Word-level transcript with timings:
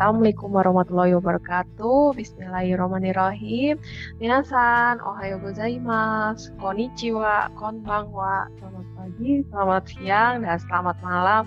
Assalamualaikum 0.00 0.56
warahmatullahi 0.56 1.12
wabarakatuh. 1.12 2.16
Bismillahirrahmanirrahim. 2.16 3.76
Minasan, 4.16 4.96
ohayo 5.04 5.36
gozaimasu, 5.44 6.56
konnichiwa, 6.56 7.52
konbanwa. 7.52 8.48
Selamat 8.56 8.86
pagi, 8.96 9.44
selamat 9.52 9.82
siang, 9.92 10.34
dan 10.40 10.56
selamat 10.56 10.96
malam. 11.04 11.44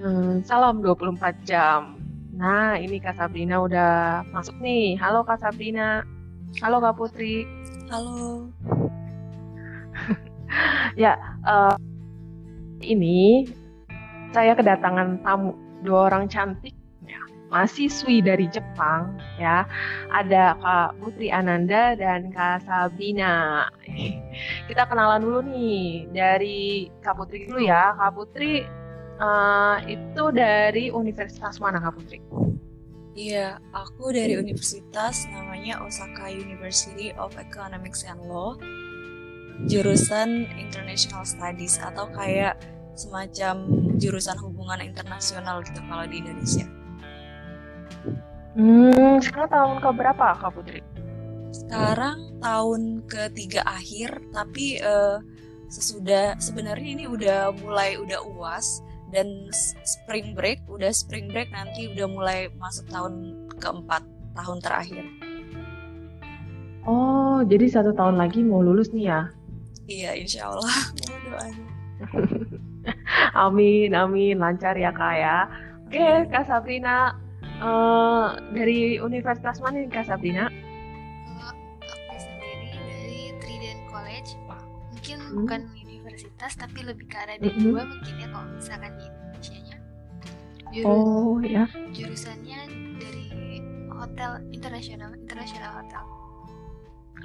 Hmm, 0.00 0.40
salam 0.48 0.80
24 0.80 1.36
jam. 1.44 2.00
Nah, 2.32 2.80
ini 2.80 2.96
Kak 2.96 3.20
Sabrina 3.20 3.60
udah 3.60 4.24
masuk 4.32 4.56
nih. 4.56 4.96
Halo 4.96 5.20
Kak 5.20 5.44
Sabrina. 5.44 6.08
Halo 6.64 6.80
Kak 6.80 6.96
Putri. 6.96 7.44
Halo. 7.92 8.48
ya, 11.04 11.20
uh, 11.44 11.76
ini 12.80 13.44
saya 14.32 14.56
kedatangan 14.56 15.20
tamu 15.20 15.52
dua 15.84 16.08
orang 16.08 16.32
cantik 16.32 16.72
mahasiswi 17.52 18.24
dari 18.24 18.48
Jepang 18.48 19.20
ya. 19.36 19.68
Ada 20.08 20.56
Kak 20.56 20.90
Putri 20.98 21.28
Ananda 21.28 21.92
dan 21.92 22.32
Kak 22.32 22.64
Sabina. 22.64 23.68
Kita 24.68 24.88
kenalan 24.88 25.20
dulu 25.20 25.40
nih 25.44 26.08
dari 26.10 26.88
Kak 27.04 27.20
Putri 27.20 27.44
dulu 27.44 27.60
ya. 27.60 27.92
Kak 28.00 28.16
Putri 28.16 28.64
uh, 29.20 29.76
itu 29.84 30.24
dari 30.32 30.88
Universitas 30.88 31.60
mana 31.60 31.78
Kak 31.78 32.00
Putri? 32.00 32.18
Iya, 33.12 33.60
aku 33.76 34.08
dari 34.08 34.40
universitas 34.40 35.28
namanya 35.28 35.84
Osaka 35.84 36.32
University 36.32 37.12
of 37.20 37.36
Economics 37.36 38.08
and 38.08 38.24
Law, 38.24 38.56
jurusan 39.68 40.48
International 40.56 41.20
Studies 41.20 41.76
atau 41.76 42.08
kayak 42.16 42.56
semacam 42.96 43.68
jurusan 44.00 44.40
hubungan 44.40 44.80
internasional 44.80 45.60
gitu 45.60 45.84
kalau 45.92 46.08
di 46.08 46.24
Indonesia. 46.24 46.64
Hmm, 48.52 49.16
sekarang 49.24 49.48
tahun 49.48 49.76
ke 49.80 49.90
berapa 49.96 50.26
Kak 50.36 50.52
Putri? 50.52 50.80
Sekarang 51.56 52.36
tahun 52.44 53.00
ketiga 53.08 53.64
akhir, 53.64 54.20
tapi 54.32 54.76
uh, 54.84 55.24
sesudah 55.72 56.36
sebenarnya 56.36 56.88
ini 57.00 57.04
udah 57.08 57.56
mulai 57.64 57.96
udah 57.96 58.20
uas 58.36 58.84
dan 59.08 59.48
spring 59.88 60.36
break, 60.36 60.60
udah 60.68 60.92
spring 60.92 61.32
break 61.32 61.48
nanti 61.48 61.88
udah 61.96 62.04
mulai 62.08 62.52
masuk 62.60 62.84
tahun 62.92 63.48
keempat, 63.56 64.04
tahun 64.36 64.58
terakhir. 64.60 65.04
Oh, 66.84 67.40
jadi 67.48 67.72
satu 67.72 67.96
tahun 67.96 68.20
lagi 68.20 68.44
mau 68.44 68.60
lulus 68.60 68.92
nih 68.92 69.08
ya? 69.08 69.20
Iya, 69.88 70.10
insya 70.20 70.52
Allah. 70.52 70.76
doanya. 71.24 71.66
amin, 73.48 73.90
amin, 73.96 74.36
lancar 74.36 74.76
ya 74.76 74.92
kak 74.92 75.14
ya. 75.16 75.48
Oke, 75.88 75.96
okay, 75.96 76.16
kak 76.28 76.44
Sabrina 76.48 77.16
uh, 77.62 78.26
dari 78.50 78.98
Universitas 78.98 79.62
mana 79.62 79.86
nih 79.86 79.90
kak 79.90 80.10
Sabrina? 80.10 80.50
aku 81.80 82.16
sendiri 82.18 82.74
dari 82.74 83.22
Trident 83.38 83.82
College. 83.88 84.30
Mungkin 84.92 85.18
hmm. 85.18 85.36
bukan 85.42 85.60
universitas 85.78 86.52
tapi 86.58 86.78
lebih 86.82 87.06
ke 87.06 87.16
arah 87.16 87.38
D2 87.38 87.54
mm 87.54 87.72
-hmm. 87.72 87.86
mungkin 87.86 88.14
ya 88.18 88.28
kalau 88.30 88.46
misalkan 88.52 88.92
di 88.98 89.04
Indonesia-nya. 89.06 89.76
Jurus, 90.72 90.88
oh 90.88 91.38
ya. 91.44 91.64
Jurusannya 91.92 92.60
dari 92.98 93.26
hotel 93.92 94.30
internasional, 94.50 95.10
internasional 95.14 95.72
hotel. 95.78 96.02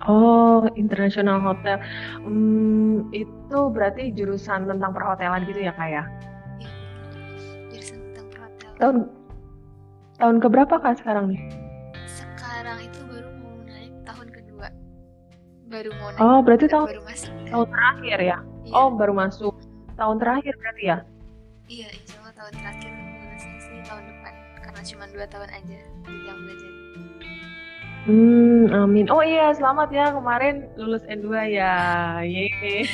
Oh, 0.05 0.69
international 0.77 1.41
hotel. 1.41 1.81
Hmm, 2.21 3.09
itu 3.09 3.59
berarti 3.73 4.13
jurusan 4.13 4.69
tentang 4.69 4.93
perhotelan 4.93 5.41
gitu 5.49 5.57
ya, 5.57 5.73
Kak 5.73 5.89
ya? 5.89 6.03
Iya, 6.61 6.69
jurusan 7.73 7.97
tentang 8.13 8.27
perhotelan. 8.29 8.77
Tahun 8.77 8.97
tahun 10.17 10.41
keberapa 10.41 10.75
Kak 10.81 11.01
sekarang 11.01 11.33
nih? 11.33 11.41
Sekarang 12.09 12.77
itu 12.81 12.99
baru 13.05 13.29
mau 13.41 13.55
naik 13.65 13.93
tahun 14.03 14.27
kedua. 14.33 14.67
Baru 15.69 15.89
mau 16.01 16.09
naik. 16.13 16.21
Oh, 16.21 16.39
berarti 16.41 16.65
tahun 16.65 16.87
baru 16.89 17.03
masuk. 17.05 17.31
Tahun 17.47 17.67
terakhir 17.69 18.17
ya? 18.19 18.37
Iya. 18.41 18.73
Oh, 18.73 18.89
baru 18.93 19.13
masuk. 19.13 19.53
Tahun 19.97 20.15
terakhir 20.17 20.53
berarti 20.57 20.83
ya? 20.83 20.97
Iya, 21.67 21.87
insya 21.93 22.17
Allah 22.21 22.33
tahun 22.33 22.53
terakhir 22.57 22.91
lulusnya 22.91 23.59
sih 23.61 23.77
tahun 23.85 24.03
depan. 24.09 24.33
Karena 24.57 24.81
cuma 24.81 25.05
dua 25.13 25.25
tahun 25.29 25.49
aja 25.53 25.77
yang 26.07 26.39
belajar. 26.41 26.71
Hmm, 28.07 28.63
amin. 28.71 29.05
Oh 29.11 29.19
iya, 29.19 29.51
selamat 29.51 29.91
ya 29.91 30.15
kemarin 30.15 30.63
lulus 30.79 31.03
N2 31.11 31.27
ya. 31.51 31.75
Yeay. 32.23 32.87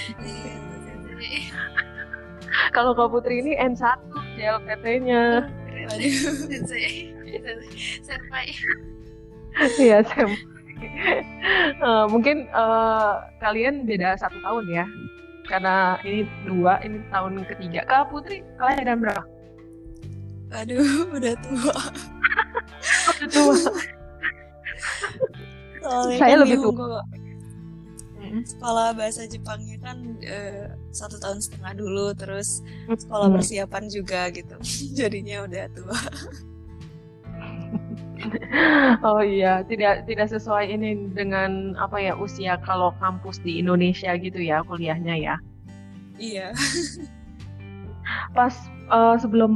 Kalau 2.73 2.97
Kak 2.97 3.13
Putri 3.13 3.45
ini 3.45 3.53
N1 3.53 4.01
JLPT-nya. 4.41 5.45
Iya, 9.77 10.01
saya 10.01 10.25
uh, 11.83 12.05
mungkin 12.09 12.49
uh, 12.51 13.21
kalian 13.39 13.85
beda 13.85 14.17
satu 14.17 14.37
tahun 14.41 14.65
ya. 14.69 14.85
Karena 15.43 15.99
ini 16.07 16.23
dua, 16.47 16.79
ini 16.81 17.03
tahun 17.11 17.43
ketiga. 17.43 17.83
Kak 17.83 18.09
Putri, 18.09 18.41
kalian 18.55 18.79
ada 18.87 18.95
berapa? 18.95 19.23
Aduh, 20.53 21.11
udah 21.11 21.35
tua. 21.43 21.77
udah 23.11 23.27
tua. 23.27 23.55
Soalnya 25.83 26.17
saya 26.17 26.31
kan 26.31 26.39
lebih 26.47 26.57
tua. 26.63 27.01
Sekolah 28.33 28.97
bahasa 28.97 29.29
Jepangnya 29.29 29.77
kan 29.83 29.97
uh, 30.23 30.65
satu 30.89 31.19
tahun 31.19 31.43
setengah 31.43 31.73
dulu, 31.75 32.15
terus 32.15 32.63
sekolah 32.87 33.29
persiapan 33.29 33.83
juga 33.91 34.31
gitu. 34.31 34.55
Jadinya 34.99 35.43
udah 35.43 35.65
tua. 35.75 35.99
oh 39.07 39.21
iya, 39.21 39.61
tidak 39.67 40.07
tidak 40.07 40.27
sesuai 40.31 40.69
ini 40.71 41.11
dengan 41.11 41.73
apa 41.79 41.99
ya 41.99 42.13
usia 42.15 42.59
kalau 42.61 42.95
kampus 42.99 43.39
di 43.43 43.59
Indonesia 43.59 44.15
gitu 44.17 44.39
ya 44.39 44.63
kuliahnya 44.65 45.15
ya. 45.17 45.35
Iya. 46.19 46.53
Pas 48.37 48.53
uh, 48.91 49.15
sebelum 49.15 49.53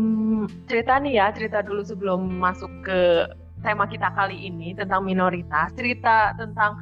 cerita 0.71 0.97
nih 0.99 1.19
ya, 1.19 1.25
cerita 1.35 1.59
dulu 1.61 1.83
sebelum 1.83 2.39
masuk 2.39 2.69
ke 2.83 3.27
tema 3.65 3.89
kita 3.89 4.13
kali 4.13 4.47
ini 4.47 4.77
tentang 4.77 5.03
minoritas, 5.03 5.73
cerita 5.73 6.31
tentang 6.37 6.77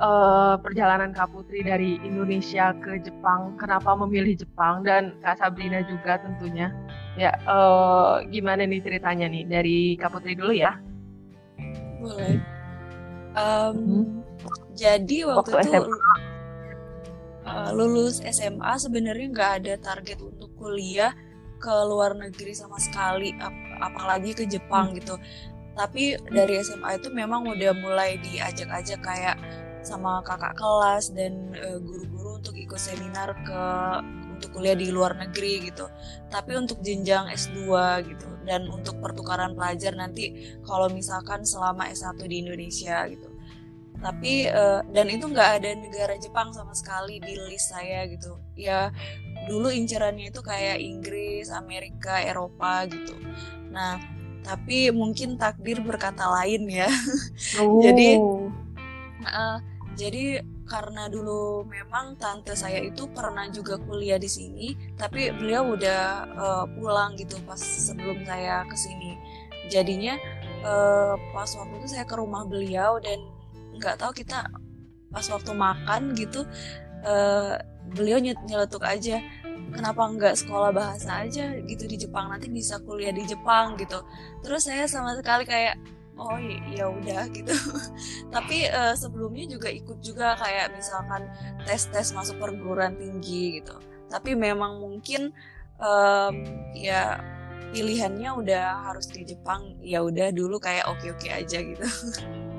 uh, 0.00 0.56
perjalanan 0.58 1.12
Kak 1.12 1.30
Putri 1.30 1.60
dari 1.60 2.00
Indonesia 2.00 2.72
ke 2.80 3.02
Jepang, 3.02 3.54
kenapa 3.60 3.92
memilih 3.94 4.40
Jepang 4.40 4.82
dan 4.82 5.14
Kak 5.20 5.38
Sabrina 5.38 5.84
juga 5.84 6.18
tentunya. 6.22 6.72
Ya, 7.18 7.36
uh, 7.44 8.24
gimana 8.30 8.64
nih 8.64 8.80
ceritanya 8.80 9.28
nih 9.28 9.44
dari 9.46 9.78
Kak 10.00 10.16
Putri 10.16 10.34
dulu 10.34 10.56
ya? 10.56 10.78
Boleh. 12.00 12.40
Um, 13.36 13.76
hmm. 13.76 14.04
Jadi 14.74 15.28
waktu, 15.28 15.52
waktu 15.52 15.68
itu 15.68 15.84
SMA. 15.84 16.14
Uh, 17.40 17.70
lulus 17.72 18.20
SMA 18.24 18.72
sebenarnya 18.78 19.26
nggak 19.32 19.52
ada 19.62 19.74
target 19.80 20.18
untuk 20.22 20.52
kuliah 20.60 21.12
ke 21.60 21.72
luar 21.88 22.16
negeri 22.16 22.56
sama 22.56 22.80
sekali, 22.80 23.36
ap 23.36 23.52
apalagi 23.80 24.36
ke 24.36 24.44
Jepang 24.44 24.92
hmm. 24.92 24.96
gitu 25.00 25.16
tapi 25.80 26.18
dari 26.28 26.60
SMA 26.60 27.00
itu 27.00 27.08
memang 27.08 27.46
udah 27.48 27.72
mulai 27.80 28.20
diajak-ajak 28.20 29.00
kayak 29.00 29.36
sama 29.80 30.20
kakak 30.20 30.52
kelas 30.60 31.08
dan 31.16 31.56
guru 31.56 32.04
guru-guru 32.04 32.30
untuk 32.36 32.52
ikut 32.52 32.76
seminar 32.76 33.32
ke 33.48 33.64
untuk 34.40 34.56
kuliah 34.56 34.72
di 34.72 34.88
luar 34.88 35.20
negeri 35.20 35.68
gitu. 35.68 35.84
Tapi 36.32 36.56
untuk 36.56 36.80
jenjang 36.80 37.28
S2 37.28 37.68
gitu 38.08 38.28
dan 38.48 38.64
untuk 38.72 38.96
pertukaran 39.04 39.52
pelajar 39.52 39.92
nanti 39.92 40.56
kalau 40.64 40.88
misalkan 40.88 41.44
selama 41.44 41.92
S1 41.92 42.16
di 42.24 42.40
Indonesia 42.40 43.04
gitu. 43.04 43.28
Tapi 44.00 44.48
uh, 44.48 44.80
dan 44.96 45.12
itu 45.12 45.28
nggak 45.28 45.50
ada 45.60 45.76
negara 45.76 46.16
Jepang 46.16 46.56
sama 46.56 46.72
sekali 46.72 47.20
di 47.20 47.36
list 47.36 47.68
saya 47.68 48.08
gitu. 48.08 48.40
Ya 48.56 48.88
dulu 49.44 49.68
incerannya 49.68 50.32
itu 50.32 50.40
kayak 50.40 50.80
Inggris, 50.80 51.52
Amerika, 51.52 52.24
Eropa 52.24 52.88
gitu. 52.88 53.12
Nah, 53.68 54.00
tapi 54.40 54.88
mungkin 54.90 55.36
takdir 55.36 55.80
berkata 55.84 56.24
lain 56.40 56.64
ya 56.68 56.88
oh. 57.60 57.80
jadi 57.80 58.16
uh, 59.28 59.58
jadi 59.96 60.40
karena 60.70 61.10
dulu 61.10 61.66
memang 61.66 62.14
tante 62.14 62.54
saya 62.54 62.78
itu 62.78 63.10
pernah 63.10 63.50
juga 63.50 63.74
kuliah 63.82 64.22
di 64.22 64.30
sini 64.30 64.78
tapi 64.94 65.34
beliau 65.34 65.74
udah 65.74 66.02
uh, 66.38 66.64
pulang 66.78 67.18
gitu 67.18 67.34
pas 67.42 67.58
sebelum 67.58 68.22
saya 68.22 68.62
ke 68.70 68.76
sini 68.78 69.18
jadinya 69.66 70.14
uh, 70.62 71.18
pas 71.34 71.50
waktu 71.58 71.74
itu 71.82 71.98
saya 71.98 72.06
ke 72.06 72.14
rumah 72.14 72.46
beliau 72.46 73.02
dan 73.02 73.18
nggak 73.74 73.98
tahu 73.98 74.14
kita 74.14 74.46
pas 75.10 75.26
waktu 75.26 75.50
makan 75.50 76.14
gitu 76.14 76.46
uh, 77.02 77.58
beliau 77.90 78.22
nyeletuk 78.22 78.86
aja 78.86 79.18
kenapa 79.70 80.02
nggak 80.06 80.34
sekolah 80.38 80.70
bahasa 80.74 81.24
aja 81.24 81.54
gitu 81.64 81.86
di 81.86 81.96
Jepang? 81.96 82.28
Nanti 82.28 82.50
bisa 82.50 82.82
kuliah 82.82 83.14
di 83.14 83.22
Jepang 83.24 83.78
gitu. 83.78 84.02
Terus 84.42 84.66
saya 84.66 84.84
sama 84.90 85.14
sekali 85.14 85.46
kayak 85.46 85.78
oh 86.20 86.36
ya 86.76 86.92
udah 86.92 87.24
gitu. 87.36 87.54
Tapi 88.28 88.68
uh, 88.68 88.92
sebelumnya 88.92 89.48
juga 89.48 89.72
ikut 89.72 90.04
juga 90.04 90.36
kayak 90.36 90.76
misalkan 90.76 91.24
tes 91.64 91.88
tes 91.88 92.12
masuk 92.12 92.36
perguruan 92.36 92.92
tinggi 93.00 93.58
gitu. 93.60 93.80
Tapi 94.12 94.36
memang 94.36 94.84
mungkin 94.84 95.32
um, 95.80 96.34
ya 96.76 97.18
pilihannya 97.70 98.30
udah 98.34 98.90
harus 98.90 99.06
ke 99.08 99.22
Jepang 99.22 99.78
ya 99.80 100.02
udah 100.02 100.34
dulu 100.34 100.58
kayak 100.58 100.90
oke 100.90 101.06
oke 101.16 101.28
aja 101.30 101.58
gitu. 101.62 101.86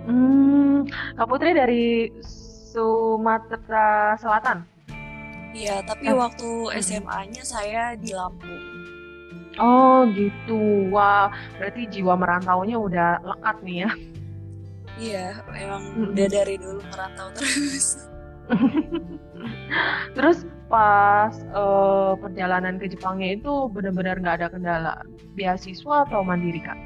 Hmm, 0.08 0.88
Kak 1.20 1.28
Putri 1.30 1.54
dari 1.54 2.10
Sumatera 2.72 4.16
Selatan? 4.18 4.66
Iya, 5.52 5.84
tapi 5.84 6.08
Eh. 6.08 6.16
waktu 6.16 6.80
SMA-nya 6.80 7.44
saya 7.44 7.92
di 8.00 8.16
Lampung. 8.16 8.71
Oh 9.62 10.10
gitu 10.18 10.90
wah 10.90 11.30
berarti 11.62 11.88
jiwa 11.88 12.18
merantaunya 12.18 12.76
udah 12.82 13.22
lekat 13.22 13.58
nih 13.62 13.78
ya 13.86 13.92
Iya, 15.02 15.42
emang 15.58 15.84
Mm-mm. 15.98 16.14
udah 16.14 16.28
dari 16.30 16.56
dulu 16.62 16.82
merantau 16.94 17.34
terus. 17.34 18.06
Terus 20.16 20.46
pas 20.70 21.34
eh, 21.34 22.14
perjalanan 22.22 22.78
ke 22.78 22.86
Jepangnya 22.86 23.40
itu 23.40 23.66
benar-benar 23.74 24.22
nggak 24.22 24.36
ada 24.44 24.48
kendala 24.54 24.94
beasiswa 25.34 26.06
atau 26.06 26.22
mandiri 26.22 26.62
kak? 26.62 26.78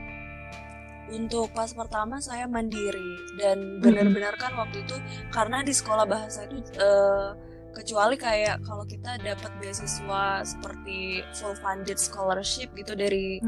Untuk 1.11 1.51
pas 1.53 1.69
pertama 1.75 2.17
saya 2.23 2.47
mandiri 2.47 3.37
dan 3.37 3.77
benar-benar 3.83 4.33
kan 4.39 4.55
waktu 4.57 4.81
itu 4.81 4.95
karena 5.29 5.61
di 5.61 5.73
sekolah 5.75 6.07
bahasa 6.07 6.47
itu 6.47 6.63
eh, 6.79 7.29
kecuali 7.75 8.15
kayak 8.15 8.63
kalau 8.63 8.81
kita 8.81 9.19
dapat 9.19 9.51
beasiswa 9.59 10.23
seperti 10.41 10.97
full 11.35 11.53
funded 11.59 11.99
scholarship 11.99 12.71
gitu 12.71 12.95
dari 12.95 13.43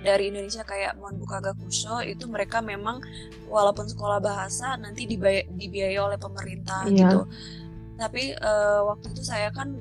dari 0.00 0.32
Indonesia 0.32 0.64
kayak 0.64 0.96
Monbuka 0.96 1.38
Gakusho 1.38 2.00
itu 2.00 2.24
mereka 2.24 2.58
memang 2.58 3.04
walaupun 3.46 3.84
sekolah 3.84 4.18
bahasa 4.18 4.74
nanti 4.74 5.04
dibay- 5.04 5.44
dibiayai 5.46 6.00
oleh 6.00 6.16
pemerintah 6.16 6.88
Iya. 6.88 6.96
gitu. 7.04 7.20
Tapi 7.96 8.32
eh, 8.32 8.80
waktu 8.82 9.12
itu 9.12 9.22
saya 9.22 9.52
kan 9.52 9.76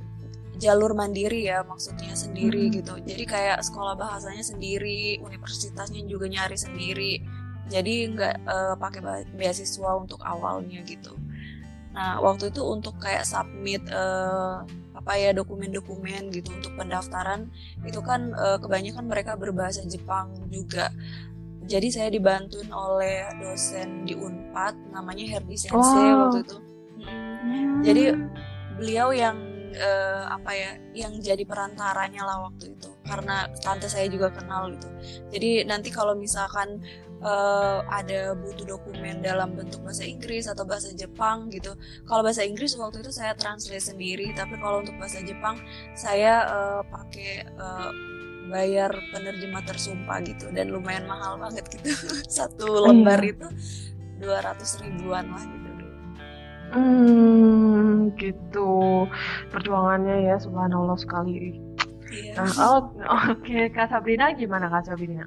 jalur 0.55 0.91
mandiri 0.91 1.47
ya 1.47 1.63
maksudnya 1.63 2.15
sendiri 2.15 2.67
Mm. 2.67 2.73
gitu. 2.79 2.93
Jadi 2.99 3.23
kayak 3.23 3.59
sekolah 3.59 3.95
bahasanya 3.95 4.39
sendiri, 4.39 5.19
universitasnya 5.19 5.99
juga 6.05 6.27
nyari 6.27 6.55
sendiri. 6.55 7.19
Jadi 7.65 8.11
nggak 8.11 8.35
eh, 8.43 8.75
pakai 8.75 9.01
beasiswa 9.31 9.91
untuk 9.95 10.19
awalnya 10.19 10.83
gitu. 10.83 11.15
Nah 11.95 12.19
waktu 12.19 12.51
itu 12.51 12.61
untuk 12.61 12.99
kayak 12.99 13.23
submit 13.23 13.81
eh, 13.87 14.55
apa 14.95 15.11
ya 15.15 15.31
dokumen-dokumen 15.31 16.31
gitu 16.35 16.51
untuk 16.51 16.75
pendaftaran 16.75 17.47
itu 17.87 18.03
kan 18.03 18.35
eh, 18.35 18.57
kebanyakan 18.59 19.07
mereka 19.07 19.39
berbahasa 19.39 19.87
Jepang 19.87 20.35
juga. 20.51 20.91
Jadi 21.65 21.87
saya 21.89 22.13
dibantuin 22.13 22.69
oleh 22.69 23.25
dosen 23.41 24.05
di 24.05 24.13
Unpad 24.13 24.93
namanya 24.93 25.25
Herdi 25.25 25.57
Sensei 25.57 26.13
Wow. 26.13 26.29
waktu 26.29 26.37
itu. 26.45 26.57
Mm. 27.01 27.81
Jadi 27.81 28.03
beliau 28.77 29.09
yang 29.15 29.37
eh, 29.73 30.23
apa 30.29 30.51
ya 30.53 30.71
yang 30.93 31.17
jadi 31.19 31.41
perantaranya 31.47 32.21
lah 32.21 32.37
waktu 32.51 32.75
itu 32.75 32.91
karena 33.07 33.49
tante 33.63 33.87
saya 33.89 34.05
juga 34.11 34.29
kenal 34.29 34.73
gitu. 34.77 34.87
Jadi 35.33 35.63
nanti 35.65 35.89
kalau 35.89 36.13
misalkan 36.13 36.81
eh, 37.25 37.79
ada 37.89 38.37
butuh 38.37 38.65
dokumen 38.69 39.25
dalam 39.25 39.57
bentuk 39.57 39.81
bahasa 39.81 40.05
Inggris 40.05 40.45
atau 40.45 40.61
bahasa 40.63 40.93
Jepang 40.93 41.49
gitu. 41.49 41.73
Kalau 42.05 42.21
bahasa 42.21 42.45
Inggris 42.45 42.77
waktu 42.77 43.01
itu 43.01 43.09
saya 43.09 43.33
translate 43.33 43.81
sendiri, 43.81 44.29
tapi 44.37 44.55
kalau 44.61 44.85
untuk 44.85 44.93
bahasa 45.01 45.25
Jepang 45.25 45.57
saya 45.97 46.45
eh, 46.45 46.81
pakai 46.85 47.29
eh, 47.49 47.91
bayar 48.45 48.93
penerjemah 49.09 49.65
tersumpah 49.65 50.21
gitu 50.21 50.53
dan 50.53 50.69
lumayan 50.69 51.09
mahal 51.09 51.41
banget 51.41 51.65
gitu. 51.73 51.89
Satu 52.37 52.85
lembar 52.85 53.17
Iya. 53.25 53.33
itu 53.33 53.47
200 54.21 54.85
ribuan 54.85 55.25
lah 55.33 55.41
gitu. 55.43 55.65
Hmm, 56.75 58.11
gitu. 58.19 59.05
Perjuangannya 59.53 60.27
ya, 60.27 60.35
subhanallah 60.41 60.97
sekali. 60.97 61.57
Iya. 62.09 62.37
Nah, 62.37 62.51
oh, 62.61 62.79
oke, 63.31 63.69
Kak 63.71 63.89
Sabrina 63.89 64.33
gimana 64.33 64.69
Kak 64.69 64.89
Sabrina? 64.89 65.25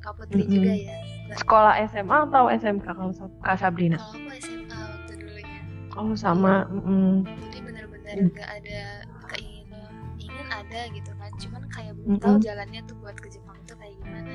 Kak 0.00 0.12
Putri 0.16 0.42
Mm-mm. 0.42 0.52
juga 0.52 0.72
ya. 0.72 0.96
Nah, 1.26 1.36
Sekolah 1.36 1.74
SMA 1.86 2.16
atau 2.26 2.44
SMK 2.48 2.86
kalau 2.88 3.12
Kak 3.38 3.56
Sabrina? 3.56 3.96
kalau 3.96 4.16
aku 4.16 4.30
SMA 4.36 4.78
waktu 4.80 5.12
dulunya. 5.16 5.60
Oh, 5.92 6.12
sama. 6.14 6.64
mm-mm. 6.66 7.22
Jadi 7.24 7.58
benar-benar 7.60 7.98
Mm. 8.10 8.26
nggak 8.34 8.50
ada 8.50 8.80
keinginan 9.28 9.92
ingin 10.18 10.48
ada 10.50 10.80
gitu 10.90 11.10
kan. 11.14 11.30
Cuman 11.36 11.62
kayak 11.70 11.92
belum 11.94 12.18
tahu 12.18 12.34
Mm-mm. 12.34 12.42
jalannya 12.42 12.80
tuh 12.84 12.96
buat 12.98 13.14
ke 13.14 13.28
Jepang 13.28 13.58
tuh 13.64 13.76
kayak 13.76 13.94
gimana. 13.98 14.34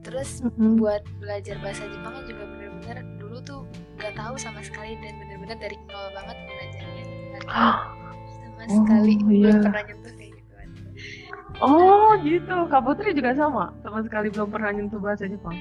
Terus 0.00 0.40
Mm-mm. 0.40 0.78
buat 0.78 1.02
belajar 1.18 1.56
bahasa 1.60 1.84
Jepangnya 1.86 2.22
juga 2.24 2.44
benar-benar 2.46 2.96
dulu 3.18 3.36
tuh 3.42 3.60
nggak 3.98 4.14
tahu 4.14 4.34
sama 4.38 4.62
sekali 4.62 4.96
dan 4.96 5.12
benar-benar 5.18 5.58
dari 5.58 5.76
nol 5.84 6.08
banget 6.14 6.36
belajarnya 6.46 7.04
sama 7.44 8.62
Oh, 8.66 8.72
sekali 8.72 9.12
belum 9.20 9.36
iya. 9.36 9.52
pernah 9.60 9.82
nyentuh. 9.84 10.14
Oh, 11.60 12.12
gitu. 12.20 12.68
Kak 12.68 12.82
Putri 12.84 13.16
juga 13.16 13.32
sama. 13.32 13.72
Sama 13.80 14.04
sekali 14.04 14.28
belum 14.28 14.48
pernah 14.52 14.70
nyentuh 14.76 15.00
bahasa 15.00 15.24
Jepang. 15.24 15.56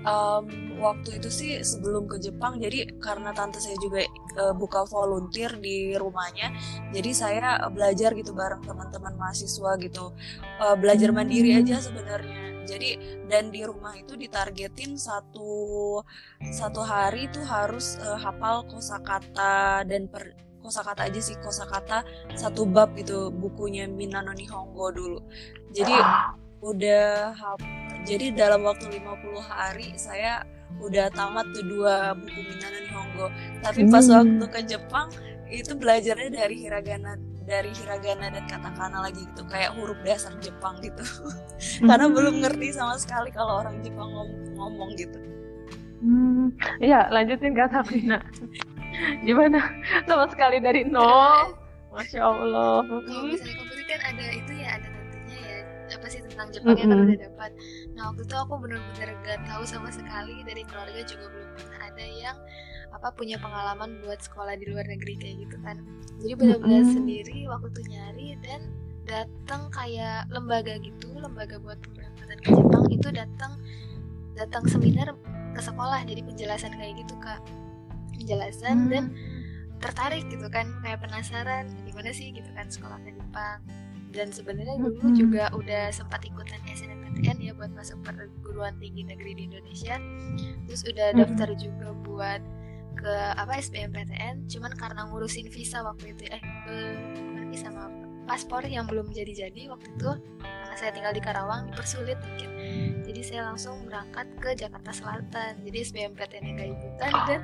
Um, 0.00 0.48
waktu 0.80 1.20
itu 1.20 1.28
sih 1.28 1.50
sebelum 1.60 2.08
ke 2.08 2.16
Jepang, 2.24 2.56
jadi 2.56 2.88
karena 3.04 3.36
tante 3.36 3.60
saya 3.60 3.76
juga 3.76 4.00
eh, 4.00 4.54
buka 4.56 4.88
volunteer 4.88 5.60
di 5.60 5.92
rumahnya, 5.92 6.56
jadi 6.88 7.10
saya 7.12 7.48
belajar 7.68 8.16
gitu 8.16 8.32
bareng 8.32 8.64
teman-teman 8.64 9.12
mahasiswa 9.20 9.76
gitu, 9.76 10.16
Eh, 10.60 10.76
belajar 10.80 11.12
mandiri 11.12 11.52
Hmm. 11.52 11.60
aja 11.64 11.84
sebenarnya. 11.84 12.64
Jadi 12.64 12.96
dan 13.28 13.52
di 13.52 13.60
rumah 13.64 13.92
itu 13.96 14.16
ditargetin 14.16 14.96
satu 14.96 16.00
satu 16.48 16.80
hari 16.80 17.28
itu 17.28 17.40
harus 17.44 18.00
eh, 18.00 18.18
hafal 18.24 18.64
kosakata 18.72 19.84
dan 19.84 20.08
per 20.08 20.32
kosakata 20.60 21.08
aja 21.08 21.20
sih 21.20 21.36
kosakata 21.40 22.04
satu 22.32 22.64
bab 22.64 22.92
gitu 22.94 23.28
bukunya 23.30 23.84
Minano 23.84 24.30
Nihongo 24.30 24.92
dulu. 24.92 25.18
Jadi 25.72 25.94
udah 26.60 27.32
jadi 28.02 28.32
dalam 28.32 28.62
waktu 28.62 28.88
50 28.88 29.00
hari 29.40 29.92
saya 29.94 30.44
udah 30.78 31.08
tamat 31.10 31.44
tuh 31.52 31.64
dua 31.66 32.12
buku 32.12 32.40
Minano 32.40 32.78
Nihongo. 32.78 33.26
Tapi 33.60 33.80
pas 33.86 34.04
Hmm. 34.04 34.14
waktu 34.38 34.46
ke 34.46 34.60
Jepang 34.66 35.08
itu 35.50 35.72
belajarnya 35.74 36.30
dari 36.30 36.56
hiragana 36.56 37.18
dari 37.42 37.74
hiragana 37.74 38.30
dan 38.30 38.46
katakana 38.46 39.02
lagi 39.02 39.26
gitu 39.26 39.42
kayak 39.44 39.74
huruf 39.74 39.98
dasar 40.06 40.30
Jepang 40.38 40.78
gitu. 40.78 41.02
Karena 41.88 42.06
belum 42.06 42.38
ngerti 42.38 42.70
sama 42.70 42.94
sekali 42.94 43.32
kalau 43.32 43.58
orang 43.58 43.82
Jepang 43.82 44.06
ngom- 44.06 44.54
ngomong 44.54 44.94
gitu. 44.94 45.18
Hmm, 46.00 46.48
iya, 46.80 47.10
lanjutin 47.10 47.52
Kak 47.52 47.74
Sabrina. 47.74 48.24
Gimana? 49.22 49.60
Sama 50.04 50.24
sekali 50.28 50.58
dari 50.58 50.82
nol. 50.84 51.56
Masya 51.90 52.20
Allah. 52.22 52.86
kalau 52.86 53.02
Mm. 53.02 53.34
misalnya 53.34 53.54
komputer 53.58 53.86
kan 53.90 54.00
ada 54.14 54.24
itu 54.30 54.52
ya 54.54 54.68
ada 54.78 54.88
tentunya 54.94 55.38
ya 55.42 55.58
apa 55.90 56.06
sih 56.06 56.20
tentang 56.22 56.46
Jepangnya 56.54 56.86
kan 56.86 56.94
Mm-mm. 56.94 57.06
udah 57.10 57.18
dapat 57.26 57.50
nah 57.98 58.02
waktu 58.14 58.22
itu 58.22 58.34
aku 58.38 58.54
benar-benar 58.62 59.10
gak 59.26 59.40
tahu 59.42 59.62
sama 59.66 59.90
sekali 59.90 60.34
dari 60.46 60.62
keluarga 60.70 61.02
juga 61.02 61.26
belum 61.34 61.50
pernah 61.58 61.80
ada 61.82 62.06
yang 62.06 62.36
apa 62.94 63.08
punya 63.10 63.42
pengalaman 63.42 63.98
buat 64.06 64.22
sekolah 64.22 64.54
di 64.54 64.70
luar 64.70 64.86
negeri 64.86 65.18
kayak 65.18 65.36
gitu 65.50 65.56
kan 65.66 65.82
jadi 66.22 66.32
benar-benar 66.38 66.82
Mm-mm. 66.86 66.94
sendiri 66.94 67.38
waktu 67.50 67.66
itu 67.74 67.82
nyari 67.90 68.28
dan 68.38 68.60
datang 69.10 69.62
kayak 69.74 70.30
lembaga 70.30 70.78
gitu 70.78 71.10
lembaga 71.18 71.58
buat 71.58 71.78
pemberangkatan 71.82 72.38
ke 72.38 72.48
Jepang 72.54 72.84
itu 72.86 73.08
datang 73.10 73.52
datang 74.38 74.62
seminar 74.70 75.10
ke 75.58 75.60
sekolah 75.60 76.06
jadi 76.06 76.22
penjelasan 76.22 76.70
kayak 76.78 77.02
gitu 77.02 77.18
kak 77.18 77.42
penjelasan 78.20 78.76
Hmm. 78.78 78.90
dan 78.92 79.04
tertarik 79.80 80.28
gitu 80.28 80.44
kan 80.46 80.68
kayak 80.84 81.00
penasaran 81.00 81.72
gimana 81.82 82.12
sih 82.12 82.28
gitu 82.30 82.52
kan 82.52 82.68
sekolah 82.68 83.00
ke 83.00 83.16
Jepang 83.16 83.64
dan 84.10 84.28
sebenarnya 84.28 84.76
dulu 84.76 85.00
Mm-mm. 85.00 85.16
juga 85.16 85.48
udah 85.54 85.88
sempat 85.88 86.20
ikutan 86.20 86.60
SNMPTN 86.66 87.40
ya 87.40 87.56
buat 87.56 87.72
masuk 87.72 87.96
perguruan 88.04 88.76
tinggi 88.76 89.06
negeri 89.06 89.32
di 89.32 89.42
Indonesia 89.48 89.96
terus 90.66 90.84
udah 90.84 91.14
Mm-mm. 91.14 91.20
daftar 91.24 91.48
juga 91.56 91.88
buat 92.04 92.42
ke 92.92 93.14
apa 93.38 93.56
SBMPTN 93.56 94.50
cuman 94.50 94.76
karena 94.76 95.08
ngurusin 95.08 95.48
visa 95.48 95.80
waktu 95.80 96.12
itu 96.12 96.28
eh 96.28 96.42
eh, 96.68 96.92
bukan 97.24 97.44
visa 97.48 97.72
maaf 97.72 97.94
paspor 98.28 98.60
yang 98.62 98.84
belum 98.84 99.08
jadi-jadi 99.08 99.72
waktu 99.72 99.88
itu 99.90 100.10
karena 100.70 100.86
saya 100.86 100.94
tinggal 100.94 101.10
di 101.10 101.18
Karawang 101.18 101.66
dipersulit 101.74 102.14
mungkin. 102.22 102.50
Jadi 103.02 103.20
saya 103.26 103.50
langsung 103.50 103.90
berangkat 103.90 104.22
ke 104.38 104.54
Jakarta 104.54 104.94
Selatan. 104.94 105.66
Jadi 105.66 105.82
SBMPTN 105.82 106.46
yang 106.46 106.56
gak 106.62 106.70
ikutan 106.78 107.12
dan 107.26 107.40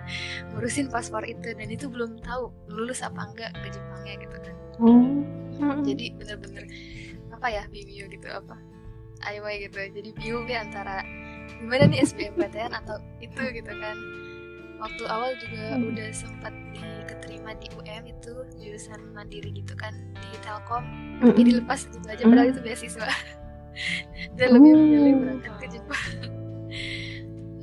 ngurusin 0.55 0.87
paspor 0.87 1.27
itu. 1.27 1.51
Dan 1.51 1.67
itu 1.67 1.91
belum 1.91 2.23
tahu 2.23 2.55
lulus 2.71 3.03
apa 3.03 3.27
enggak 3.27 3.51
ke 3.51 3.75
Jepangnya 3.75 4.15
gitu 4.23 4.37
kan. 4.39 4.55
Mm-mm. 4.79 5.83
jadi 5.83 6.13
bener-bener 6.15 6.69
apa 7.33 7.47
ya 7.51 7.67
Bimio 7.67 8.07
gitu 8.15 8.31
apa 8.31 8.63
IY 9.27 9.55
gitu. 9.67 9.79
Jadi 9.91 10.11
bingung 10.15 10.47
deh 10.47 10.63
antara 10.63 11.03
gimana 11.59 11.91
nih 11.91 12.07
SBMPTN 12.07 12.79
atau 12.79 13.03
itu 13.19 13.43
gitu 13.43 13.73
kan 13.75 13.97
waktu 14.77 15.03
awal 15.09 15.33
juga 15.41 15.65
Hmm. 15.75 15.89
udah 15.91 16.09
sempat 16.13 16.53
diterima 17.07 17.57
di 17.57 17.67
UM 17.75 18.05
itu 18.07 18.33
jurusan 18.59 19.01
mandiri 19.13 19.51
gitu 19.53 19.73
kan 19.75 19.95
di 20.13 20.31
Telkom. 20.43 20.85
Tapi 21.23 21.33
Mm-mm. 21.33 21.47
dilepas 21.47 21.81
gitu 21.89 22.07
aja 22.07 22.23
padahal 22.23 22.49
itu 22.51 22.61
beasiswa. 22.61 23.09
Dan 24.37 24.49
lebih 24.57 24.73
memilih 24.73 25.13
berangkat 25.21 25.53
ke 25.59 25.67
Jepang. 25.69 26.07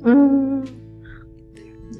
Hmm. 0.04 0.60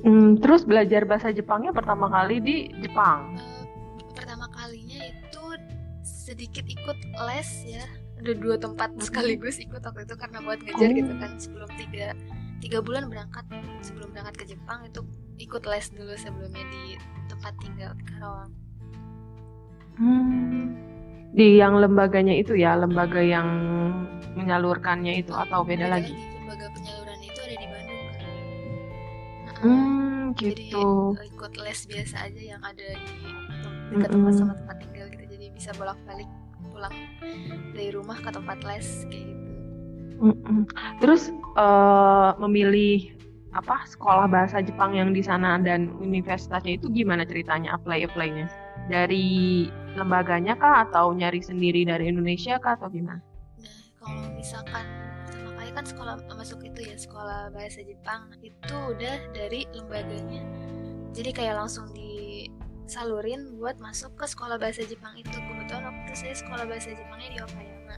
Hmm, 0.05 0.31
terus 0.37 0.63
belajar 0.63 1.09
bahasa 1.09 1.33
Jepangnya 1.33 1.73
pertama 1.73 2.07
kali 2.07 2.37
di 2.39 2.57
Jepang. 2.79 3.41
Eh, 3.41 3.65
pertama 4.13 4.47
kalinya 4.53 5.01
itu 5.01 5.43
sedikit 6.05 6.69
ikut 6.69 6.99
les 7.25 7.51
ya. 7.65 7.85
Ada 8.21 8.33
dua 8.37 8.57
tempat 8.57 8.93
sekaligus 9.01 9.57
ikut 9.59 9.81
waktu 9.81 10.05
itu 10.05 10.15
karena 10.15 10.39
buat 10.41 10.61
ngejar 10.61 10.91
gitu 10.93 11.13
kan 11.17 11.31
sebelum 11.37 11.69
tiga 11.77 12.13
tiga 12.65 12.81
bulan 12.81 13.13
berangkat 13.13 13.45
sebelum 13.85 14.09
berangkat 14.17 14.35
ke 14.41 14.45
Jepang 14.57 14.89
itu 14.89 15.05
ikut 15.37 15.69
les 15.69 15.87
dulu 15.93 16.17
sebelumnya 16.17 16.65
di 16.73 16.97
tempat 17.29 17.53
tinggal 17.61 17.93
di 17.93 18.05
Karawang. 18.09 18.53
Hmm. 20.01 20.73
Di 21.35 21.61
yang 21.61 21.77
lembaganya 21.77 22.33
itu 22.33 22.57
ya, 22.57 22.79
lembaga 22.79 23.21
yang 23.21 23.47
menyalurkannya 24.33 25.21
itu 25.21 25.35
atau 25.37 25.61
beda 25.67 25.93
lagi? 25.93 26.15
Lembaga 26.41 26.73
penyaluran 26.73 27.21
itu 27.21 27.39
ada 27.45 27.57
di 27.59 27.67
Bandung 27.69 28.03
kan. 28.09 28.23
Nah, 29.45 29.55
Hmm, 29.61 30.23
Jadi 30.35 30.73
gitu. 30.73 31.15
eh, 31.21 31.29
ikut 31.31 31.53
les 31.61 31.81
biasa 31.85 32.17
aja 32.27 32.43
yang 32.57 32.63
ada 32.65 32.87
di 32.97 33.19
dekat 33.93 34.09
tempat 34.09 34.33
sama 34.35 34.53
tempat 34.57 34.77
tinggal 34.81 35.07
gitu. 35.13 35.25
Jadi 35.37 35.47
bisa 35.53 35.71
bolak-balik 35.77 36.31
pulang 36.73 36.97
dari 37.77 37.91
rumah 37.93 38.19
ke 38.19 38.31
tempat 38.33 38.59
les 38.65 38.89
kayak 39.13 39.27
gitu. 39.31 39.44
Terus 41.03 41.31
eh, 41.59 42.31
memilih 42.39 43.15
apa 43.55 43.87
sekolah 43.87 44.27
bahasa 44.27 44.59
Jepang 44.59 44.99
yang 44.99 45.15
di 45.15 45.23
sana 45.23 45.63
dan 45.63 45.95
universitasnya 46.03 46.75
itu 46.75 46.91
gimana 46.91 47.23
ceritanya 47.23 47.79
apply 47.79 48.03
apply-nya? 48.11 48.51
Dari 48.91 49.71
lembaganya 49.95 50.59
kah 50.59 50.85
atau 50.91 51.15
nyari 51.15 51.39
sendiri 51.39 51.87
dari 51.87 52.11
Indonesia 52.11 52.59
kah 52.59 52.75
atau 52.75 52.91
gimana? 52.91 53.23
Nah, 53.63 53.79
kalau 54.03 54.27
misalkan 54.35 54.85
pertama 55.25 55.51
kali 55.55 55.71
kan 55.71 55.87
sekolah 55.87 56.15
masuk 56.35 56.61
itu 56.67 56.81
ya 56.83 56.99
sekolah 56.99 57.55
bahasa 57.55 57.81
Jepang 57.87 58.35
itu 58.43 58.75
udah 58.75 59.17
dari 59.33 59.71
lembaganya. 59.71 60.43
Jadi 61.15 61.31
kayak 61.31 61.63
langsung 61.63 61.95
disalurin 61.95 63.55
buat 63.55 63.79
masuk 63.79 64.19
ke 64.19 64.27
sekolah 64.27 64.59
bahasa 64.59 64.83
Jepang 64.83 65.15
itu. 65.15 65.31
Kebetulan 65.31 65.87
waktu 65.87 66.01
itu 66.11 66.15
saya 66.27 66.35
sekolah 66.35 66.65
bahasa 66.67 66.91
Jepangnya 66.91 67.29
di 67.31 67.39
Okayama. 67.39 67.97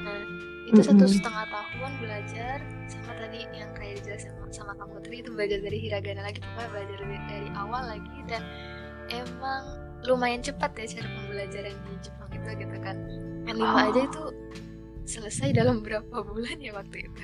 Nah, 0.00 0.24
itu 0.62 0.78
satu 0.78 1.02
Mm-mm. 1.02 1.16
setengah 1.18 1.44
tahun 1.48 1.92
belajar 1.98 2.56
sama 2.86 3.12
tadi 3.16 3.38
yang 3.50 3.70
kayak 3.72 3.98
dijelasin 3.98 4.30
sama, 4.32 4.46
sama 4.52 4.72
Kang 4.74 4.90
Putri 4.90 5.20
itu 5.20 5.30
belajar 5.30 5.58
dari 5.58 5.78
hiragana 5.80 6.22
lagi 6.22 6.38
pokoknya 6.38 6.68
belajar 6.70 6.96
dari, 6.98 7.18
dari 7.26 7.48
awal 7.52 7.82
lagi 7.88 8.16
dan 8.26 8.42
emang 9.08 9.62
lumayan 10.02 10.40
cepat 10.40 10.70
ya 10.76 10.86
cara 10.92 11.08
pembelajaran 11.12 11.74
di 11.74 11.92
Jepang 12.00 12.30
itu 12.30 12.48
gitu 12.56 12.76
kan 12.80 12.96
N5 13.44 13.58
Oh. 13.60 13.74
aja 13.76 14.00
itu 14.02 14.22
selesai 15.02 15.50
dalam 15.52 15.82
berapa 15.82 16.14
bulan 16.22 16.56
ya 16.56 16.70
waktu 16.72 17.06
itu 17.06 17.22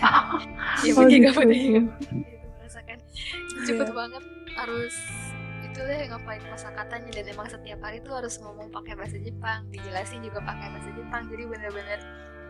ya 0.84 0.90
Oh, 0.90 0.96
bagi 0.98 1.16
gitu. 1.18 1.28
kamu 1.28 1.42
deh 1.44 1.60
itu 1.60 1.80
merasakan 2.56 2.98
cepet 3.60 3.86
Iya. 3.86 3.92
banget 3.92 4.24
harus 4.50 4.94
itu 5.62 5.80
deh 5.80 6.00
ngapain 6.08 6.42
kosakatanya 6.42 7.10
dan 7.12 7.24
emang 7.28 7.46
setiap 7.46 7.78
hari 7.78 8.00
tuh 8.00 8.12
harus 8.12 8.34
ngomong 8.36 8.68
pakai 8.68 8.96
bahasa 8.96 9.16
Jepang 9.16 9.68
dijelasin 9.68 10.20
juga 10.20 10.40
pakai 10.40 10.66
bahasa 10.70 10.90
Jepang 10.90 11.28
jadi 11.28 11.44
bener-bener 11.46 12.00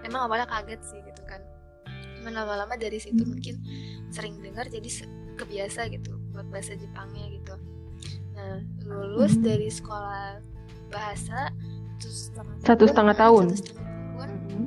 emang 0.02 0.26
awalnya 0.26 0.46
kaget 0.46 0.80
sih 0.82 1.00
gitu 1.00 1.22
kan 1.24 1.40
cuman 2.16 2.32
lama-lama 2.34 2.74
dari 2.74 2.96
situ 2.96 3.18
Hmm. 3.18 3.32
mungkin 3.32 3.54
sering 4.08 4.36
dengar 4.38 4.66
jadi 4.66 4.88
kebiasa 5.34 5.88
gitu 5.88 6.12
buat 6.30 6.46
bahasa 6.48 6.74
Jepangnya 6.74 7.32
gitu 7.32 7.54
nah 8.30 8.60
lulus 8.82 9.34
Hmm. 9.34 9.44
dari 9.44 9.68
sekolah 9.68 10.40
bahasa 10.88 11.48
terus 11.96 12.28
setengah 12.28 12.54
Satu 12.60 12.84
setengah 12.84 13.14
tahun. 13.14 13.44
satu 13.46 13.60
setengah 13.62 13.86
tahun 13.88 14.28
Mm-mm. 14.30 14.64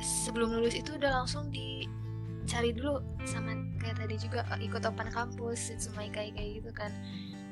sebelum 0.00 0.48
lulus 0.52 0.74
itu 0.74 0.90
udah 0.92 1.10
langsung 1.14 1.46
dicari 1.48 2.70
dulu 2.70 2.98
sama 3.22 3.50
kayak 3.76 3.96
tadi 3.98 4.14
juga 4.16 4.46
eh, 4.48 4.62
ikut 4.62 4.82
open 4.82 5.08
kampus 5.08 5.58
Setsumai 5.70 6.06
kayak 6.08 6.34
kayak 6.34 6.50
gitu 6.56 6.70
kan 6.72 6.90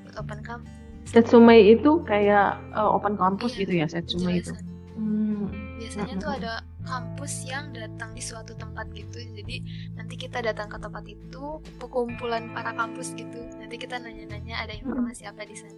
ikut 0.04 0.14
open 0.16 0.40
kampus 0.40 0.71
Setsumai 1.04 1.61
itu 1.68 2.02
kayak 2.02 2.59
eh, 2.71 2.88
open 2.88 3.14
campus 3.14 3.52
Iya, 3.52 3.61
gitu 3.61 3.73
ya 3.75 3.87
Setsumai 3.88 4.38
itu. 4.38 4.52
Hmm. 4.94 5.50
Biasanya 5.84 6.16
tuh 6.16 6.32
ada 6.40 6.54
kampus 6.88 7.44
yang 7.44 7.68
datang 7.76 8.16
di 8.16 8.24
suatu 8.24 8.56
tempat 8.56 8.88
gitu. 8.96 9.20
Jadi 9.20 9.60
nanti 9.92 10.16
kita 10.16 10.40
datang 10.40 10.72
ke 10.72 10.80
tempat 10.80 11.04
itu 11.04 11.60
perkumpulan 11.76 12.48
para 12.56 12.72
kampus 12.72 13.12
gitu. 13.12 13.44
Nanti 13.60 13.76
kita 13.76 14.00
nanya-nanya 14.00 14.64
ada 14.64 14.72
informasi 14.72 15.28
apa 15.28 15.44
di 15.44 15.52
sana. 15.52 15.76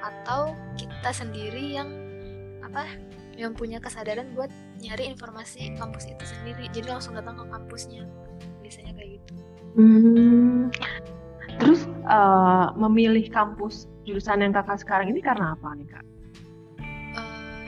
Atau 0.00 0.56
kita 0.80 1.12
sendiri 1.12 1.76
yang 1.76 1.92
apa 2.64 2.88
yang 3.36 3.52
punya 3.52 3.76
kesadaran 3.76 4.32
buat 4.32 4.48
nyari 4.80 5.12
informasi 5.12 5.76
kampus 5.76 6.08
itu 6.08 6.24
sendiri. 6.24 6.72
Jadi 6.72 6.88
langsung 6.88 7.12
datang 7.12 7.36
ke 7.36 7.44
kampusnya. 7.52 8.08
Biasanya 8.64 8.96
kayak 8.96 9.20
gitu. 9.20 9.32
Hmm. 9.76 10.72
Terus 11.60 11.84
eh, 11.88 12.66
memilih 12.80 13.28
kampus 13.28 13.84
jurusan 14.08 14.40
yang 14.40 14.56
kakak 14.56 14.80
sekarang 14.80 15.12
ini 15.12 15.20
karena 15.20 15.52
apa 15.52 15.68
nih 15.76 15.88
kak? 15.92 16.04
Eh, 17.20 17.64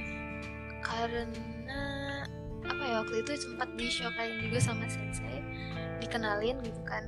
karena 0.81 1.48
ya 2.89 3.05
waktu 3.05 3.21
itu 3.21 3.33
sempat 3.37 3.69
di 3.77 3.87
shokain 3.93 4.41
juga 4.41 4.59
sama 4.59 4.89
sensei 4.89 5.45
dikenalin 6.01 6.57
gitu 6.65 6.81
kan. 6.89 7.05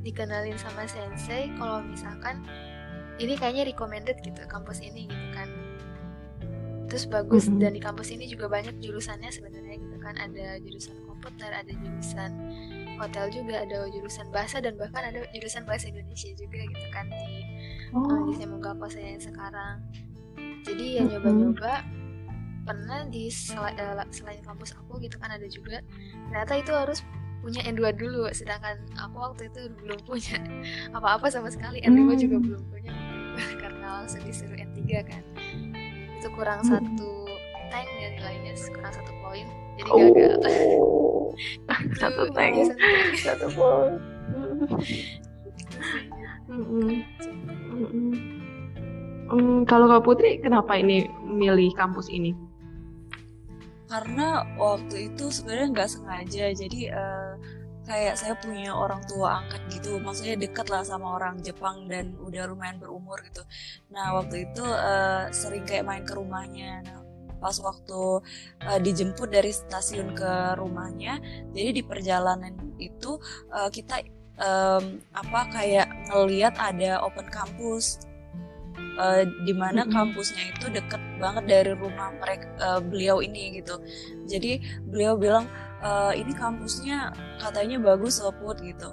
Dikenalin 0.00 0.56
sama 0.56 0.86
sensei 0.86 1.50
kalau 1.58 1.82
misalkan 1.82 2.46
ini 3.20 3.36
kayaknya 3.36 3.68
recommended 3.68 4.16
gitu 4.22 4.40
kampus 4.46 4.80
ini 4.80 5.10
gitu 5.10 5.26
kan. 5.34 5.50
Terus 6.86 7.04
bagus 7.06 7.46
Mhm. 7.46 7.58
dan 7.58 7.72
di 7.74 7.82
kampus 7.82 8.10
ini 8.10 8.26
juga 8.26 8.46
banyak 8.50 8.78
jurusannya 8.78 9.30
sebenarnya 9.30 9.76
gitu 9.82 9.96
kan. 9.98 10.14
Ada 10.16 10.62
jurusan 10.62 10.96
komputer 11.06 11.50
ada 11.50 11.70
jurusan 11.70 12.30
hotel 12.96 13.26
juga 13.32 13.62
ada 13.66 13.86
jurusan 13.90 14.26
bahasa 14.30 14.60
dan 14.62 14.76
bahkan 14.78 15.10
ada 15.10 15.26
jurusan 15.34 15.64
bahasa 15.66 15.88
Indonesia 15.90 16.30
juga 16.38 16.58
gitu 16.64 16.86
kan 16.92 17.06
di 17.08 17.44
uh, 17.94 18.20
di 18.28 18.32
Semoga 18.38 18.72
saya 18.88 19.16
yang 19.16 19.22
sekarang. 19.22 19.76
Jadi 20.64 20.84
ya 20.96 21.02
Mm-mm. 21.04 21.10
nyoba-nyoba 21.16 21.72
pernah 22.62 23.06
di 23.06 23.28
sel- 23.28 23.72
eh, 23.72 24.04
selain 24.10 24.40
kampus 24.40 24.74
aku 24.74 25.00
gitu 25.00 25.16
kan 25.16 25.32
ada 25.32 25.46
juga 25.46 25.80
ternyata 26.28 26.52
itu 26.54 26.72
harus 26.72 27.00
punya 27.40 27.64
N2 27.64 27.96
dulu 27.96 28.28
sedangkan 28.30 28.76
aku 29.00 29.16
waktu 29.16 29.48
itu 29.48 29.60
belum 29.80 29.98
punya 30.04 30.36
apa-apa 30.96 31.26
sama 31.28 31.48
sekali 31.48 31.80
N5 31.80 32.00
juga 32.18 32.36
Hmm. 32.36 32.46
belum 32.46 32.62
punya 32.68 32.92
karena 33.62 33.86
langsung 34.00 34.20
disuruh 34.22 34.56
N3 34.56 34.78
kan 35.02 35.22
itu 36.20 36.28
kurang 36.30 36.60
Hmm. 36.62 36.76
satu 36.76 37.10
tank 37.70 37.88
ya 37.96 38.08
nilainya 38.12 38.52
kurang 38.68 38.92
satu 38.92 39.12
poin 39.18 39.46
jadi 39.76 39.88
Oh. 39.88 39.98
gagal 40.12 40.34
Satu 41.96 42.28
tank. 42.34 42.52
Satu 43.16 43.46
poin. 43.54 43.96
Hmm, 49.30 49.62
kalau 49.64 49.86
Kak 49.86 50.02
Putri, 50.02 50.42
kenapa 50.42 50.74
ini 50.74 51.06
milih 51.22 51.70
kampus 51.72 52.10
ini? 52.10 52.34
Karena 53.90 54.46
waktu 54.54 55.10
itu 55.10 55.34
sebenarnya 55.34 55.68
nggak 55.74 55.90
sengaja. 55.90 56.44
Jadi 56.54 56.80
eh, 56.88 57.32
kayak 57.84 58.14
saya 58.14 58.34
punya 58.38 58.70
orang 58.70 59.02
tua 59.10 59.42
angkat 59.42 59.62
gitu. 59.74 59.98
Maksudnya 59.98 60.38
dekat 60.38 60.70
lah 60.70 60.86
sama 60.86 61.18
orang 61.18 61.42
Jepang 61.42 61.90
dan 61.90 62.14
udah 62.22 62.46
lumayan 62.46 62.78
berumur 62.78 63.18
gitu. 63.26 63.42
Nah 63.90 64.14
waktu 64.14 64.46
itu 64.46 64.62
eh, 64.62 65.24
sering 65.34 65.66
kayak 65.66 65.84
main 65.84 66.06
ke 66.06 66.14
rumahnya. 66.14 66.86
Nah, 66.86 67.00
pas 67.42 67.56
waktu 67.58 68.22
eh, 68.62 68.78
dijemput 68.78 69.28
dari 69.32 69.50
stasiun 69.50 70.12
ke 70.12 70.54
rumahnya 70.60 71.18
jadi 71.56 71.72
di 71.72 71.82
perjalanan 71.82 72.52
itu 72.76 73.16
eh, 73.48 73.70
kita 73.72 74.04
em, 74.40 75.00
apa 75.12 75.40
kayak 75.48 75.88
ngeliat 76.12 76.54
ada 76.60 77.00
open 77.00 77.28
campus 77.32 78.00
eh, 79.00 79.22
di 79.48 79.54
mana 79.56 79.88
kampusnya 79.88 80.52
itu 80.52 80.66
deket 80.68 81.00
banget 81.16 81.44
dari 81.48 81.72
rumah 81.72 82.12
mereka 82.20 82.46
eh, 82.60 82.80
beliau 82.84 83.24
ini 83.24 83.60
gitu. 83.60 83.80
Jadi 84.28 84.60
beliau 84.84 85.16
bilang 85.16 85.48
"Eh, 85.80 86.12
ini 86.20 86.32
kampusnya 86.36 87.12
katanya 87.40 87.80
bagus 87.80 88.20
loh 88.20 88.34
Put 88.36 88.60
gitu. 88.60 88.92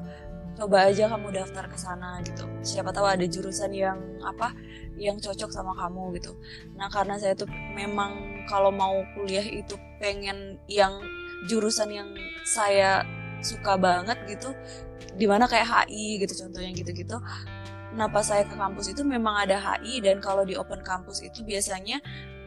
Coba 0.58 0.90
aja 0.90 1.06
kamu 1.12 1.36
daftar 1.38 1.70
ke 1.70 1.78
sana 1.78 2.18
gitu. 2.26 2.48
Siapa 2.66 2.90
tahu 2.90 3.06
ada 3.06 3.26
jurusan 3.28 3.70
yang 3.76 4.00
apa 4.26 4.56
yang 4.98 5.22
cocok 5.22 5.54
sama 5.54 5.78
kamu 5.78 6.18
gitu. 6.18 6.34
Nah 6.74 6.90
karena 6.90 7.20
saya 7.22 7.38
tuh 7.38 7.46
memang 7.78 8.42
kalau 8.50 8.74
mau 8.74 8.98
kuliah 9.14 9.46
itu 9.46 9.78
pengen 10.02 10.58
yang 10.66 10.98
jurusan 11.46 11.94
yang 11.94 12.10
saya 12.42 13.06
suka 13.46 13.78
banget 13.78 14.18
gitu. 14.26 14.50
Di 15.14 15.30
mana 15.30 15.46
kayak 15.46 15.86
HI 15.90 16.22
gitu 16.26 16.46
contohnya 16.46 16.74
gitu-gitu 16.74 17.18
Pas 18.06 18.22
saya 18.22 18.46
ke 18.46 18.54
kampus 18.54 18.94
itu 18.94 19.02
memang 19.02 19.50
ada 19.50 19.58
HI 19.58 20.06
dan 20.06 20.22
kalau 20.22 20.46
di 20.46 20.54
open 20.54 20.86
campus 20.86 21.26
itu 21.26 21.42
biasanya 21.42 21.98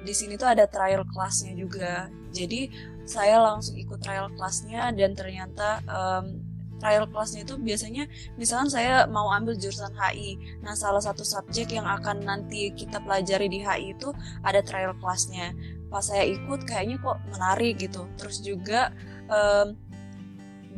di 0.01 0.15
sini 0.15 0.39
tuh 0.39 0.55
ada 0.55 0.71
trial 0.71 1.03
kelasnya 1.11 1.59
juga. 1.59 2.07
Jadi 2.31 2.71
saya 3.03 3.43
langsung 3.43 3.75
ikut 3.75 3.99
trial 3.99 4.31
kelasnya 4.39 4.95
dan 4.95 5.19
ternyata 5.19 5.83
em, 5.91 6.47
trial 6.81 7.05
kelasnya 7.11 7.45
itu 7.45 7.59
biasanya 7.61 8.09
misalkan 8.41 8.71
saya 8.71 9.05
mau 9.11 9.29
ambil 9.35 9.59
jurusan 9.59 9.93
HI. 9.93 10.63
Nah 10.63 10.73
salah 10.79 11.03
satu 11.03 11.27
subjek 11.27 11.75
yang 11.75 11.85
akan 11.85 12.25
nanti 12.25 12.71
kita 12.73 13.03
pelajari 13.03 13.51
di 13.51 13.61
HI 13.67 13.99
itu 13.99 14.15
ada 14.47 14.63
trial 14.63 14.95
kelasnya. 15.03 15.53
Pas 15.91 16.07
saya 16.07 16.23
ikut 16.23 16.65
kayaknya 16.65 17.03
kok 17.03 17.19
menarik 17.29 17.83
gitu. 17.83 18.07
Terus 18.15 18.41
juga 18.41 18.95
em, 19.27 19.77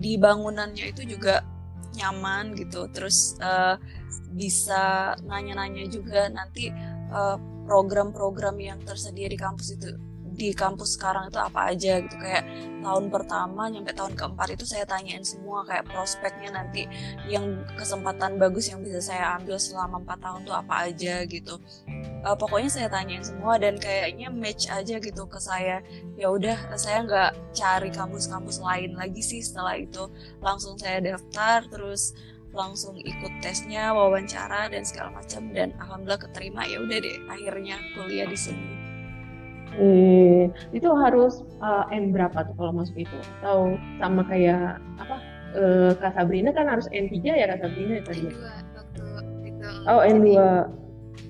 di 0.03 0.19
bangunannya 0.19 0.91
itu 0.91 1.07
juga 1.07 1.47
nyaman 1.95 2.57
gitu. 2.59 2.89
Terus 2.91 3.39
eh, 3.39 3.77
bisa 4.33 5.15
nanya-nanya 5.25 5.87
juga 5.89 6.29
nanti 6.33 6.73
uh, 7.13 7.37
program-program 7.69 8.59
yang 8.59 8.79
tersedia 8.83 9.31
di 9.31 9.39
kampus 9.39 9.79
itu 9.79 9.95
di 10.33 10.57
kampus 10.57 10.97
sekarang 10.97 11.29
itu 11.29 11.39
apa 11.39 11.71
aja 11.73 12.01
gitu. 12.01 12.17
Kayak 12.17 12.45
tahun 12.83 13.13
pertama 13.13 13.69
nyampe 13.69 13.93
tahun 13.93 14.17
keempat 14.17 14.49
itu 14.57 14.65
saya 14.65 14.89
tanyain 14.89 15.23
semua 15.23 15.63
kayak 15.69 15.87
prospeknya 15.87 16.51
nanti 16.51 16.89
yang 17.29 17.63
kesempatan 17.77 18.41
bagus 18.41 18.73
yang 18.73 18.81
bisa 18.83 18.99
saya 19.13 19.39
ambil 19.39 19.61
selama 19.61 20.03
empat 20.03 20.19
tahun 20.25 20.41
tuh 20.49 20.57
apa 20.57 20.75
aja 20.91 21.23
gitu. 21.29 21.61
Uh, 22.23 22.37
pokoknya 22.39 22.71
saya 22.71 22.89
tanyain 22.89 23.23
semua 23.23 23.59
dan 23.59 23.77
kayaknya 23.77 24.33
match 24.33 24.67
aja 24.73 24.97
gitu 24.99 25.23
ke 25.29 25.39
saya. 25.39 25.85
Ya 26.17 26.33
udah 26.33 26.57
saya 26.81 27.05
nggak 27.05 27.31
cari 27.53 27.91
kampus-kampus 27.93 28.59
lain 28.59 28.97
lagi 28.97 29.21
sih 29.21 29.45
setelah 29.45 29.77
itu. 29.79 30.09
Langsung 30.41 30.81
saya 30.81 30.99
daftar 31.05 31.69
terus 31.69 32.17
langsung 32.53 33.01
ikut 33.01 33.33
tesnya, 33.41 33.97
wawancara 33.97 34.69
dan 34.69 34.85
segala 34.85 35.17
macam 35.17 35.51
dan 35.57 35.73
alhamdulillah 35.81 36.21
keterima 36.21 36.69
ya 36.69 36.85
udah 36.85 36.99
deh 37.01 37.17
akhirnya 37.29 37.77
kuliah 37.97 38.29
di 38.29 38.39
sini. 38.39 38.83
Eh, 39.73 40.53
itu 40.77 40.89
harus 40.93 41.41
uh, 41.65 41.89
N 41.89 42.13
berapa 42.13 42.45
tuh 42.45 42.53
kalau 42.61 42.77
masuk 42.77 43.09
itu? 43.09 43.17
Atau 43.41 43.81
sama 43.97 44.21
kayak 44.29 44.77
apa? 45.01 45.17
Uh, 45.53 45.93
Kak 45.97 46.17
Sabrina 46.17 46.53
kan 46.53 46.69
harus 46.69 46.89
N3 46.93 47.17
ya 47.25 47.49
Kak 47.57 47.65
Sabrina 47.65 48.05
tadi? 48.05 48.29
N2 48.29 48.37
waktu 49.17 49.39
itu. 49.49 49.69
Oh 49.89 50.01
N2. 50.05 50.29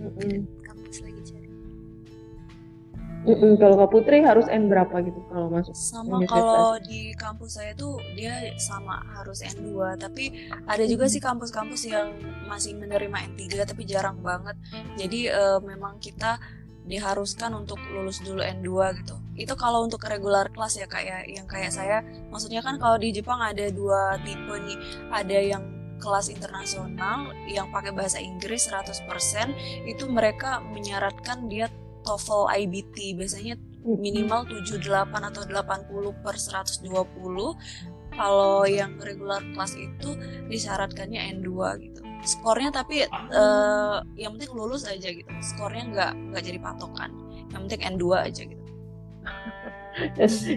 Mm 0.03 0.11
-mm. 0.19 0.37
Kampus 3.23 3.39
lagi 3.39 3.39
cari. 3.39 3.39
Mm 3.39 3.39
-mm. 3.39 3.53
Kalau 3.61 3.77
Kak 3.79 3.91
Putri 3.91 4.19
harus 4.23 4.47
N 4.51 4.63
berapa 4.67 4.97
gitu 5.07 5.21
kalau 5.31 5.47
masuk? 5.51 5.75
Sama 5.75 6.17
kalau 6.27 6.79
di 6.83 7.15
kampus 7.15 7.51
saya 7.59 7.73
tuh 7.79 7.99
dia 8.19 8.35
sama 8.59 9.03
harus 9.19 9.43
N2, 9.47 9.99
tapi 9.99 10.51
ada 10.67 10.85
juga 10.87 11.07
sih 11.07 11.23
kampus-kampus 11.23 11.83
yang 11.87 12.15
masih 12.51 12.75
menerima 12.75 13.19
N3 13.35 13.63
tapi 13.63 13.87
jarang 13.87 14.19
banget. 14.21 14.59
Jadi 14.99 15.31
uh, 15.31 15.63
memang 15.63 16.03
kita 16.03 16.39
diharuskan 16.83 17.55
untuk 17.55 17.79
lulus 17.95 18.19
dulu 18.27 18.43
N2 18.43 18.71
gitu. 19.03 19.15
Itu 19.39 19.55
kalau 19.55 19.87
untuk 19.87 20.03
regular 20.03 20.51
kelas 20.51 20.83
ya 20.83 20.91
kayak 20.91 21.31
yang 21.31 21.47
kayak 21.47 21.71
saya, 21.71 22.03
maksudnya 22.29 22.59
kan 22.59 22.77
kalau 22.83 22.99
di 22.99 23.15
Jepang 23.15 23.39
ada 23.39 23.71
dua 23.71 24.19
tipe 24.27 24.51
nih. 24.51 24.79
Ada 25.15 25.39
yang 25.39 25.63
kelas 26.03 26.35
internasional 26.35 27.31
yang 27.47 27.71
pakai 27.71 27.95
bahasa 27.95 28.19
Inggris 28.19 28.67
100% 28.67 29.07
itu 29.87 30.05
mereka 30.11 30.59
menyaratkan 30.75 31.47
dia 31.47 31.71
TOEFL 32.03 32.51
IBT 32.67 33.17
biasanya 33.19 33.55
minimal 33.83 34.47
78 34.47 35.11
atau 35.11 35.43
80 35.43 36.23
per 36.23 36.37
120 36.39 36.87
kalau 38.13 38.63
yang 38.69 39.01
regular 39.01 39.41
kelas 39.57 39.75
itu 39.75 40.15
disyaratkannya 40.47 41.33
N2 41.41 41.51
gitu. 41.81 42.01
Skornya 42.23 42.71
tapi 42.71 43.03
uh, 43.11 43.99
yang 44.15 44.37
penting 44.39 44.53
lulus 44.55 44.87
aja 44.87 45.11
gitu. 45.11 45.27
Skornya 45.43 45.85
nggak 45.91 46.13
nggak 46.31 46.43
jadi 46.45 46.59
patokan. 46.63 47.11
Yang 47.51 47.61
penting 47.67 47.83
N2 47.99 48.05
aja 48.15 48.43
gitu. 48.47 48.65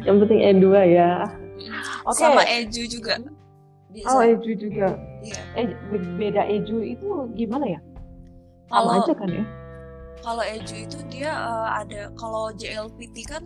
Yang 0.06 0.18
penting 0.28 0.40
N2 0.62 0.68
ya. 0.94 1.12
Oke. 2.06 2.20
Okay. 2.20 2.28
sama 2.28 2.44
Eju 2.44 2.84
juga. 2.92 3.14
Biasa. 3.90 4.12
oh 4.12 4.22
Eju 4.22 4.52
juga. 4.60 4.88
Iya. 5.24 5.42
eh, 5.58 5.66
beda 6.20 6.44
Eju 6.52 6.84
itu 6.84 7.08
gimana 7.34 7.80
ya? 7.80 7.80
Kalau 8.70 8.92
aja 9.00 9.14
kan 9.16 9.30
ya 9.32 9.46
kalau 10.26 10.42
Eju 10.42 10.90
itu 10.90 10.98
dia 11.14 11.30
uh, 11.38 11.70
ada 11.78 12.10
kalau 12.18 12.50
JLPT 12.58 13.30
kan 13.30 13.46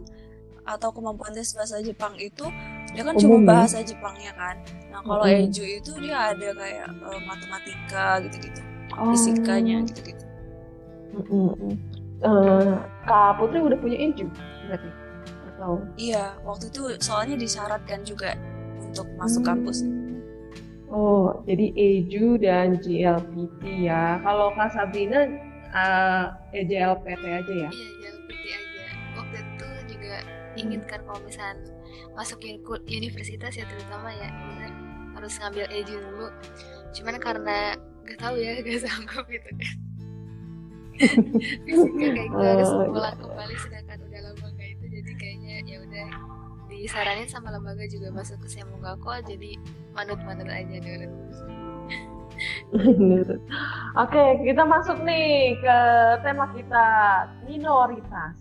atau 0.64 0.96
kemampuan 0.96 1.36
tes 1.36 1.52
bahasa 1.52 1.84
Jepang 1.84 2.16
itu 2.16 2.48
dia 2.96 3.04
kan 3.04 3.20
cuma 3.20 3.44
ya? 3.44 3.46
bahasa 3.46 3.78
Jepangnya 3.84 4.32
kan. 4.40 4.56
Nah 4.88 5.04
kalau 5.04 5.26
mm. 5.28 5.52
Eju 5.52 5.64
itu 5.68 5.92
dia 6.00 6.32
ada 6.32 6.50
kayak 6.56 6.88
uh, 7.04 7.20
matematika 7.28 8.24
gitu-gitu, 8.24 8.62
oh. 8.96 9.12
fisikanya 9.12 9.84
gitu-gitu. 9.92 10.24
Mm 11.28 11.76
uh, 12.24 12.80
Kak 13.04 13.40
Putri 13.40 13.60
udah 13.60 13.78
punya 13.78 13.98
Eju 14.00 14.32
berarti? 14.72 14.90
Atau? 15.52 15.84
Iya 16.00 16.40
waktu 16.48 16.72
itu 16.72 16.82
soalnya 17.04 17.36
disyaratkan 17.36 18.08
juga 18.08 18.40
untuk 18.80 19.06
masuk 19.20 19.44
hmm. 19.44 19.50
kampus. 19.52 19.78
Oh 20.90 21.44
jadi 21.44 21.76
Eju 21.76 22.40
dan 22.40 22.80
JLPT 22.80 23.86
ya. 23.86 24.18
Kalau 24.24 24.56
Kak 24.56 24.74
Sabrina 24.74 25.49
uh, 25.74 26.26
eh, 26.54 26.66
JLPT 26.66 27.24
aja 27.24 27.54
ya? 27.68 27.70
Iya 27.70 27.90
JLPT 28.00 28.44
aja. 28.54 28.86
Waktu 29.18 29.38
itu 29.42 29.68
juga 29.98 30.18
ingin 30.58 30.82
kan 30.86 31.00
kalau 31.06 31.22
misalnya 31.24 31.72
masuk 32.18 32.42
universitas 32.90 33.54
ya 33.56 33.66
terutama 33.70 34.12
ya 34.12 34.28
bener 34.28 34.72
harus 35.16 35.34
ngambil 35.40 35.66
EJU 35.72 36.00
dulu. 36.00 36.28
Cuman 36.96 37.16
karena 37.20 37.58
gak 38.08 38.20
tahu 38.20 38.36
ya 38.40 38.60
gak 38.66 38.82
sanggup 38.82 39.26
gitu 39.28 39.50
kan. 39.50 39.76
Fisika 41.64 42.08
kayak 42.12 42.28
gue 42.28 42.44
harus 42.44 42.72
oh, 42.76 42.92
pulang 42.92 43.16
kembali 43.24 43.56
sedangkan 43.56 43.98
udah 44.04 44.20
lama 44.20 44.48
gak 44.52 44.70
itu 44.76 44.86
jadi 45.00 45.12
kayaknya 45.16 45.56
ya 45.64 45.78
udah 45.80 46.08
disaranin 46.68 47.28
sama 47.28 47.56
lembaga 47.56 47.88
juga 47.88 48.12
masuk 48.12 48.36
ke 48.44 48.48
Semungako 48.52 49.16
jadi 49.24 49.56
manut-manut 49.96 50.48
aja 50.48 50.76
dulu. 50.76 51.08
Oke, 54.00 54.24
kita 54.46 54.64
masuk 54.64 55.02
nih 55.04 55.58
ke 55.60 55.78
tema 56.24 56.46
kita 56.56 56.86
minoritas. 57.48 58.36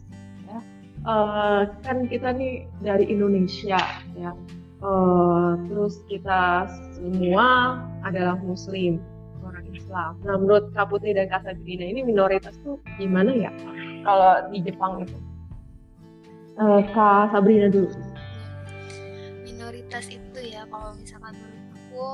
Ya. 0.46 0.58
Uh, 1.06 1.60
kan 1.82 2.06
kita 2.06 2.34
nih 2.34 2.68
dari 2.82 3.06
Indonesia, 3.08 3.80
ya. 4.14 4.32
Uh, 4.78 5.58
terus 5.66 5.98
kita 6.06 6.70
semua 6.94 7.82
adalah 8.06 8.38
Muslim, 8.38 9.02
orang 9.42 9.66
Islam. 9.74 10.14
Nah, 10.22 10.38
menurut 10.38 10.70
Kak 10.70 10.94
Putri 10.94 11.18
dan 11.18 11.26
Kak 11.26 11.42
Sabrina 11.42 11.82
ini 11.82 12.06
minoritas 12.06 12.54
tuh 12.62 12.78
gimana 12.94 13.34
ya? 13.34 13.50
Kalau 14.06 14.46
di 14.54 14.62
Jepang 14.62 15.02
itu, 15.02 15.18
uh, 16.62 16.82
Kak 16.94 17.34
Sabrina 17.34 17.66
dulu. 17.66 17.90
Minoritas 19.42 20.06
itu 20.06 20.40
ya, 20.46 20.62
kalau 20.70 20.94
misalkan 20.94 21.34
menurut 21.34 21.66
aku 21.74 22.06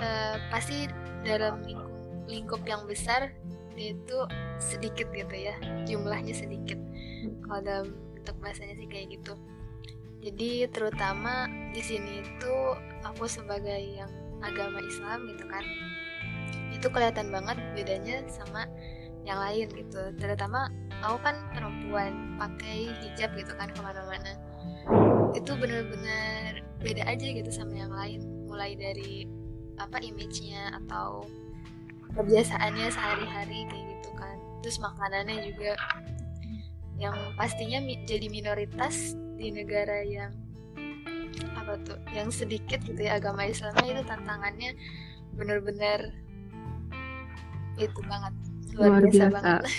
uh, 0.00 0.36
pasti 0.48 0.88
dalam 1.26 1.62
lingkup, 1.64 1.92
lingkup 2.26 2.62
yang 2.64 2.82
besar 2.86 3.32
itu 3.76 4.24
sedikit 4.56 5.12
gitu 5.12 5.36
ya 5.36 5.54
jumlahnya 5.84 6.32
sedikit. 6.32 6.80
Kalau 7.44 7.60
dalam 7.60 7.86
bentuk 8.16 8.36
bahasanya 8.40 8.74
sih 8.80 8.88
kayak 8.88 9.20
gitu. 9.20 9.36
Jadi 10.24 10.66
terutama 10.72 11.46
di 11.70 11.82
sini 11.84 12.24
itu 12.24 12.54
aku 13.04 13.28
sebagai 13.28 13.78
yang 13.78 14.10
agama 14.42 14.82
Islam 14.82 15.28
gitu 15.30 15.44
kan 15.46 15.62
itu 16.74 16.86
kelihatan 16.92 17.32
banget 17.32 17.56
bedanya 17.76 18.24
sama 18.32 18.66
yang 19.22 19.38
lain 19.38 19.68
gitu. 19.76 20.02
Terutama 20.16 20.72
aku 21.04 21.18
kan 21.20 21.36
perempuan 21.52 22.40
pakai 22.40 22.90
hijab 23.04 23.30
gitu 23.36 23.52
kan 23.54 23.68
ke 23.70 23.80
mana-mana. 23.84 24.32
Itu 25.36 25.52
bener-bener 25.54 26.64
beda 26.80 27.02
aja 27.06 27.26
gitu 27.26 27.50
sama 27.52 27.76
yang 27.76 27.92
lain. 27.92 28.24
Mulai 28.48 28.74
dari 28.74 29.28
apa 29.76 30.00
image-nya 30.00 30.72
atau 30.84 31.24
kebiasaannya 32.16 32.86
sehari-hari 32.88 33.68
kayak 33.68 33.86
gitu 33.98 34.10
kan 34.16 34.36
terus 34.64 34.80
makanannya 34.80 35.52
juga 35.52 35.76
yang 36.96 37.16
pastinya 37.36 37.78
mi 37.84 38.00
jadi 38.08 38.32
minoritas 38.32 39.12
di 39.36 39.52
negara 39.52 40.00
yang 40.00 40.32
apa 41.60 41.76
tuh 41.84 42.00
yang 42.16 42.32
sedikit 42.32 42.80
gitu 42.80 42.96
ya 42.96 43.20
agama 43.20 43.44
Islamnya 43.44 44.00
itu 44.00 44.02
tantangannya 44.08 44.70
bener-bener 45.36 46.16
itu 47.76 48.00
banget 48.08 48.32
luar, 48.72 48.88
luar 48.88 49.02
biasa, 49.04 49.12
biasa 49.12 49.34
banget 49.36 49.62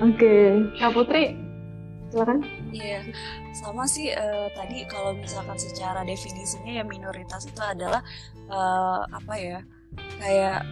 Oke, 0.00 0.24
okay. 0.24 0.48
Kak 0.80 0.92
Putri, 0.96 1.36
silakan. 2.08 2.40
Iya, 2.72 3.04
sama 3.52 3.84
sih 3.84 4.08
uh, 4.16 4.48
tadi 4.56 4.88
kalau 4.88 5.12
misalkan 5.12 5.60
secara 5.60 6.00
definisinya 6.08 6.80
ya 6.80 6.84
minoritas 6.88 7.44
itu 7.44 7.60
adalah 7.60 8.00
uh, 8.48 9.04
apa 9.12 9.34
ya 9.36 9.58
kayak 10.16 10.64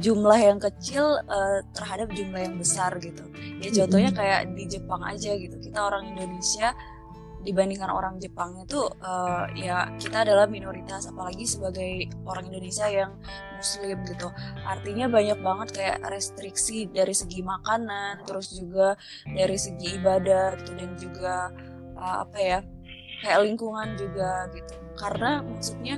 jumlah 0.00 0.38
yang 0.38 0.56
kecil 0.56 1.20
uh, 1.28 1.60
terhadap 1.76 2.08
jumlah 2.16 2.40
yang 2.40 2.56
besar 2.56 2.96
gitu. 3.02 3.20
Ya 3.60 3.68
contohnya 3.84 4.10
kayak 4.16 4.56
di 4.56 4.64
Jepang 4.64 5.04
aja 5.04 5.36
gitu. 5.36 5.60
Kita 5.60 5.92
orang 5.92 6.16
Indonesia 6.16 6.72
dibandingkan 7.46 7.90
orang 7.90 8.18
Jepang 8.18 8.58
itu 8.58 8.82
uh, 9.02 9.46
ya 9.54 9.94
kita 9.96 10.26
adalah 10.26 10.50
minoritas 10.50 11.06
apalagi 11.06 11.46
sebagai 11.46 12.10
orang 12.26 12.50
Indonesia 12.50 12.86
yang 12.90 13.14
muslim 13.54 14.02
gitu. 14.06 14.28
Artinya 14.66 15.06
banyak 15.06 15.38
banget 15.38 15.68
kayak 15.74 15.98
restriksi 16.10 16.90
dari 16.90 17.14
segi 17.14 17.42
makanan 17.42 18.26
terus 18.26 18.54
juga 18.54 18.98
dari 19.26 19.54
segi 19.54 19.98
ibadah 19.98 20.58
gitu 20.58 20.72
dan 20.74 20.90
juga 20.98 21.36
uh, 21.94 22.26
apa 22.26 22.38
ya 22.38 22.58
kayak 23.22 23.40
lingkungan 23.46 23.94
juga 23.94 24.50
gitu. 24.54 24.74
Karena 24.98 25.42
maksudnya 25.42 25.96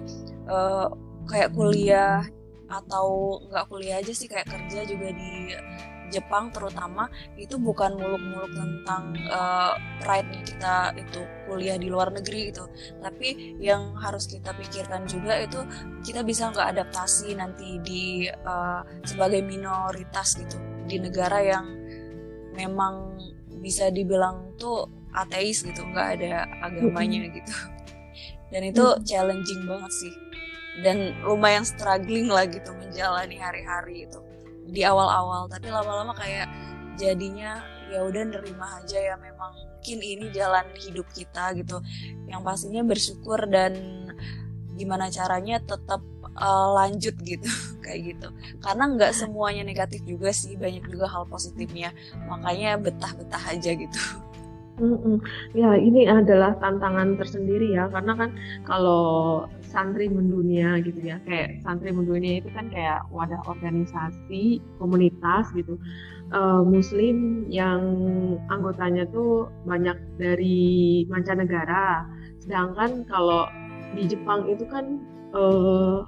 uh, 0.49 0.89
kayak 1.29 1.57
kuliah 1.57 2.25
atau 2.71 3.41
nggak 3.51 3.67
kuliah 3.67 3.99
aja 3.99 4.13
sih 4.15 4.31
kayak 4.31 4.47
kerja 4.47 4.87
juga 4.87 5.11
di 5.11 5.57
Jepang 6.11 6.51
terutama 6.51 7.07
itu 7.39 7.57
bukan 7.57 7.95
muluk-muluk 7.95 8.51
tentang 8.53 9.15
uh, 9.31 9.75
pride-nya 10.03 10.43
kita 10.43 10.75
itu 10.99 11.21
kuliah 11.47 11.79
di 11.79 11.87
luar 11.87 12.11
negeri 12.11 12.51
gitu. 12.51 12.67
Tapi 12.99 13.59
yang 13.63 13.95
harus 13.97 14.27
kita 14.27 14.51
pikirkan 14.55 15.07
juga 15.07 15.39
itu 15.39 15.63
kita 16.03 16.27
bisa 16.27 16.51
nggak 16.51 16.77
adaptasi 16.77 17.39
nanti 17.39 17.79
di 17.81 18.27
uh, 18.27 18.83
sebagai 19.07 19.41
minoritas 19.47 20.37
gitu. 20.37 20.59
Di 20.91 20.99
negara 20.99 21.39
yang 21.41 21.67
memang 22.59 23.17
bisa 23.63 23.89
dibilang 23.89 24.59
tuh 24.59 24.91
ateis 25.15 25.63
gitu 25.63 25.87
nggak 25.87 26.09
ada 26.21 26.47
agamanya 26.67 27.31
gitu. 27.31 27.55
Dan 28.51 28.67
itu 28.67 28.85
challenging 29.07 29.63
banget 29.67 29.93
sih. 29.95 30.15
Dan 30.81 31.19
lumayan 31.27 31.67
struggling 31.67 32.31
lah 32.31 32.47
gitu 32.47 32.71
menjalani 32.79 33.37
hari-hari 33.37 34.07
itu 34.07 34.30
di 34.71 34.83
awal-awal 34.87 35.51
tapi 35.51 35.69
lama-lama 35.69 36.15
kayak 36.15 36.47
jadinya 36.95 37.61
ya 37.91 38.07
udah 38.07 38.23
nerima 38.23 38.67
aja 38.79 38.99
ya 39.03 39.15
memang 39.19 39.51
mungkin 39.81 39.99
ini 40.05 40.29
jalan 40.31 40.69
hidup 40.77 41.09
kita 41.17 41.57
gitu. 41.57 41.81
Yang 42.29 42.41
pastinya 42.45 42.83
bersyukur 42.85 43.49
dan 43.49 43.73
gimana 44.77 45.09
caranya 45.09 45.57
tetap 45.65 46.05
uh, 46.37 46.69
lanjut 46.77 47.17
gitu 47.25 47.49
kayak 47.85 48.15
gitu. 48.15 48.29
Karena 48.61 48.93
nggak 48.93 49.17
semuanya 49.17 49.65
negatif 49.65 50.05
juga 50.05 50.37
sih 50.37 50.61
banyak 50.61 50.85
juga 50.85 51.09
hal 51.09 51.25
positifnya. 51.27 51.97
Makanya 52.29 52.77
betah-betah 52.77 53.43
aja 53.57 53.73
gitu. 53.73 54.01
Mm-mm. 54.81 55.21
Ya, 55.53 55.77
ini 55.77 56.09
adalah 56.09 56.57
tantangan 56.57 57.21
tersendiri 57.21 57.77
ya, 57.77 57.93
karena 57.93 58.17
kan 58.17 58.31
kalau 58.65 59.45
santri 59.71 60.11
mendunia 60.11 60.83
gitu 60.83 60.99
ya, 60.99 61.23
kayak 61.23 61.63
santri 61.63 61.95
mendunia 61.95 62.43
itu 62.43 62.51
kan 62.51 62.67
kayak 62.75 63.07
wadah 63.15 63.39
organisasi, 63.47 64.59
komunitas 64.83 65.47
gitu, 65.55 65.79
uh, 66.35 66.67
Muslim 66.67 67.47
yang 67.47 67.81
anggotanya 68.51 69.07
tuh 69.15 69.47
banyak 69.63 69.95
dari 70.19 71.07
mancanegara, 71.07 72.03
sedangkan 72.43 73.07
kalau 73.07 73.47
di 73.95 74.11
Jepang 74.11 74.51
itu 74.51 74.67
kan 74.67 74.99
uh, 75.39 76.03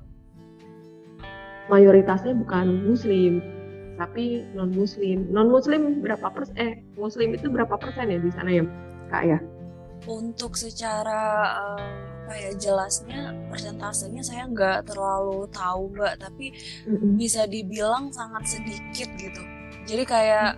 mayoritasnya 1.70 2.34
bukan 2.34 2.82
Muslim 2.90 3.38
tapi 4.00 4.42
non 4.56 4.72
muslim 4.72 5.28
non 5.30 5.52
muslim 5.52 6.00
berapa 6.00 6.32
persen 6.32 6.56
eh 6.58 6.72
muslim 6.96 7.36
itu 7.36 7.46
berapa 7.46 7.76
persen 7.76 8.10
ya 8.10 8.18
di 8.18 8.30
sana 8.32 8.50
ya 8.50 8.64
kak 9.12 9.24
ya? 9.28 9.38
Untuk 10.08 10.58
secara 10.58 11.20
um, 11.62 12.11
apa 12.32 12.48
ya 12.48 12.56
jelasnya 12.56 13.36
persentasenya 13.52 14.24
saya 14.24 14.48
nggak 14.48 14.88
terlalu 14.88 15.44
tahu 15.52 15.92
mbak 15.92 16.16
tapi 16.16 16.56
mm-hmm. 16.88 17.20
bisa 17.20 17.44
dibilang 17.44 18.08
sangat 18.08 18.56
sedikit 18.56 19.12
gitu 19.20 19.44
jadi 19.84 20.02
kayak 20.08 20.50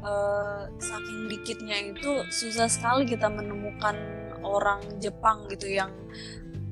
uh, 0.00 0.64
saking 0.80 1.28
dikitnya 1.28 1.92
itu 1.92 2.24
susah 2.32 2.72
sekali 2.72 3.04
kita 3.04 3.28
menemukan 3.28 4.00
orang 4.40 4.80
Jepang 4.96 5.44
gitu 5.52 5.68
yang 5.68 5.92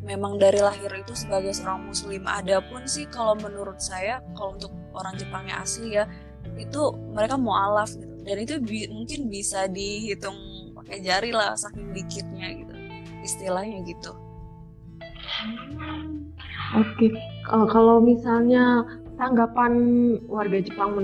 memang 0.01 0.41
dari 0.41 0.65
lahir 0.65 0.89
itu 0.97 1.13
sebagai 1.13 1.53
seorang 1.53 1.85
muslim. 1.85 2.25
Adapun 2.25 2.89
sih 2.89 3.05
kalau 3.13 3.37
menurut 3.37 3.77
saya 3.77 4.25
kalau 4.33 4.57
untuk 4.57 4.73
orang 4.97 5.13
Jepangnya 5.21 5.61
asli 5.61 6.01
ya 6.01 6.09
itu 6.57 6.97
mereka 7.13 7.37
mualaf 7.37 7.93
gitu. 7.93 8.15
Dan 8.25 8.37
itu 8.41 8.55
bi 8.65 8.89
mungkin 8.89 9.29
bisa 9.29 9.69
dihitung 9.69 10.73
pakai 10.73 11.05
jari 11.05 11.29
lah 11.37 11.53
saking 11.53 11.93
dikitnya 11.93 12.49
gitu. 12.65 12.75
Istilahnya 13.21 13.85
gitu. 13.85 14.17
Oke, 16.77 17.09
okay. 17.09 17.11
uh, 17.49 17.65
kalau 17.69 18.01
misalnya 18.01 18.85
tanggapan 19.17 19.73
warga 20.29 20.61
Jepang 20.61 20.95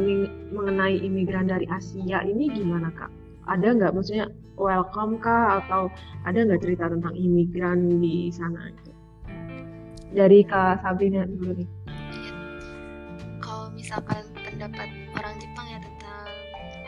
mengenai 0.52 1.00
imigran 1.00 1.48
dari 1.48 1.64
Asia 1.68 2.20
ini 2.24 2.52
gimana 2.52 2.92
kak? 2.92 3.08
Ada 3.48 3.76
nggak 3.76 3.92
maksudnya 3.96 4.28
welcome 4.60 5.20
kah 5.20 5.64
atau 5.64 5.88
ada 6.28 6.44
nggak 6.44 6.60
cerita 6.60 6.88
tentang 6.88 7.16
imigran 7.16 8.00
di 8.00 8.28
sana? 8.28 8.72
dari 10.14 10.46
Kak 10.46 10.80
Sabrina 10.80 11.26
dulu 11.26 11.58
nih. 11.58 11.68
Kalau 13.42 13.66
misalkan 13.74 14.22
pendapat 14.38 14.88
orang 15.18 15.34
Jepang 15.42 15.66
ya 15.68 15.78
tentang 15.82 16.30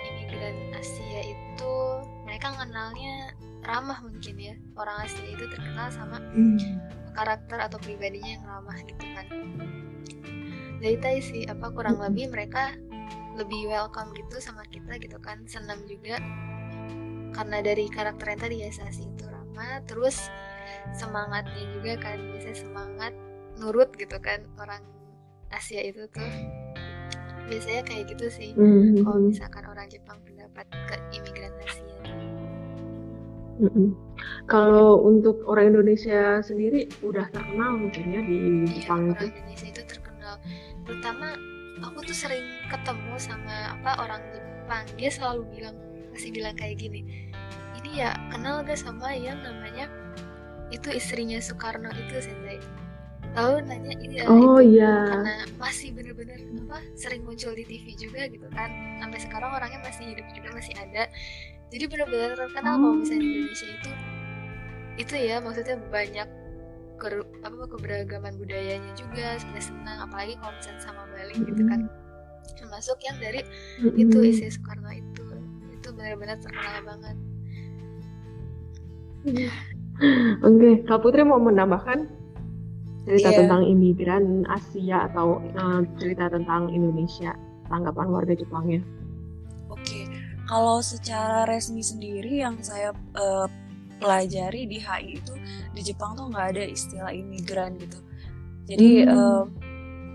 imigran 0.06 0.56
Asia 0.78 1.20
itu 1.26 1.74
mereka 2.22 2.54
kenalnya 2.54 3.34
ramah 3.66 3.98
mungkin 4.06 4.34
ya. 4.38 4.54
Orang 4.78 4.96
Asia 5.02 5.26
itu 5.26 5.44
terkenal 5.50 5.90
sama 5.90 6.22
hmm. 6.32 6.78
Karakter 7.16 7.58
atau 7.58 7.80
pribadinya 7.80 8.36
yang 8.36 8.44
ramah 8.44 8.78
gitu 8.84 9.04
kan. 9.16 9.26
Jadi 10.84 10.96
tadi 11.00 11.20
sih 11.24 11.42
apa 11.48 11.72
kurang 11.72 11.96
hmm. 11.96 12.12
lebih 12.12 12.28
mereka 12.28 12.76
lebih 13.36 13.68
welcome 13.68 14.12
gitu 14.16 14.40
sama 14.40 14.64
kita 14.72 14.96
gitu 14.96 15.20
kan 15.20 15.44
senang 15.44 15.84
juga 15.84 16.16
karena 17.36 17.60
dari 17.60 17.84
karakternya 17.92 18.38
tadi 18.48 18.56
ya 18.64 18.72
Sasi 18.72 19.04
itu 19.04 19.28
ramah 19.28 19.84
terus 19.84 20.32
semangatnya 20.96 21.64
juga 21.76 22.00
kan 22.00 22.16
bisa 22.32 22.56
semangat 22.56 23.12
nurut 23.60 23.92
gitu 24.00 24.16
kan 24.24 24.40
orang 24.56 24.80
Asia 25.52 25.84
itu 25.84 26.08
tuh 26.10 26.32
biasanya 27.46 27.84
kayak 27.84 28.04
gitu 28.16 28.26
sih 28.32 28.50
mm-hmm. 28.56 29.04
kalau 29.04 29.20
misalkan 29.20 29.64
orang 29.68 29.86
Jepang 29.92 30.18
pendapat 30.24 30.66
ke 30.88 30.96
imigran 31.14 31.52
Asia 31.60 32.00
mm-hmm. 33.62 34.05
Kalau 34.46 35.02
untuk 35.02 35.42
orang 35.50 35.74
Indonesia 35.74 36.40
sendiri 36.42 36.86
udah 37.02 37.26
terkenal 37.34 37.78
mungkin 37.78 38.04
ya 38.14 38.20
di 38.22 38.36
iya, 38.38 38.82
Jepang 38.82 39.10
itu. 39.10 39.26
Orang 39.26 39.38
Indonesia 39.42 39.68
itu 39.74 39.82
terkenal. 39.86 40.34
Terutama 40.86 41.28
aku 41.82 41.98
tuh 42.06 42.16
sering 42.16 42.46
ketemu 42.70 43.14
sama 43.18 43.74
apa 43.74 43.90
orang 44.02 44.22
Jepang. 44.30 44.84
Dia 44.98 45.10
selalu 45.10 45.42
bilang 45.50 45.76
masih 46.14 46.32
bilang 46.32 46.56
kayak 46.56 46.80
gini 46.80 47.26
ini 47.86 48.02
ya 48.02 48.18
kenal 48.34 48.66
gak 48.66 48.82
sama 48.82 49.14
yang 49.14 49.38
namanya 49.46 49.86
itu 50.74 50.90
istrinya 50.90 51.38
Soekarno 51.38 51.86
itu 51.94 52.18
sensei? 52.18 52.58
Tahu 53.30 53.62
nanya 53.62 53.94
ini 54.00 54.24
oh 54.26 54.58
itu 54.58 54.80
iya. 54.80 55.06
karena 55.06 55.34
masih 55.60 55.94
bener-bener 55.94 56.40
apa 56.66 56.82
sering 56.98 57.22
muncul 57.22 57.54
di 57.54 57.62
TV 57.62 57.94
juga 57.94 58.26
gitu 58.26 58.48
kan. 58.50 58.98
Sampai 58.98 59.18
sekarang 59.22 59.54
orangnya 59.54 59.78
masih 59.86 60.16
hidup 60.16 60.26
juga 60.34 60.50
masih 60.56 60.74
ada. 60.74 61.06
Jadi 61.70 61.84
benar-benar 61.86 62.34
terkenal 62.34 62.74
oh. 62.74 62.80
kalau 62.82 62.94
misalnya 62.98 63.22
di 63.22 63.28
Indonesia 63.38 63.68
itu 63.70 63.90
itu 64.96 65.14
ya 65.16 65.36
maksudnya 65.40 65.76
banyak 65.92 66.28
ke, 66.96 67.06
apa 67.44 67.64
keberagaman 67.76 68.32
budayanya 68.40 68.92
juga 68.96 69.36
sudah 69.36 69.62
senang 69.62 69.98
apalagi 70.08 70.34
kalau 70.40 70.52
misalnya 70.56 70.80
sama 70.80 71.02
Bali 71.12 71.32
mm 71.36 71.36
-hmm. 71.36 71.48
gitu 71.52 71.62
kan 71.68 71.80
termasuk 72.56 72.98
yang 73.04 73.16
dari 73.20 73.40
mm 73.44 73.88
-hmm. 73.92 74.02
itu 74.02 74.18
isi 74.24 74.48
Soekarno 74.48 74.90
itu 74.90 75.24
itu 75.76 75.88
benar-benar 75.92 76.40
terkenal 76.40 76.80
banget 76.84 77.16
Oke, 79.26 79.50
okay. 80.38 80.72
Kak 80.86 81.02
Putri 81.02 81.26
mau 81.26 81.42
menambahkan 81.42 82.06
cerita 83.10 83.34
yeah. 83.34 83.38
tentang 83.42 83.62
imigran 83.66 84.46
Asia 84.46 85.10
atau 85.10 85.42
uh, 85.58 85.82
cerita 85.98 86.30
tentang 86.30 86.70
Indonesia, 86.70 87.34
tanggapan 87.66 88.06
warga 88.14 88.38
Jepangnya? 88.38 88.86
Oke, 89.66 89.82
okay. 89.82 90.04
kalau 90.46 90.78
secara 90.78 91.42
resmi 91.50 91.82
sendiri 91.82 92.38
yang 92.38 92.54
saya 92.62 92.94
uh, 93.18 93.50
pelajari 93.96 94.68
di 94.68 94.78
HI 94.80 95.20
itu 95.20 95.34
di 95.72 95.80
Jepang 95.84 96.16
tuh 96.16 96.28
nggak 96.28 96.46
ada 96.56 96.62
istilah 96.64 97.12
imigran 97.12 97.76
gitu. 97.80 97.98
Jadi 98.66 99.06
hmm. 99.06 99.12
uh, 99.12 99.44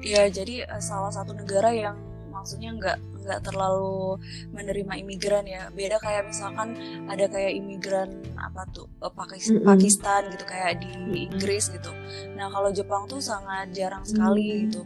ya 0.02 0.28
jadi 0.28 0.65
uh, 0.67 0.82
salah 0.82 1.13
satu 1.13 1.32
negara 1.38 1.72
yang 1.72 1.98
maksudnya 2.34 2.74
nggak 2.74 2.98
nggak 3.22 3.41
terlalu 3.46 4.17
menerima 4.50 4.94
imigran 5.06 5.46
ya 5.46 5.70
beda 5.70 6.02
kayak 6.02 6.26
misalkan 6.26 6.74
ada 7.06 7.30
kayak 7.30 7.54
imigran 7.54 8.17
apa 8.34 8.65
tuh 8.74 8.89
eh, 8.98 9.13
Pakistan, 9.13 9.54
mm 9.54 9.62
-hmm. 9.62 9.70
Pakistan 9.70 10.22
gitu 10.34 10.46
kayak 10.50 10.82
di 10.82 10.89
Inggris 11.30 11.70
gitu 11.70 11.94
nah 12.34 12.50
kalau 12.50 12.74
Jepang 12.74 13.06
tuh 13.06 13.22
sangat 13.22 13.70
jarang 13.78 14.02
sekali 14.02 14.41
mm 14.41 14.54
-hmm. 14.58 14.63
gitu 14.65 14.82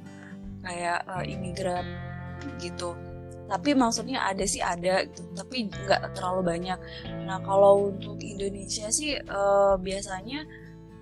kayak 0.67 0.99
uh, 1.07 1.23
imigran 1.23 1.85
gitu 2.59 2.91
tapi 3.45 3.77
maksudnya 3.77 4.25
ada 4.25 4.41
sih 4.45 4.61
ada 4.61 5.05
gitu 5.05 5.21
tapi 5.37 5.69
nggak 5.69 6.17
terlalu 6.17 6.41
banyak. 6.57 6.79
Nah 7.29 7.37
kalau 7.45 7.93
untuk 7.93 8.17
Indonesia 8.21 8.89
sih 8.89 9.17
uh, 9.17 9.77
biasanya 9.77 10.45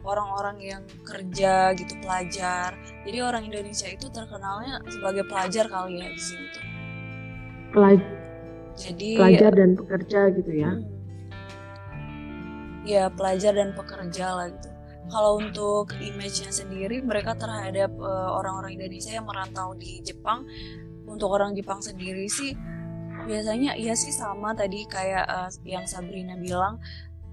orang-orang 0.03 0.58
yang 0.60 0.82
kerja 1.08 1.71
gitu 1.79 1.95
pelajar. 2.03 2.75
Jadi 3.08 3.17
orang 3.23 3.47
Indonesia 3.47 3.88
itu 3.88 4.12
terkenalnya 4.12 4.84
sebagai 4.91 5.23
pelajar 5.27 5.71
kali 5.71 6.03
ya 6.03 6.08
di 6.12 6.21
sini 6.21 6.45
tuh. 6.51 6.65
Pelaj 7.73 7.99
jadi 8.73 9.10
pelajar 9.17 9.51
dan 9.56 9.71
pekerja 9.79 10.19
gitu 10.36 10.51
ya? 10.51 10.71
Ya 12.84 13.03
pelajar 13.08 13.56
dan 13.56 13.71
pekerja 13.71 14.25
lah 14.36 14.47
gitu. 14.51 14.69
Kalau 15.12 15.36
untuk 15.39 15.91
image-nya 15.99 16.51
sendiri 16.51 17.03
mereka 17.03 17.36
terhadap 17.36 17.91
uh, 17.99 18.39
orang-orang 18.39 18.79
Indonesia 18.79 19.12
yang 19.13 19.27
merantau 19.27 19.75
di 19.75 19.99
Jepang 19.99 20.47
untuk 21.13 21.30
orang 21.30 21.54
Jepang 21.54 21.80
sendiri 21.80 22.26
sih 22.26 22.58
biasanya 23.23 23.78
iya 23.80 23.93
sih 23.95 24.12
sama 24.12 24.52
tadi 24.52 24.84
kayak 24.89 25.26
uh, 25.30 25.49
yang 25.63 25.88
Sabrina 25.88 26.36
bilang 26.36 26.82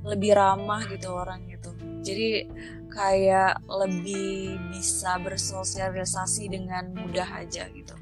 lebih 0.06 0.36
ramah 0.36 0.84
gitu 0.86 1.10
orang 1.10 1.48
itu 1.50 1.72
jadi 2.04 2.46
kayak 2.92 3.64
lebih 3.66 4.60
bisa 4.70 5.16
bersosialisasi 5.20 6.52
dengan 6.52 6.94
mudah 6.94 7.26
aja 7.26 7.66
gitu 7.72 7.96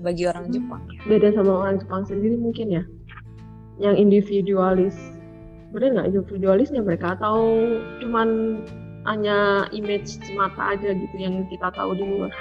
bagi 0.00 0.24
orang 0.26 0.48
Hmm. 0.48 0.54
Jepang 0.56 0.82
ya. 0.88 1.00
Beda 1.06 1.28
sama 1.36 1.52
orang 1.64 1.76
Jepang 1.78 2.02
sendiri 2.08 2.36
mungkin 2.40 2.66
ya. 2.72 2.82
Yang 3.80 3.96
individualis. 4.00 4.96
Bener 5.70 5.94
nggak 5.94 6.08
individualisnya 6.10 6.82
mereka 6.82 7.14
atau 7.14 7.62
cuman 8.02 8.60
hanya 9.08 9.64
image 9.72 10.20
semata 10.26 10.76
aja 10.76 10.92
gitu 10.92 11.16
yang 11.16 11.46
kita 11.48 11.70
tahu 11.72 11.94
di 11.94 12.04
luar. 12.04 12.32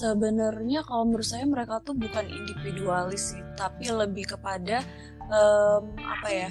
Sebenarnya 0.00 0.80
kalau 0.88 1.04
menurut 1.04 1.26
saya 1.26 1.44
mereka 1.44 1.84
tuh 1.84 1.92
bukan 1.92 2.24
individualis 2.24 3.36
sih, 3.36 3.42
tapi 3.60 3.92
lebih 3.92 4.24
kepada 4.24 4.80
em, 5.28 5.82
apa 6.00 6.28
ya? 6.32 6.48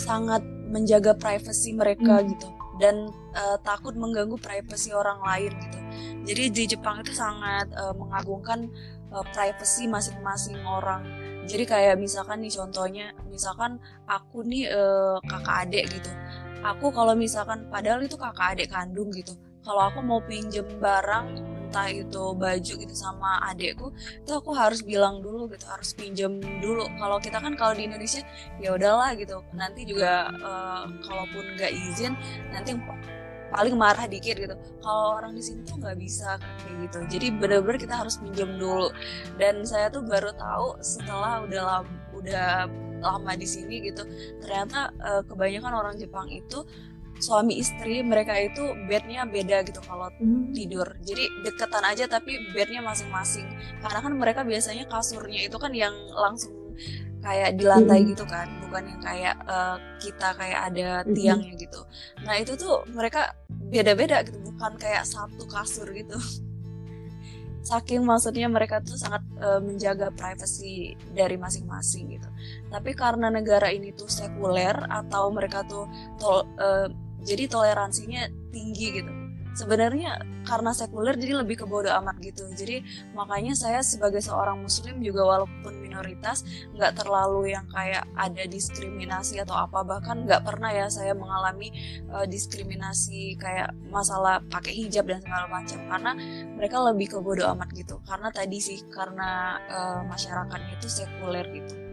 sangat 0.00 0.42
menjaga 0.72 1.12
privasi 1.14 1.76
mereka 1.76 2.18
Hmm. 2.24 2.26
gitu 2.32 2.48
dan 2.80 3.06
eh, 3.36 3.58
takut 3.62 3.92
mengganggu 3.94 4.34
privasi 4.40 4.90
orang 4.90 5.20
lain 5.22 5.52
gitu. 5.60 5.78
Jadi 6.26 6.44
di 6.50 6.62
Jepang 6.74 7.04
itu 7.04 7.12
sangat 7.12 7.68
eh, 7.70 7.94
mengagungkan 7.94 8.66
eh, 9.12 9.24
privasi 9.30 9.86
masing-masing 9.86 10.58
orang. 10.64 11.04
Jadi 11.44 11.64
kayak 11.68 12.00
misalkan 12.00 12.40
nih 12.40 12.50
contohnya, 12.54 13.06
misalkan 13.28 13.78
aku 14.08 14.42
nih 14.42 14.66
eh, 14.72 15.16
kakak 15.28 15.56
adik 15.68 15.84
gitu. 15.92 16.10
Aku 16.64 16.90
kalau 16.90 17.12
misalkan 17.14 17.68
padahal 17.68 18.02
itu 18.02 18.16
kakak 18.16 18.56
adik 18.58 18.68
kandung 18.72 19.12
gitu. 19.12 19.36
Kalau 19.62 19.92
aku 19.92 20.00
mau 20.02 20.18
pinjem 20.24 20.66
barang 20.82 21.26
entah 21.72 21.88
itu 21.88 22.36
baju 22.36 22.72
gitu 22.84 22.92
sama 22.92 23.40
adekku 23.48 23.96
itu 23.96 24.28
aku 24.28 24.52
harus 24.52 24.84
bilang 24.84 25.24
dulu 25.24 25.48
gitu 25.48 25.64
harus 25.64 25.96
pinjem 25.96 26.36
dulu. 26.60 26.84
Kalau 27.00 27.16
kita 27.16 27.40
kan 27.40 27.56
kalau 27.56 27.72
di 27.72 27.88
Indonesia 27.88 28.20
ya 28.60 28.76
udahlah 28.76 29.16
gitu. 29.16 29.40
Nanti 29.56 29.88
juga 29.88 30.28
eh, 30.28 30.84
kalaupun 31.00 31.56
nggak 31.56 31.72
izin 31.72 32.12
nanti 32.52 32.76
paling 33.48 33.72
marah 33.72 34.04
dikit 34.04 34.36
gitu. 34.36 34.52
Kalau 34.84 35.16
orang 35.16 35.32
di 35.32 35.40
sini 35.40 35.64
tuh 35.64 35.80
nggak 35.80 35.96
bisa 35.96 36.36
kayak 36.36 36.76
gitu. 36.84 36.98
Jadi 37.08 37.26
bener-bener 37.40 37.80
kita 37.80 38.04
harus 38.04 38.20
pinjam 38.20 38.52
dulu. 38.60 38.92
Dan 39.40 39.64
saya 39.64 39.88
tuh 39.88 40.04
baru 40.04 40.28
tahu 40.36 40.76
setelah 40.84 41.40
udah 41.40 41.62
lama, 41.64 41.92
udah 42.12 42.68
lama 43.02 43.34
di 43.34 43.48
sini 43.50 43.82
gitu 43.82 44.06
ternyata 44.38 44.94
eh, 45.02 45.22
kebanyakan 45.26 45.72
orang 45.74 45.94
Jepang 45.98 46.30
itu 46.30 46.62
suami 47.22 47.62
istri 47.62 48.02
mereka 48.02 48.34
itu 48.34 48.74
bednya 48.90 49.22
beda 49.22 49.62
gitu 49.62 49.78
kalau 49.86 50.10
tidur. 50.50 50.90
Jadi 51.00 51.22
deketan 51.46 51.86
aja 51.86 52.10
tapi 52.10 52.34
bednya 52.50 52.82
masing-masing. 52.82 53.46
Karena 53.78 53.98
kan 54.02 54.12
mereka 54.18 54.40
biasanya 54.42 54.90
kasurnya 54.90 55.46
itu 55.46 55.54
kan 55.56 55.70
yang 55.70 55.94
langsung 56.12 56.50
kayak 57.22 57.54
di 57.54 57.62
lantai 57.62 58.02
Mhm. 58.02 58.08
gitu 58.10 58.24
kan 58.26 58.50
bukan 58.66 58.82
yang 58.82 59.00
kayak 59.00 59.36
eh, 59.46 59.76
kita 60.02 60.28
kayak 60.34 60.60
ada 60.74 60.88
Mhm. 61.06 61.14
tiangnya 61.14 61.54
gitu. 61.54 61.80
Nah 62.26 62.34
itu 62.34 62.58
tuh 62.58 62.82
mereka 62.90 63.38
beda-beda 63.46 64.26
gitu 64.26 64.42
bukan 64.42 64.74
kayak 64.74 65.06
satu 65.06 65.46
kasur 65.46 65.86
gitu. 65.94 66.18
Saking 67.62 68.02
maksudnya 68.02 68.50
mereka 68.50 68.82
tuh 68.82 68.98
sangat 68.98 69.22
eh, 69.38 69.62
menjaga 69.62 70.10
privasi 70.10 70.98
dari 71.14 71.38
masing-masing 71.38 72.18
gitu. 72.18 72.26
Tapi 72.66 72.90
karena 72.90 73.30
negara 73.30 73.70
ini 73.70 73.94
tuh 73.94 74.10
sekuler 74.10 74.74
atau 74.90 75.30
mereka 75.30 75.62
tuh 75.62 75.86
tol, 76.18 76.42
eh, 76.58 76.90
jadi 77.22 77.46
toleransinya 77.46 78.28
tinggi 78.50 79.02
gitu. 79.02 79.12
Sebenarnya 79.52 80.16
karena 80.48 80.72
sekuler 80.72 81.12
jadi 81.12 81.44
lebih 81.44 81.60
ke 81.60 81.66
bodo 81.68 81.92
amat 81.92 82.16
gitu. 82.24 82.48
Jadi 82.56 82.80
makanya 83.12 83.52
saya 83.52 83.84
sebagai 83.84 84.24
seorang 84.24 84.64
muslim 84.64 84.96
juga 85.04 85.28
walaupun 85.28 85.76
minoritas 85.76 86.40
nggak 86.72 87.04
terlalu 87.04 87.52
yang 87.52 87.68
kayak 87.68 88.08
ada 88.16 88.48
diskriminasi 88.48 89.44
atau 89.44 89.52
apa. 89.60 89.84
Bahkan 89.84 90.24
nggak 90.24 90.42
pernah 90.48 90.72
ya 90.72 90.88
saya 90.88 91.12
mengalami 91.12 91.68
eh, 92.00 92.26
diskriminasi 92.32 93.36
kayak 93.36 93.76
masalah 93.92 94.40
pakai 94.48 94.72
hijab 94.72 95.04
dan 95.04 95.20
segala 95.20 95.44
macam. 95.52 95.84
Karena 95.84 96.12
mereka 96.56 96.76
lebih 96.88 97.12
ke 97.12 97.18
bodo 97.20 97.44
amat 97.52 97.76
gitu. 97.76 98.00
Karena 98.08 98.32
tadi 98.32 98.56
sih 98.56 98.80
karena 98.88 99.60
eh, 99.68 100.00
masyarakatnya 100.08 100.80
itu 100.80 100.88
sekuler 100.88 101.44
gitu 101.52 101.92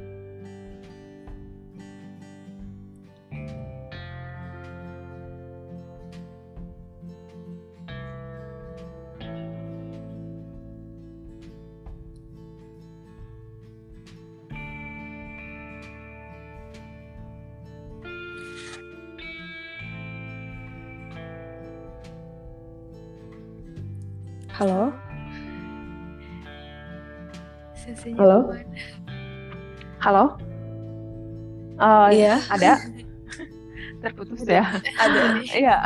halo 24.59 24.91
Sensenya 27.73 28.19
Halo? 28.19 28.37
ke 28.43 28.51
mana? 28.53 28.77
Halo? 29.99 30.23
Eh, 31.79 32.07
iya 32.13 32.35
Ada? 32.51 32.73
Terputus 34.03 34.43
ya? 34.43 34.63
ada 34.95 35.19
Iya. 35.41 35.77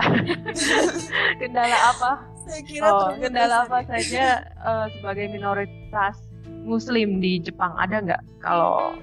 Kendala 1.41 1.77
apa? 1.87 2.11
saya 2.43 2.59
kira 2.59 2.83
Oh, 2.85 3.07
kendala 3.15 3.63
apa 3.63 3.87
saja 3.87 4.43
eh, 4.43 4.85
sebagai 4.91 5.31
minoritas 5.31 6.19
Muslim 6.67 7.23
di 7.23 7.39
Jepang 7.39 7.71
ada 7.77 8.03
nggak 8.03 8.21
kalau 8.39 8.99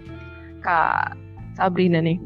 Kak 0.61 1.17
Sabrina 1.55 2.05
nih? 2.05 2.21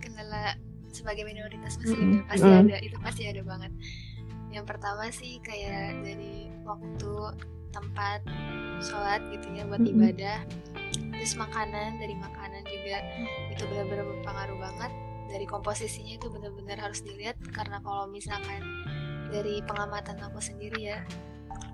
kendala 0.00 0.58
sebagai 0.90 1.22
minoritas 1.22 1.78
muslim 1.78 2.02
Mm-mm. 2.02 2.18
ya, 2.18 2.22
pasti 2.26 2.48
Mm. 2.50 2.60
ada 2.60 2.76
itu 2.82 2.96
pasti 2.98 3.22
ada 3.24 3.40
banget 3.40 3.70
pertama 4.70 5.10
sih 5.10 5.42
kayak 5.42 5.98
dari 6.06 6.46
waktu 6.62 7.12
tempat 7.74 8.22
sholat 8.78 9.18
gitu 9.34 9.50
ya 9.50 9.66
buat 9.66 9.82
Mm-mm. 9.82 9.98
ibadah. 9.98 10.38
Terus 10.94 11.34
makanan 11.34 11.98
dari 11.98 12.14
makanan 12.14 12.62
juga. 12.70 13.02
Itu 13.50 13.66
benar-benar 13.66 14.06
berpengaruh 14.06 14.58
banget. 14.62 14.92
Dari 15.30 15.46
komposisinya 15.46 16.14
itu 16.22 16.26
benar-benar 16.30 16.78
harus 16.78 17.02
dilihat. 17.02 17.34
Karena 17.50 17.82
kalau 17.82 18.06
misalkan 18.06 18.62
dari 19.34 19.58
pengamatan 19.66 20.18
aku 20.22 20.38
sendiri 20.38 20.94
ya 20.94 20.98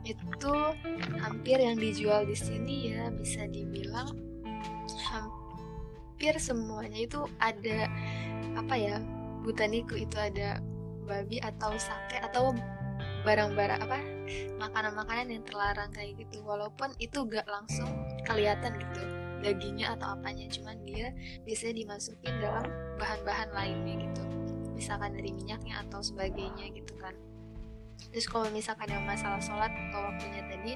itu 0.07 0.55
hampir 1.19 1.59
yang 1.59 1.77
dijual 1.77 2.23
di 2.23 2.37
sini 2.37 2.95
ya 2.95 3.11
bisa 3.11 3.49
dibilang 3.51 4.15
hampir 5.11 6.39
semuanya 6.39 7.01
itu 7.03 7.27
ada 7.43 7.91
apa 8.55 8.75
ya 8.79 8.97
butaniku 9.43 9.99
itu 9.99 10.15
ada 10.15 10.63
babi 11.07 11.43
atau 11.43 11.75
sate 11.75 12.23
atau 12.23 12.55
barang-barang 13.27 13.81
apa 13.83 13.99
makanan-makanan 14.63 15.27
yang 15.35 15.43
terlarang 15.43 15.91
kayak 15.91 16.15
gitu. 16.23 16.47
Walaupun 16.47 16.95
itu 17.03 17.27
gak 17.27 17.51
langsung 17.51 17.91
kelihatan 18.23 18.79
gitu 18.79 19.03
dagingnya 19.43 19.99
atau 19.99 20.15
apanya. 20.15 20.47
Cuman 20.47 20.79
dia 20.87 21.11
biasanya 21.43 21.75
dimasukin 21.83 22.35
dalam 22.39 22.67
bahan-bahan 23.03 23.51
lainnya 23.51 24.07
gitu. 24.07 24.23
Misalkan 24.79 25.19
dari 25.19 25.35
minyaknya 25.35 25.83
atau 25.83 25.99
sebagainya 25.99 26.71
gitu 26.71 26.95
kan. 27.03 27.19
Terus 28.15 28.31
kalau 28.31 28.47
misalkan 28.55 28.87
yang 28.87 29.03
masalah 29.03 29.43
sholat 29.43 29.75
atau 29.91 30.07
waktunya 30.07 30.43
tadi 30.47 30.73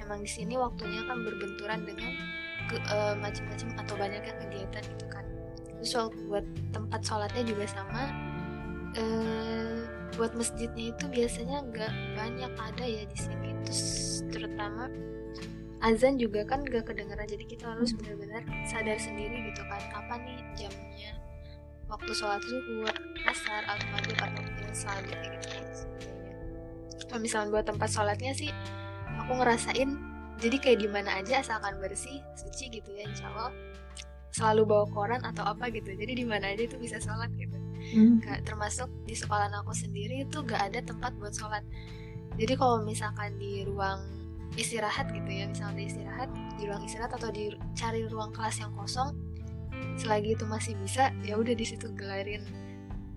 memang 0.00 0.24
di 0.24 0.30
sini 0.30 0.56
waktunya 0.56 1.04
kan 1.04 1.20
berbenturan 1.20 1.84
dengan 1.84 2.12
eh, 2.72 3.14
macam-macam 3.20 3.68
atau 3.84 3.94
banyaknya 4.00 4.32
kegiatan 4.40 4.82
gitu 4.96 5.06
kan. 5.12 5.24
Terus 5.78 5.92
buat 6.26 6.46
tempat 6.72 7.00
sholatnya 7.04 7.44
juga 7.44 7.66
sama 7.68 8.02
eh, 8.96 9.87
buat 10.18 10.34
masjidnya 10.34 10.90
itu 10.90 11.04
biasanya 11.06 11.62
nggak 11.70 11.92
banyak 12.18 12.52
ada 12.58 12.84
ya 12.84 13.06
di 13.06 13.18
sini. 13.18 13.54
Terus 13.62 13.82
terutama 14.34 14.90
azan 15.78 16.18
juga 16.18 16.42
kan 16.42 16.66
gak 16.66 16.90
kedengeran 16.90 17.22
jadi 17.22 17.46
kita 17.46 17.70
harus 17.70 17.94
benar-benar 17.94 18.42
sadar 18.66 18.98
sendiri 18.98 19.54
gitu 19.54 19.62
kan 19.70 19.78
kapan 19.94 20.18
nih 20.26 20.38
jamnya? 20.58 21.14
Waktu 21.86 22.12
sholat 22.18 22.42
zuhur 22.42 22.90
asar 23.30 23.62
atau 23.64 23.86
maghrib 23.94 24.18
atau 24.18 24.42
yang 24.42 24.74
selanjutnya 24.74 25.28
gitu. 25.38 25.48
Kan 25.54 25.64
kalau 27.08 27.20
misalnya 27.22 27.48
buat 27.54 27.66
tempat 27.70 27.88
sholatnya 27.88 28.32
sih 28.34 28.50
aku 29.22 29.38
ngerasain 29.38 29.88
jadi 30.42 30.56
kayak 30.58 30.78
di 30.82 30.88
mana 30.90 31.22
aja 31.22 31.40
asalkan 31.46 31.78
bersih 31.78 32.20
suci 32.34 32.74
gitu 32.74 32.90
ya 32.92 33.06
insya 33.06 33.30
Allah 33.30 33.54
selalu 34.34 34.62
bawa 34.66 34.86
koran 34.90 35.22
atau 35.22 35.46
apa 35.46 35.70
gitu. 35.70 35.94
Jadi 35.94 36.12
di 36.20 36.26
mana 36.26 36.50
aja 36.50 36.66
itu 36.66 36.74
bisa 36.74 36.98
sholat 36.98 37.30
gitu 37.38 37.67
Gak, 38.20 38.44
termasuk 38.44 38.88
di 39.08 39.16
sekolah 39.16 39.48
aku 39.64 39.72
sendiri 39.72 40.24
itu 40.28 40.44
gak 40.44 40.72
ada 40.72 40.80
tempat 40.84 41.16
buat 41.16 41.32
sholat. 41.32 41.64
Jadi 42.36 42.54
kalau 42.54 42.84
misalkan 42.84 43.34
di 43.40 43.64
ruang 43.66 44.04
istirahat 44.56 45.12
gitu 45.12 45.28
ya 45.28 45.44
misalnya 45.46 45.86
istirahat 45.86 46.30
di 46.56 46.66
ruang 46.66 46.82
istirahat 46.82 47.12
atau 47.14 47.30
di 47.30 47.52
cari 47.76 48.08
ruang 48.08 48.32
kelas 48.32 48.58
yang 48.58 48.72
kosong 48.74 49.12
selagi 49.94 50.34
itu 50.34 50.44
masih 50.48 50.74
bisa 50.80 51.14
ya 51.22 51.38
udah 51.38 51.54
di 51.54 51.66
situ 51.66 51.90
gelarin 51.94 52.42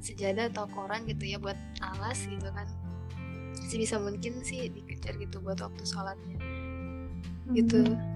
sejadah 0.01 0.49
atau 0.49 0.65
koran 0.73 1.05
gitu 1.05 1.23
ya 1.29 1.37
buat 1.37 1.57
alas 1.81 2.25
gitu 2.25 2.49
kan. 2.51 2.67
Sebisa 3.69 4.01
mungkin 4.01 4.41
sih 4.41 4.67
dikejar 4.67 5.15
gitu 5.21 5.39
buat 5.39 5.61
waktu 5.61 5.83
sholatnya. 5.85 6.37
Gitu. 7.53 7.85
Hmm, 7.85 8.10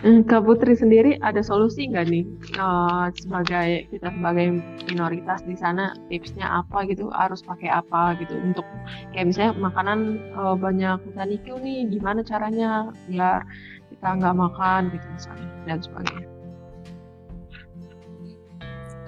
Kak 0.00 0.44
Putri 0.44 0.76
sendiri 0.76 1.16
ada 1.20 1.40
solusi 1.40 1.88
nggak 1.88 2.06
nih 2.08 2.24
uh, 2.60 3.08
sebagai 3.16 3.88
kita 3.88 4.12
sebagai 4.12 4.60
minoritas 4.88 5.40
di 5.44 5.56
sana 5.56 5.96
tipsnya 6.12 6.64
apa 6.64 6.84
gitu 6.88 7.08
harus 7.12 7.40
pakai 7.40 7.68
apa 7.68 8.16
gitu 8.20 8.36
untuk 8.40 8.64
kayak 9.12 9.32
misalnya 9.32 9.52
makanan 9.56 10.20
uh, 10.36 10.56
banyak 10.56 11.00
niku 11.28 11.56
nih 11.60 11.88
gimana 11.88 12.20
caranya 12.24 12.92
biar 13.08 13.44
kita 13.92 14.08
nggak 14.20 14.36
makan 14.36 14.80
gitu 14.92 15.06
misalnya 15.16 15.48
dan 15.68 15.78
sebagainya. 15.80 16.28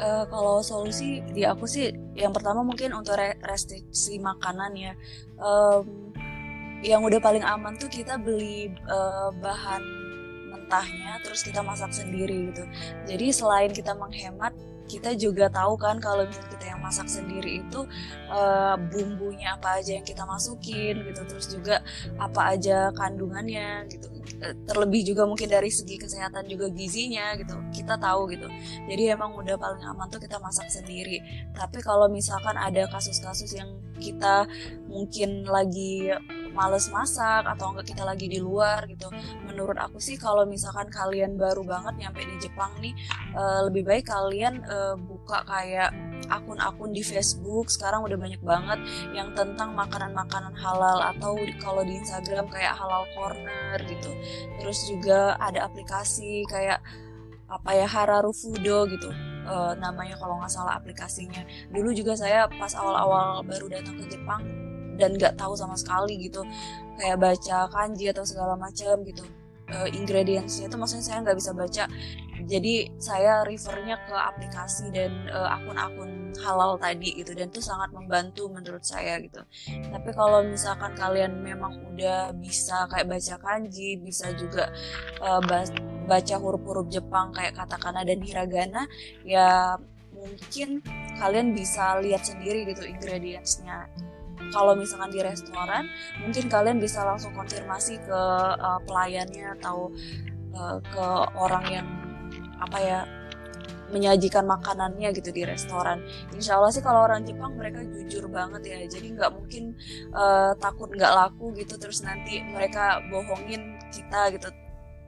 Uh, 0.02 0.24
kalau 0.26 0.58
solusi 0.60 1.22
di 1.30 1.46
aku 1.46 1.64
sih 1.68 1.94
yang 2.18 2.34
pertama 2.34 2.66
mungkin 2.66 2.90
untuk 2.90 3.14
restriksi 3.44 4.18
makanan 4.18 4.74
ya 4.74 4.92
um, 5.38 6.10
yang 6.82 7.06
udah 7.06 7.22
paling 7.22 7.46
aman 7.46 7.78
tuh 7.78 7.86
kita 7.86 8.18
beli 8.18 8.74
uh, 8.90 9.30
bahan 9.38 10.01
mentahnya 10.72 11.20
terus 11.20 11.44
kita 11.44 11.60
masak 11.60 11.92
sendiri 11.92 12.48
gitu. 12.48 12.64
Jadi 13.04 13.26
selain 13.28 13.68
kita 13.76 13.92
menghemat 13.92 14.56
kita 14.88 15.16
juga 15.16 15.48
tahu 15.48 15.76
kan 15.80 16.00
kalau 16.00 16.28
misalnya 16.28 16.52
kita 16.52 16.66
yang 16.68 16.80
masak 16.84 17.08
sendiri 17.08 17.64
itu 17.64 17.80
uh, 18.28 18.76
bumbunya 18.92 19.56
apa 19.56 19.80
aja 19.80 19.96
yang 20.00 20.04
kita 20.04 20.24
masukin 20.24 20.96
gitu. 21.12 21.20
Terus 21.28 21.46
juga 21.52 21.84
apa 22.16 22.56
aja 22.56 22.88
kandungannya 22.96 23.88
gitu. 23.92 24.08
Eh, 24.42 24.56
terlebih 24.64 25.06
juga 25.06 25.28
mungkin 25.28 25.48
dari 25.48 25.68
segi 25.68 26.00
kesehatan 26.00 26.48
juga 26.48 26.72
gizinya 26.72 27.36
gitu. 27.36 27.56
Kita 27.72 28.00
tahu 28.00 28.32
gitu. 28.32 28.48
Jadi 28.88 29.12
emang 29.12 29.36
udah 29.36 29.56
paling 29.60 29.84
aman 29.86 30.08
tuh 30.08 30.20
kita 30.20 30.40
masak 30.40 30.68
sendiri. 30.72 31.20
Tapi 31.52 31.84
kalau 31.84 32.08
misalkan 32.08 32.56
ada 32.56 32.88
kasus-kasus 32.88 33.52
yang 33.56 33.68
kita 34.00 34.48
mungkin 34.88 35.46
lagi 35.46 36.10
males 36.52 36.88
masak 36.92 37.44
atau 37.48 37.72
enggak 37.72 37.92
kita 37.92 38.02
lagi 38.04 38.28
di 38.28 38.38
luar 38.38 38.84
gitu. 38.88 39.08
Menurut 39.48 39.76
aku 39.80 39.98
sih 39.98 40.16
kalau 40.20 40.44
misalkan 40.44 40.88
kalian 40.92 41.36
baru 41.36 41.64
banget 41.64 41.94
nyampe 41.98 42.22
di 42.22 42.36
Jepang 42.40 42.72
nih 42.80 42.94
uh, 43.34 43.66
lebih 43.68 43.88
baik 43.88 44.08
kalian 44.08 44.62
uh, 44.68 44.94
buka 44.96 45.44
kayak 45.48 45.90
akun-akun 46.28 46.94
di 46.94 47.02
Facebook. 47.02 47.68
Sekarang 47.68 48.04
udah 48.06 48.16
banyak 48.16 48.42
banget 48.44 48.78
yang 49.12 49.32
tentang 49.36 49.74
makanan-makanan 49.74 50.54
halal 50.56 51.02
atau 51.16 51.36
kalau 51.60 51.82
di 51.82 51.98
Instagram 51.98 52.48
kayak 52.48 52.76
halal 52.76 53.04
corner 53.16 53.76
gitu. 53.88 54.12
Terus 54.60 54.78
juga 54.88 55.34
ada 55.40 55.66
aplikasi 55.66 56.46
kayak 56.46 56.80
apa 57.52 57.70
ya 57.76 57.84
Hararu 57.84 58.32
Fudo 58.32 58.88
gitu 58.88 59.12
uh, 59.44 59.76
namanya 59.76 60.16
kalau 60.16 60.40
nggak 60.40 60.52
salah 60.52 60.80
aplikasinya. 60.80 61.44
Dulu 61.68 61.92
juga 61.92 62.16
saya 62.16 62.48
pas 62.48 62.72
awal-awal 62.72 63.44
baru 63.44 63.68
datang 63.68 64.00
ke 64.00 64.16
Jepang 64.16 64.71
dan 64.96 65.16
nggak 65.16 65.34
tahu 65.36 65.54
sama 65.56 65.76
sekali 65.78 66.18
gitu. 66.20 66.44
Kayak 67.00 67.18
baca 67.20 67.58
kanji 67.72 68.10
atau 68.12 68.24
segala 68.26 68.54
macam 68.54 69.02
gitu. 69.06 69.24
Uh, 69.72 69.88
ingredientsnya 69.88 70.68
itu 70.68 70.76
maksudnya 70.76 71.04
saya 71.06 71.18
nggak 71.24 71.38
bisa 71.38 71.50
baca. 71.56 71.84
Jadi 72.42 72.90
saya 72.98 73.46
refernya 73.46 74.02
ke 74.02 74.16
aplikasi 74.18 74.90
dan 74.90 75.14
eh, 75.30 75.48
akun-akun 75.54 76.34
halal 76.42 76.74
tadi 76.74 77.14
gitu. 77.22 77.38
Dan 77.38 77.54
itu 77.54 77.62
sangat 77.62 77.94
membantu 77.94 78.50
menurut 78.50 78.82
saya 78.82 79.22
gitu. 79.22 79.46
Tapi 79.70 80.10
kalau 80.10 80.42
misalkan 80.42 80.90
kalian 80.98 81.38
memang 81.38 81.86
udah 81.94 82.34
bisa 82.34 82.90
kayak 82.90 83.14
baca 83.14 83.38
kanji 83.38 83.94
bisa 83.94 84.34
juga 84.34 84.74
uh, 85.22 85.38
baca 86.10 86.34
huruf-huruf 86.34 86.90
Jepang 86.90 87.30
kayak 87.30 87.54
katakana 87.54 88.02
dan 88.02 88.18
hiragana 88.18 88.90
ya 89.22 89.78
mungkin 90.22 90.82
kalian 91.18 91.54
bisa 91.54 91.98
lihat 91.98 92.22
sendiri 92.22 92.68
gitu 92.70 92.86
ingredientsnya 92.86 93.90
kalau 94.52 94.76
misalkan 94.76 95.10
di 95.10 95.24
restoran 95.24 95.88
mungkin 96.20 96.46
kalian 96.46 96.78
bisa 96.78 97.02
langsung 97.02 97.32
konfirmasi 97.32 97.98
ke 98.04 98.20
uh, 98.60 98.78
pelayannya 98.84 99.56
atau 99.58 99.90
uh, 100.52 100.78
ke 100.84 101.06
orang 101.34 101.64
yang 101.72 101.88
apa 102.62 102.78
ya 102.78 103.00
menyajikan 103.92 104.48
makanannya 104.48 105.12
gitu 105.12 105.30
di 105.30 105.44
restoran. 105.44 106.00
Insya 106.32 106.56
Allah 106.56 106.72
sih 106.72 106.80
kalau 106.80 107.04
orang 107.04 107.28
Jepang 107.28 107.52
mereka 107.60 107.84
jujur 107.84 108.24
banget 108.32 108.64
ya, 108.64 108.78
jadi 108.88 109.06
nggak 109.20 109.30
mungkin 109.36 109.76
uh, 110.16 110.56
takut 110.56 110.88
nggak 110.88 111.12
laku 111.12 111.52
gitu 111.60 111.76
terus 111.76 112.00
nanti 112.00 112.40
mereka 112.40 113.04
bohongin 113.12 113.76
kita 113.92 114.32
gitu. 114.32 114.48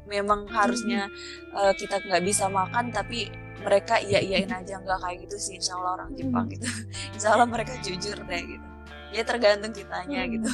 Memang 0.04 0.44
harusnya 0.52 1.08
uh, 1.56 1.72
kita 1.72 1.96
nggak 2.04 2.22
bisa 2.28 2.44
makan 2.52 2.92
tapi 2.92 3.32
mereka 3.64 3.96
iya 4.04 4.20
iyain 4.20 4.52
aja 4.52 4.76
nggak 4.76 5.00
kayak 5.00 5.16
gitu 5.24 5.36
sih 5.40 5.56
Insya 5.56 5.80
Allah 5.80 6.04
orang 6.04 6.10
Jepang 6.12 6.44
gitu. 6.52 6.68
Insya 7.16 7.32
Allah 7.32 7.48
mereka 7.48 7.72
jujur 7.80 8.20
deh 8.20 8.42
gitu 8.44 8.73
ya 9.14 9.22
tergantung 9.22 9.70
kitanya 9.70 10.26
hmm. 10.26 10.30
gitu 10.38 10.52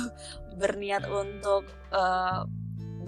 berniat 0.61 1.09
untuk 1.09 1.65
uh, 1.91 2.45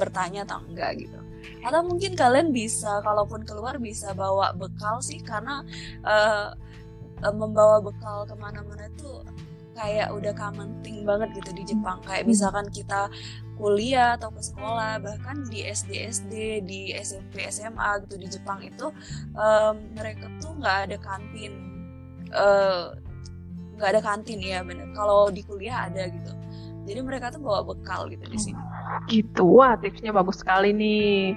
bertanya 0.01 0.49
atau 0.49 0.65
enggak 0.65 1.05
gitu 1.05 1.19
atau 1.67 1.83
mungkin 1.85 2.15
kalian 2.15 2.55
bisa 2.55 3.03
kalaupun 3.03 3.43
keluar 3.45 3.77
bisa 3.77 4.15
bawa 4.15 4.55
bekal 4.57 5.03
sih 5.03 5.21
karena 5.21 5.61
uh, 6.07 6.55
membawa 7.31 7.79
bekal 7.79 8.27
ke 8.27 8.35
mana-mana 8.35 8.91
itu 8.91 9.23
kayak 9.73 10.13
udah 10.13 10.33
common 10.37 10.71
thing 10.85 11.03
banget 11.03 11.33
gitu 11.39 11.51
di 11.57 11.65
Jepang 11.65 12.01
kayak 12.05 12.25
hmm. 12.25 12.33
misalkan 12.33 12.67
kita 12.73 13.09
kuliah 13.57 14.17
atau 14.17 14.33
ke 14.33 14.43
sekolah 14.43 15.01
bahkan 15.01 15.45
di 15.49 15.65
SD 15.65 16.09
SD 16.09 16.35
di 16.67 16.81
SMP 16.97 17.47
SMA 17.49 18.05
gitu 18.09 18.17
di 18.21 18.29
Jepang 18.29 18.61
itu 18.65 18.91
um, 19.37 19.75
mereka 19.97 20.29
tuh 20.41 20.53
nggak 20.61 20.79
ada 20.89 20.97
kantin 21.01 21.53
uh, 22.33 22.97
nggak 23.83 23.99
ada 23.99 24.03
kantin 24.07 24.39
ya 24.39 24.63
bener. 24.63 24.87
Kalau 24.95 25.27
di 25.35 25.43
kuliah 25.43 25.91
ada 25.91 26.07
gitu. 26.07 26.31
Jadi 26.87 27.01
mereka 27.03 27.35
tuh 27.35 27.43
bawa 27.43 27.67
bekal 27.67 28.07
gitu 28.07 28.23
di 28.31 28.39
sini. 28.39 28.63
Gitu 29.11 29.43
wah 29.43 29.75
tipsnya 29.75 30.15
bagus 30.15 30.39
sekali 30.39 30.71
nih. 30.71 31.35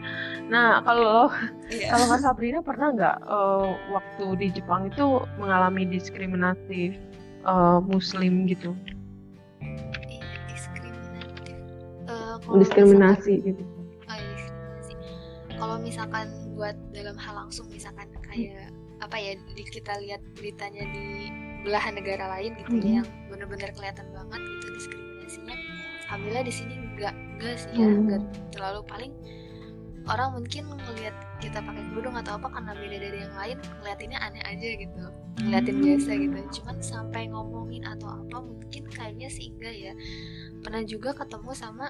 Nah 0.53 0.85
kalau 0.85 1.33
yeah. 1.73 1.89
kalau 1.89 2.05
Kak 2.13 2.21
Sabrina 2.29 2.61
pernah 2.61 2.93
nggak 2.93 3.17
uh, 3.25 3.73
waktu 3.89 4.25
di 4.37 4.47
Jepang 4.53 4.93
itu 4.93 5.25
mengalami 5.41 5.89
diskriminatif 5.89 6.93
uh, 7.49 7.81
Muslim 7.81 8.45
gitu? 8.45 8.77
Diskriminatif. 10.49 11.57
Uh, 12.05 12.37
diskriminasi 12.61 13.41
misalkan, 13.41 13.49
gitu. 13.49 13.63
Oh, 14.05 14.17
iya, 14.17 14.45
diskriminasi. 14.77 15.53
Kalau 15.57 15.75
misalkan 15.81 16.25
buat 16.53 16.77
dalam 16.93 17.17
hal 17.17 17.33
langsung 17.45 17.65
misalkan 17.73 18.09
kayak 18.25 18.69
hmm. 18.73 19.05
apa 19.05 19.17
ya 19.21 19.33
di, 19.53 19.63
kita 19.65 19.93
lihat 20.01 20.21
beritanya 20.33 20.83
di 20.89 21.29
belahan 21.65 21.97
negara 21.97 22.29
lain 22.37 22.53
gitu 22.61 22.77
mm-hmm. 22.77 22.85
ya 22.85 23.01
yang 23.01 23.07
benar-benar 23.27 23.69
kelihatan 23.73 24.05
banget 24.13 24.41
gitu 24.45 24.67
diskriminasinya. 24.77 25.55
Alhamdulillah 26.05 26.45
di 26.45 26.53
sini 26.53 26.73
enggak 26.77 27.15
enggak 27.17 27.55
sih 27.57 27.71
ya 27.73 27.87
enggak 27.89 28.21
terlalu. 28.53 28.79
Paling 28.85 29.11
orang 30.05 30.29
mungkin 30.37 30.63
ngelihat 30.69 31.15
kita 31.41 31.59
pakai 31.65 31.83
kerudung 31.89 32.15
atau 32.15 32.37
apa 32.37 32.47
karena 32.53 32.71
beda 32.77 32.97
dari 33.01 33.17
yang 33.25 33.35
lain 33.35 33.57
ngeliatinnya 33.81 34.19
aneh 34.21 34.43
aja 34.45 34.67
gitu 34.77 35.03
ngeliatin 35.41 35.77
biasa 35.81 36.09
gitu. 36.15 36.37
Cuman 36.61 36.77
sampai 36.79 37.21
ngomongin 37.33 37.83
atau 37.83 38.07
apa 38.07 38.37
mungkin 38.39 38.85
kayaknya 38.93 39.27
sih 39.27 39.49
enggak 39.57 39.73
ya. 39.73 39.93
Pernah 40.61 40.85
juga 40.85 41.17
ketemu 41.17 41.51
sama 41.57 41.89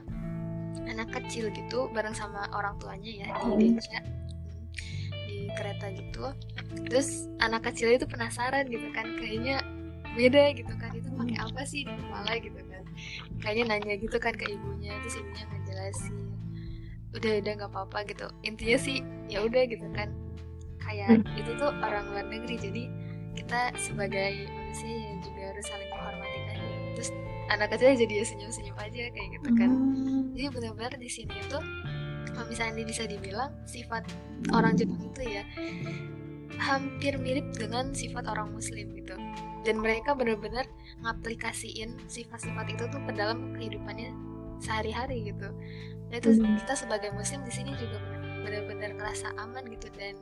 anak 0.87 1.11
kecil 1.11 1.49
gitu 1.55 1.89
bareng 1.91 2.13
sama 2.13 2.45
orang 2.51 2.75
tuanya 2.77 3.11
ya 3.25 3.27
di 3.57 3.71
Indonesia 3.71 3.99
di 5.25 5.49
kereta 5.55 5.87
gitu 5.95 6.35
terus 6.87 7.31
anak 7.39 7.65
kecil 7.71 7.95
itu 7.95 8.05
penasaran 8.05 8.67
gitu 8.67 8.87
kan 8.91 9.07
kayaknya 9.17 9.63
beda 10.15 10.55
gitu 10.55 10.73
kan 10.79 10.91
itu 10.95 11.09
pakai 11.11 11.37
apa 11.43 11.61
sih 11.67 11.83
di 11.83 11.93
kepala 11.93 12.33
gitu 12.39 12.59
kan. 12.71 12.83
Kayaknya 13.43 13.63
nanya 13.75 13.95
gitu 13.99 14.17
kan 14.19 14.33
ke 14.35 14.45
ibunya 14.47 14.95
terus 15.03 15.15
ibunya 15.19 15.43
ngejelasin 15.51 16.15
udah 17.15 17.31
udah 17.43 17.51
nggak 17.55 17.71
apa-apa 17.71 17.99
gitu. 18.11 18.27
Intinya 18.43 18.77
sih 18.79 18.97
ya 19.27 19.43
udah 19.43 19.63
gitu 19.67 19.87
kan. 19.91 20.09
Kayak 20.79 21.19
hmm. 21.23 21.39
itu 21.39 21.51
tuh 21.59 21.71
orang 21.83 22.05
luar 22.11 22.25
negeri 22.27 22.55
jadi 22.59 22.83
kita 23.35 23.75
sebagai 23.75 24.47
manusia 24.47 24.87
ya 24.87 25.11
juga 25.19 25.41
harus 25.51 25.65
saling 25.67 25.89
menghormati 25.91 26.39
kan. 26.47 26.57
Terus 26.95 27.09
anak 27.51 27.67
kecil 27.75 27.95
jadi 27.99 28.13
ya 28.23 28.25
senyum-senyum 28.25 28.77
aja 28.79 29.01
kayak 29.11 29.29
gitu 29.39 29.49
kan. 29.59 29.69
Hmm. 29.71 30.21
jadi 30.35 30.51
benar-benar 30.51 30.93
di 30.99 31.07
sini 31.07 31.31
itu 31.31 31.59
kalau 32.35 32.51
misalnya 32.51 32.83
bisa 32.83 33.07
dibilang 33.07 33.51
sifat 33.63 34.03
orang 34.51 34.75
Jepang 34.75 34.99
itu 35.07 35.23
ya 35.23 35.43
hampir 36.65 37.13
mirip 37.21 37.45
dengan 37.53 37.93
sifat 37.93 38.25
orang 38.25 38.49
Muslim 38.49 38.89
gitu. 38.97 39.13
Dan 39.65 39.81
mereka 39.81 40.17
benar-benar 40.17 40.65
ngaplikasiin 41.05 41.97
sifat-sifat 42.09 42.65
itu 42.73 42.83
tuh 42.89 43.01
ke 43.05 43.11
dalam 43.13 43.53
kehidupannya 43.53 44.09
sehari-hari 44.57 45.29
gitu. 45.29 45.49
Dan 46.09 46.17
itu 46.21 46.41
hmm. 46.41 46.65
kita 46.65 46.73
sebagai 46.73 47.09
Muslim 47.13 47.45
di 47.45 47.53
sini 47.53 47.71
juga 47.77 48.01
benar-benar 48.45 48.93
ngerasa 48.97 49.33
aman 49.41 49.65
gitu 49.73 49.89
dan 49.97 50.17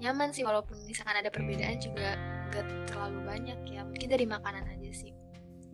nyaman 0.00 0.32
sih 0.32 0.44
walaupun 0.44 0.76
misalkan 0.84 1.20
ada 1.20 1.32
perbedaan 1.32 1.76
juga 1.80 2.16
gak 2.52 2.64
terlalu 2.88 3.20
banyak 3.28 3.58
ya. 3.68 3.84
Mungkin 3.84 4.08
dari 4.08 4.24
makanan 4.24 4.64
aja 4.64 4.90
sih 4.92 5.12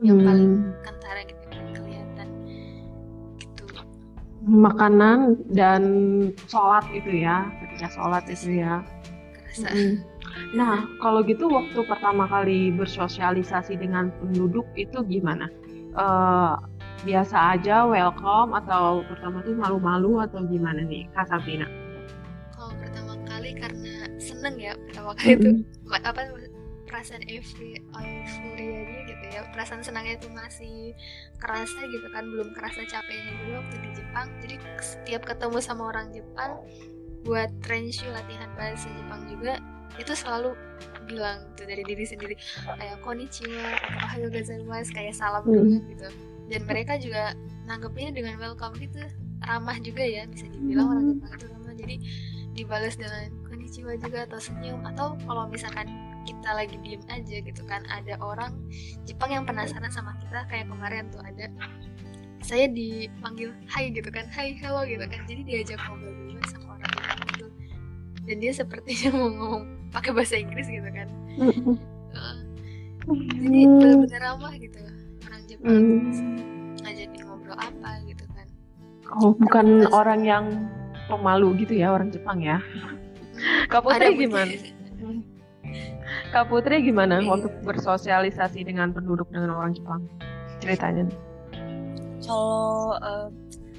yang 0.05 0.21
hmm. 0.21 0.29
paling 0.29 0.53
kentara 0.85 1.21
gitu 1.25 1.45
kelihatan 1.73 2.29
makanan 4.47 5.41
dan 5.51 5.83
sholat 6.47 6.87
itu 6.95 7.27
ya 7.27 7.51
ketika 7.65 7.87
sholat 7.97 8.23
itu 8.31 8.63
ya 8.63 8.85
nah 10.53 10.85
kalau 11.01 11.25
gitu 11.25 11.49
waktu 11.49 11.81
pertama 11.89 12.29
kali 12.29 12.75
bersosialisasi 12.77 13.81
dengan 13.81 14.13
penduduk 14.21 14.67
itu 14.77 15.01
gimana? 15.07 15.49
Uh, 15.97 16.61
biasa 17.05 17.57
aja 17.57 17.89
welcome 17.89 18.53
atau 18.53 19.01
pertama 19.09 19.41
tuh 19.41 19.57
malu-malu 19.57 20.21
atau 20.21 20.45
gimana 20.45 20.85
nih 20.85 21.09
Kak 21.17 21.29
Sabrina? 21.29 21.69
seneng 24.47 24.63
ya 24.63 24.73
pertama 24.79 25.11
kali 25.19 25.35
itu 25.35 25.51
apa 25.91 26.23
perasaan 26.87 27.23
euforianya 27.27 29.01
gitu 29.11 29.25
ya 29.27 29.43
perasaan 29.51 29.83
senangnya 29.83 30.23
itu 30.23 30.31
masih 30.31 30.95
kerasa 31.43 31.83
gitu 31.91 32.07
kan 32.15 32.23
belum 32.31 32.55
kerasa 32.55 32.87
capeknya 32.87 33.35
dulu 33.43 33.59
waktu 33.59 33.77
di 33.83 33.91
Jepang. 33.99 34.27
Jadi 34.39 34.57
setiap 34.79 35.23
ketemu 35.27 35.59
sama 35.59 35.91
orang 35.91 36.15
Jepang 36.15 36.63
buat 37.27 37.51
trainshu 37.67 38.07
latihan 38.15 38.49
bahasa 38.55 38.87
Jepang 38.95 39.27
juga 39.27 39.59
itu 39.99 40.13
selalu 40.15 40.55
bilang 41.07 41.47
gitu 41.55 41.63
dari 41.71 41.83
diri 41.87 42.05
sendiri 42.05 42.35
kayak 42.67 42.99
konnichiwa 43.01 43.79
atau 43.79 43.91
ohayo 44.07 44.27
gozaimasu 44.31 44.91
kayak 44.93 45.15
salam 45.15 45.43
hmm. 45.43 45.51
dulu 45.53 45.77
gitu. 45.91 46.09
Dan 46.47 46.63
mereka 46.63 46.95
juga 47.03 47.35
nanggepnya 47.67 48.15
dengan 48.15 48.39
welcome 48.39 48.79
gitu 48.79 49.03
ramah 49.47 49.77
juga 49.83 50.03
ya 50.03 50.27
bisa 50.31 50.47
dibilang 50.51 50.87
orang 50.91 51.05
Jepang 51.15 51.33
itu 51.35 51.47
ramah. 51.51 51.75
Jadi 51.77 51.97
dibalas 52.57 52.95
dengan 52.97 53.29
konnichiwa 53.47 53.93
juga 54.01 54.19
atau 54.25 54.39
senyum 54.41 54.81
atau 54.95 55.19
kalau 55.29 55.45
misalkan 55.51 55.87
kita 56.27 56.51
lagi 56.51 56.75
diem 56.83 57.03
aja 57.07 57.37
gitu 57.39 57.63
kan 57.71 57.87
ada 57.87 58.19
orang 58.19 58.51
Jepang 59.07 59.31
yang 59.31 59.45
penasaran 59.47 59.91
sama 59.95 60.19
kita 60.19 60.43
kayak 60.51 60.67
kemarin 60.67 61.07
tuh 61.15 61.23
ada 61.23 61.47
saya 62.43 62.71
dipanggil 62.71 63.51
hai 63.71 63.91
gitu 63.91 64.07
kan 64.11 64.27
hai 64.35 64.55
hello 64.59 64.83
gitu 64.87 65.03
kan. 65.07 65.23
Jadi 65.27 65.43
diajak 65.47 65.79
ngobrol 65.87 66.26
dan 68.27 68.37
dia 68.43 68.53
sepertinya 68.53 69.09
mau 69.15 69.29
ngomong 69.31 69.65
pakai 69.95 70.11
bahasa 70.13 70.35
Inggris 70.37 70.67
gitu 70.67 70.89
kan 70.91 71.09
uh, 71.41 72.37
jadi 73.39 73.61
benar-benar 73.71 74.21
ramah 74.21 74.53
gitu 74.59 74.79
orang 75.27 75.43
Jepang 75.47 75.71
mm. 75.71 76.01
ngajakin 76.83 77.21
ngobrol 77.23 77.59
apa 77.59 77.91
gitu 78.05 78.25
kan 78.35 78.47
oh 79.23 79.33
bukan 79.39 79.67
orang 79.95 80.21
yang 80.27 80.45
pemalu 81.07 81.55
gitu 81.63 81.79
ya 81.79 81.95
orang 81.95 82.11
Jepang 82.11 82.43
ya 82.43 82.59
Kak 83.69 83.85
Putri 83.85 84.17
gimana? 84.17 84.53
Kak 86.33 86.45
Putri 86.49 86.77
gimana 86.85 87.21
iya. 87.21 87.29
waktu 87.29 87.49
bersosialisasi 87.65 88.65
dengan 88.65 88.97
penduduk 88.97 89.29
dengan 89.29 89.57
orang 89.57 89.77
Jepang? 89.77 90.09
Ceritanya. 90.65 91.05
Kalau 92.25 92.97
uh, 92.97 93.29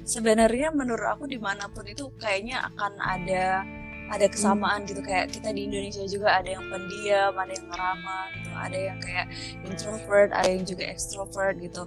sebenarnya 0.06 0.72
menurut 0.72 1.04
aku 1.04 1.26
di 1.26 1.36
mana 1.36 1.66
pun 1.68 1.84
itu 1.84 2.08
kayaknya 2.22 2.64
akan 2.72 2.92
ada 3.02 3.66
ada 4.08 4.26
kesamaan 4.26 4.88
gitu 4.88 5.04
kayak 5.04 5.28
kita 5.32 5.52
di 5.52 5.68
Indonesia 5.68 6.04
juga 6.08 6.40
ada 6.40 6.48
yang 6.48 6.64
pendiam, 6.72 7.32
ada 7.36 7.52
yang 7.52 7.68
ramah 7.68 8.26
gitu, 8.36 8.50
ada 8.56 8.78
yang 8.78 8.98
kayak 9.04 9.26
introvert, 9.64 10.30
ada 10.32 10.48
yang 10.48 10.64
juga 10.64 10.84
extrovert 10.88 11.56
gitu. 11.60 11.82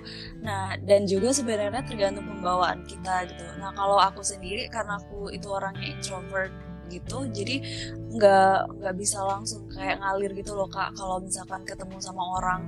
Nah 0.46 0.78
dan 0.86 1.10
juga 1.10 1.34
sebenarnya 1.34 1.82
tergantung 1.84 2.30
pembawaan 2.30 2.86
kita 2.86 3.26
gitu. 3.30 3.46
Nah 3.58 3.74
kalau 3.74 3.98
aku 3.98 4.22
sendiri 4.22 4.70
karena 4.70 5.02
aku 5.02 5.34
itu 5.34 5.50
orangnya 5.50 5.98
introvert 5.98 6.54
gitu 6.92 7.24
jadi 7.32 7.64
nggak 8.12 8.84
nggak 8.84 8.96
bisa 9.00 9.24
langsung 9.24 9.64
kayak 9.72 10.04
ngalir 10.04 10.36
gitu 10.36 10.52
loh 10.52 10.68
kak 10.68 10.92
kalau 11.00 11.24
misalkan 11.24 11.64
ketemu 11.64 11.96
sama 12.04 12.20
orang 12.36 12.68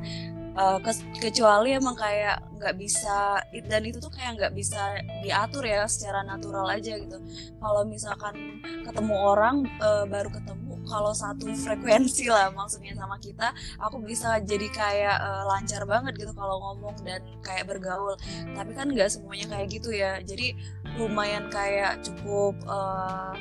uh, 0.57 0.79
kecuali 1.19 1.75
emang 1.75 1.97
kayak 1.97 2.41
nggak 2.57 2.75
bisa 2.79 3.43
dan 3.67 3.81
itu 3.83 3.99
tuh 3.99 4.07
kayak 4.07 4.39
nggak 4.39 4.53
bisa 4.55 4.95
diatur 5.19 5.67
ya 5.67 5.83
secara 5.89 6.23
natural 6.23 6.69
aja 6.71 6.95
gitu. 6.95 7.19
Kalau 7.59 7.83
misalkan 7.83 8.63
ketemu 8.87 9.15
orang 9.19 9.67
uh, 9.83 10.07
baru 10.07 10.31
ketemu 10.31 10.79
kalau 10.87 11.11
satu 11.11 11.51
frekuensi 11.63 12.31
lah 12.31 12.51
maksudnya 12.55 12.95
sama 12.95 13.19
kita 13.19 13.51
aku 13.79 13.99
bisa 14.03 14.39
jadi 14.43 14.67
kayak 14.71 15.17
uh, 15.19 15.43
lancar 15.47 15.83
banget 15.83 16.15
gitu 16.15 16.31
kalau 16.31 16.59
ngomong 16.71 16.95
dan 17.03 17.19
kayak 17.43 17.67
bergaul. 17.67 18.15
Tapi 18.55 18.71
kan 18.71 18.87
nggak 18.91 19.11
semuanya 19.11 19.51
kayak 19.51 19.67
gitu 19.67 19.91
ya. 19.91 20.23
Jadi 20.23 20.55
lumayan 20.95 21.49
kayak 21.51 21.99
cukup 22.05 22.55
uh, 22.69 23.35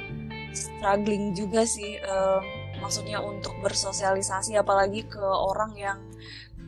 struggling 0.53 1.33
juga 1.33 1.65
sih 1.65 1.97
um, 2.05 2.45
maksudnya 2.81 3.23
untuk 3.23 3.57
bersosialisasi 3.65 4.59
apalagi 4.59 5.07
ke 5.09 5.23
orang 5.23 5.73
yang 5.79 5.99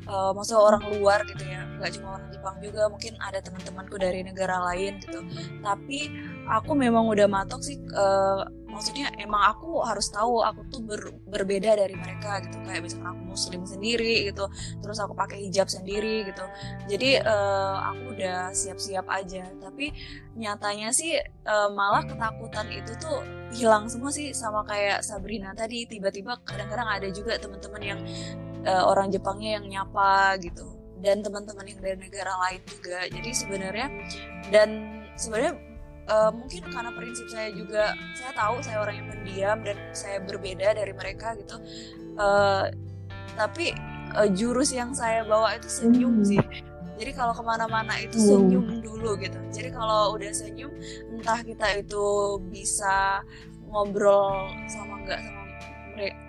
uh, 0.09 0.31
maksudnya 0.37 0.61
orang 0.63 0.85
luar 0.97 1.21
gitu 1.29 1.45
ya 1.45 1.65
nggak 1.79 1.91
cuma 2.01 2.17
orang 2.17 2.29
Jepang 2.31 2.57
juga 2.63 2.83
mungkin 2.89 3.13
ada 3.21 3.39
teman-temanku 3.43 3.97
dari 3.99 4.21
negara 4.23 4.57
lain 4.73 5.03
gitu. 5.03 5.21
Tapi 5.61 6.09
aku 6.49 6.73
memang 6.73 7.09
udah 7.11 7.27
matok 7.27 7.61
sih 7.61 7.77
uh, 7.93 8.47
maksudnya 8.71 9.07
emang 9.23 9.55
aku 9.55 9.87
harus 9.87 10.11
tahu 10.11 10.43
aku 10.43 10.67
tuh 10.67 10.83
ber, 10.83 11.03
berbeda 11.31 11.79
dari 11.79 11.95
mereka 11.95 12.43
gitu. 12.47 12.59
Kayak 12.65 12.83
misalkan 12.89 13.09
aku 13.15 13.23
muslim 13.35 13.63
sendiri 13.67 14.31
gitu 14.31 14.45
terus 14.83 14.99
aku 15.03 15.13
pakai 15.13 15.45
hijab 15.45 15.67
sendiri 15.69 16.25
gitu. 16.25 16.45
Jadi 16.89 17.21
uh, 17.23 17.77
aku 17.93 18.17
udah 18.17 18.55
siap-siap 18.55 19.07
aja. 19.11 19.45
Tapi 19.59 19.93
nyatanya 20.39 20.89
sih 20.95 21.19
uh, 21.47 21.69
malah 21.75 22.07
ketakutan 22.07 22.71
itu 22.71 22.93
tuh 22.97 23.21
hilang 23.55 23.87
semua 23.87 24.11
sih 24.11 24.35
sama 24.35 24.65
kayak 24.67 25.05
Sabrina 25.05 25.53
tadi. 25.53 25.87
Tiba-tiba 25.87 26.39
kadang-kadang 26.49 26.89
ada 26.89 27.09
juga 27.13 27.39
teman-teman 27.39 27.83
yang 27.83 28.01
uh, 28.65 28.85
orang 28.91 29.13
Jepangnya 29.13 29.61
yang 29.61 29.67
nyapa 29.69 30.41
gitu. 30.41 30.75
Dan 31.05 31.21
teman-teman 31.21 31.69
yang 31.69 31.81
dari 31.85 31.99
negara 32.01 32.33
lain 32.49 32.61
juga. 32.65 32.99
Jadi 33.13 33.31
sebenarnya 33.37 33.89
dan 34.49 34.69
sebenarnya 35.21 35.53
uh, 36.09 36.31
mungkin 36.33 36.63
karena 36.73 36.91
prinsip 36.97 37.27
saya 37.29 37.53
juga 37.53 37.93
saya 38.17 38.33
tahu 38.33 38.61
saya 38.65 38.81
orang 38.81 39.05
yang 39.05 39.09
pendiam 39.13 39.59
dan 39.61 39.77
saya 39.93 40.19
berbeda 40.25 40.77
dari 40.77 40.93
mereka 40.97 41.37
gitu. 41.37 41.57
Uh, 42.17 42.73
tapi 43.37 43.77
uh, 44.17 44.29
jurus 44.33 44.73
yang 44.73 44.97
saya 44.97 45.27
bawa 45.27 45.57
itu 45.57 45.69
senyum 45.69 46.23
hmm. 46.23 46.27
sih. 46.27 46.45
Jadi 46.95 47.11
kalau 47.11 47.35
ke 47.35 47.43
mana-mana 47.43 47.99
itu 47.99 48.17
hmm. 48.17 48.27
senyum 48.31 48.67
dulu 48.81 49.19
gitu. 49.19 49.39
Jadi 49.51 49.69
kalau 49.75 50.15
udah 50.15 50.31
senyum 50.31 50.73
entah 51.13 51.41
kita 51.43 51.85
itu 51.85 52.39
bisa 52.49 53.21
ngobrol 53.69 54.47
sama 54.71 55.03
enggak 55.03 55.21
sama 55.21 55.43
mereka 55.99 56.24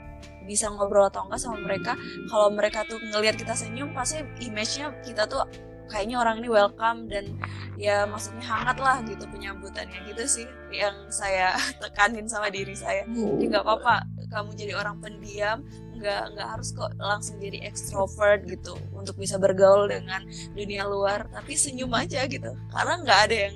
bisa 0.48 0.70
ngobrol 0.70 1.10
atau 1.10 1.26
enggak 1.28 1.42
sama 1.42 1.58
mereka. 1.62 1.98
Kalau 2.30 2.48
mereka 2.54 2.86
tuh 2.88 3.02
ngelihat 3.02 3.36
kita 3.36 3.58
senyum 3.58 3.92
pasti 3.92 4.24
image-nya 4.42 4.94
kita 5.04 5.26
tuh 5.26 5.44
kayaknya 5.90 6.18
orang 6.18 6.42
ini 6.42 6.50
welcome 6.50 7.06
dan 7.06 7.38
ya 7.78 8.10
maksudnya 8.10 8.42
hangat 8.42 8.78
lah 8.82 8.98
gitu 9.06 9.28
penyambutannya 9.30 10.00
gitu 10.10 10.24
sih 10.26 10.48
yang 10.74 10.96
saya 11.14 11.54
tekanin 11.82 12.26
sama 12.26 12.50
diri 12.50 12.74
saya. 12.74 13.06
Jadi 13.06 13.46
nggak 13.52 13.64
apa-apa 13.66 14.06
kamu 14.34 14.52
jadi 14.58 14.74
orang 14.76 14.98
pendiam 15.00 15.62
nggak 15.96 16.36
nggak 16.36 16.48
harus 16.58 16.76
kok 16.76 16.92
langsung 17.00 17.40
jadi 17.40 17.64
extrovert 17.64 18.44
gitu 18.44 18.76
untuk 18.92 19.16
bisa 19.16 19.40
bergaul 19.40 19.88
dengan 19.88 20.28
dunia 20.52 20.84
luar 20.84 21.30
tapi 21.32 21.56
senyum 21.56 21.94
aja 21.94 22.26
gitu. 22.28 22.52
Karena 22.74 22.94
nggak 23.00 23.20
ada 23.30 23.38
yang 23.50 23.56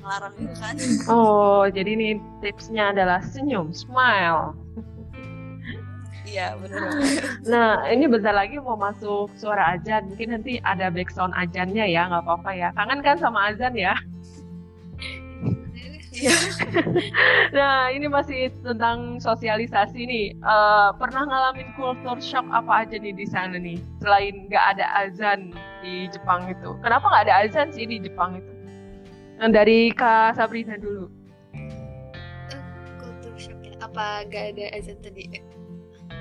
ngelarang 0.00 0.34
juga 0.36 0.54
kan. 0.60 0.74
Oh 1.10 1.64
jadi 1.68 1.90
ini 1.96 2.08
tipsnya 2.40 2.92
adalah 2.94 3.20
senyum 3.24 3.72
smile 3.74 4.63
Iya 6.34 6.58
benar. 6.58 6.90
nah 7.46 7.86
ini 7.86 8.10
bentar 8.10 8.34
lagi 8.34 8.58
mau 8.58 8.74
masuk 8.74 9.30
suara 9.38 9.78
azan. 9.78 10.10
Mungkin 10.10 10.34
nanti 10.34 10.58
ada 10.66 10.90
background 10.90 11.30
azannya 11.38 11.86
ya, 11.86 12.10
nggak 12.10 12.26
apa-apa 12.26 12.50
ya. 12.50 12.68
Kangen 12.74 13.00
kan 13.06 13.16
sama 13.22 13.54
azan 13.54 13.78
ya? 13.78 13.94
Iya. 16.14 16.34
nah 17.58 17.90
ini 17.90 18.06
masih 18.06 18.50
tentang 18.62 19.22
sosialisasi 19.22 20.00
nih. 20.06 20.26
Uh, 20.42 20.94
pernah 20.98 21.26
ngalamin 21.26 21.70
culture 21.78 22.22
shock 22.22 22.46
apa 22.50 22.86
aja 22.86 22.98
nih 22.98 23.14
di 23.14 23.26
sana 23.26 23.58
nih? 23.58 23.78
Selain 24.02 24.50
nggak 24.50 24.64
ada 24.78 24.86
azan 25.06 25.54
di 25.82 26.10
Jepang 26.10 26.50
itu. 26.50 26.74
Kenapa 26.82 27.06
nggak 27.10 27.24
ada 27.30 27.34
azan 27.46 27.68
sih 27.70 27.86
di 27.86 28.02
Jepang 28.02 28.38
itu? 28.38 28.52
Nah, 29.34 29.50
dari 29.50 29.90
Kak 29.90 30.38
Sabrina 30.38 30.78
dulu. 30.78 31.10
Uh, 32.50 32.90
culture 33.02 33.38
shock 33.38 33.58
ya? 33.66 33.74
Apa 33.82 34.26
nggak 34.30 34.44
ada 34.54 34.64
azan 34.78 34.98
tadi? 35.02 35.53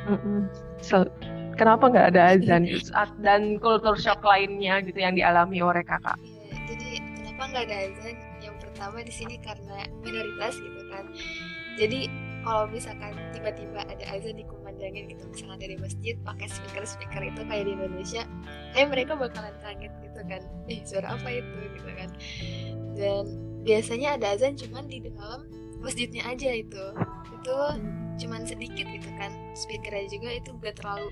Mm-mm. 0.08 0.50
So, 0.84 1.08
kenapa 1.56 1.88
nggak 1.88 2.08
ada 2.16 2.22
azan 2.36 2.68
dan 3.26 3.62
kultur 3.62 3.96
shock 3.96 4.22
lainnya 4.26 4.84
gitu 4.84 5.00
yang 5.00 5.16
dialami 5.16 5.64
oleh 5.64 5.84
kakak? 5.86 6.18
Ya, 6.52 6.58
jadi 6.68 6.90
kenapa 7.22 7.42
nggak 7.52 7.64
ada 7.70 7.78
azan? 7.88 8.16
Yang 8.44 8.56
pertama 8.60 8.98
di 9.06 9.14
sini 9.14 9.36
karena 9.40 9.88
minoritas 10.04 10.60
gitu 10.60 10.82
kan. 10.92 11.06
Jadi 11.80 12.00
kalau 12.44 12.68
misalkan 12.68 13.16
tiba-tiba 13.32 13.88
ada 13.88 14.06
azan 14.12 14.36
dikumandangin 14.36 15.08
gitu 15.08 15.24
misalnya 15.32 15.64
dari 15.64 15.80
masjid 15.80 16.16
pakai 16.28 16.52
speaker 16.52 16.84
speaker 16.84 17.24
itu 17.24 17.42
kayak 17.48 17.64
di 17.64 17.72
Indonesia, 17.80 18.28
kayak 18.76 18.88
mereka 18.92 19.16
bakalan 19.16 19.56
kaget 19.64 19.94
gitu 20.04 20.22
kan. 20.28 20.42
Eh 20.68 20.80
suara 20.84 21.16
apa 21.16 21.30
itu 21.32 21.56
gitu 21.80 21.90
kan? 21.96 22.10
Dan 22.94 23.24
biasanya 23.64 24.20
ada 24.20 24.36
azan 24.36 24.60
cuman 24.60 24.86
di 24.92 25.00
dalam 25.08 25.48
masjidnya 25.80 26.28
aja 26.28 26.52
itu. 26.52 26.86
Itu 27.32 27.56
cuman 28.18 28.46
sedikit 28.46 28.86
gitu 28.90 29.10
kan. 29.18 29.32
Speakernya 29.58 30.08
juga 30.10 30.30
itu 30.34 30.50
gak 30.62 30.78
terlalu 30.80 31.10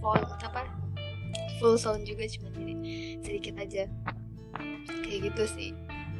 full 0.00 0.20
apa 0.20 0.68
full 1.58 1.76
sound 1.80 2.04
juga 2.04 2.28
cuma 2.28 2.52
jadi 2.52 2.74
sedikit 3.24 3.54
aja. 3.60 3.84
Kayak 5.04 5.32
gitu 5.32 5.42
sih. 5.48 5.70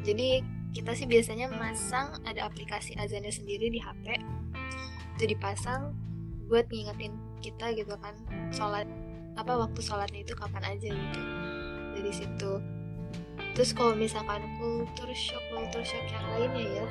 Jadi 0.06 0.42
kita 0.76 0.92
sih 0.92 1.08
biasanya 1.08 1.48
masang 1.50 2.12
ada 2.28 2.46
aplikasi 2.46 2.92
azannya 3.00 3.32
sendiri 3.32 3.72
di 3.72 3.80
HP 3.80 4.20
itu 5.16 5.24
dipasang 5.32 5.96
buat 6.46 6.68
ngingetin 6.68 7.16
kita 7.40 7.72
gitu 7.72 7.96
kan. 7.96 8.14
Sholat 8.52 8.86
apa 9.36 9.52
waktu 9.52 9.80
sholatnya 9.80 10.24
itu 10.24 10.32
kapan 10.36 10.76
aja 10.76 10.88
gitu. 10.92 11.20
Dari 11.96 12.12
situ. 12.12 12.52
Terus 13.56 13.72
kalau 13.72 13.96
misalkan 13.96 14.44
kultur 14.60 15.08
shock 15.16 15.40
kultur 15.48 15.80
shock 15.80 16.04
yang 16.12 16.24
lainnya 16.36 16.84
ya 16.84 16.86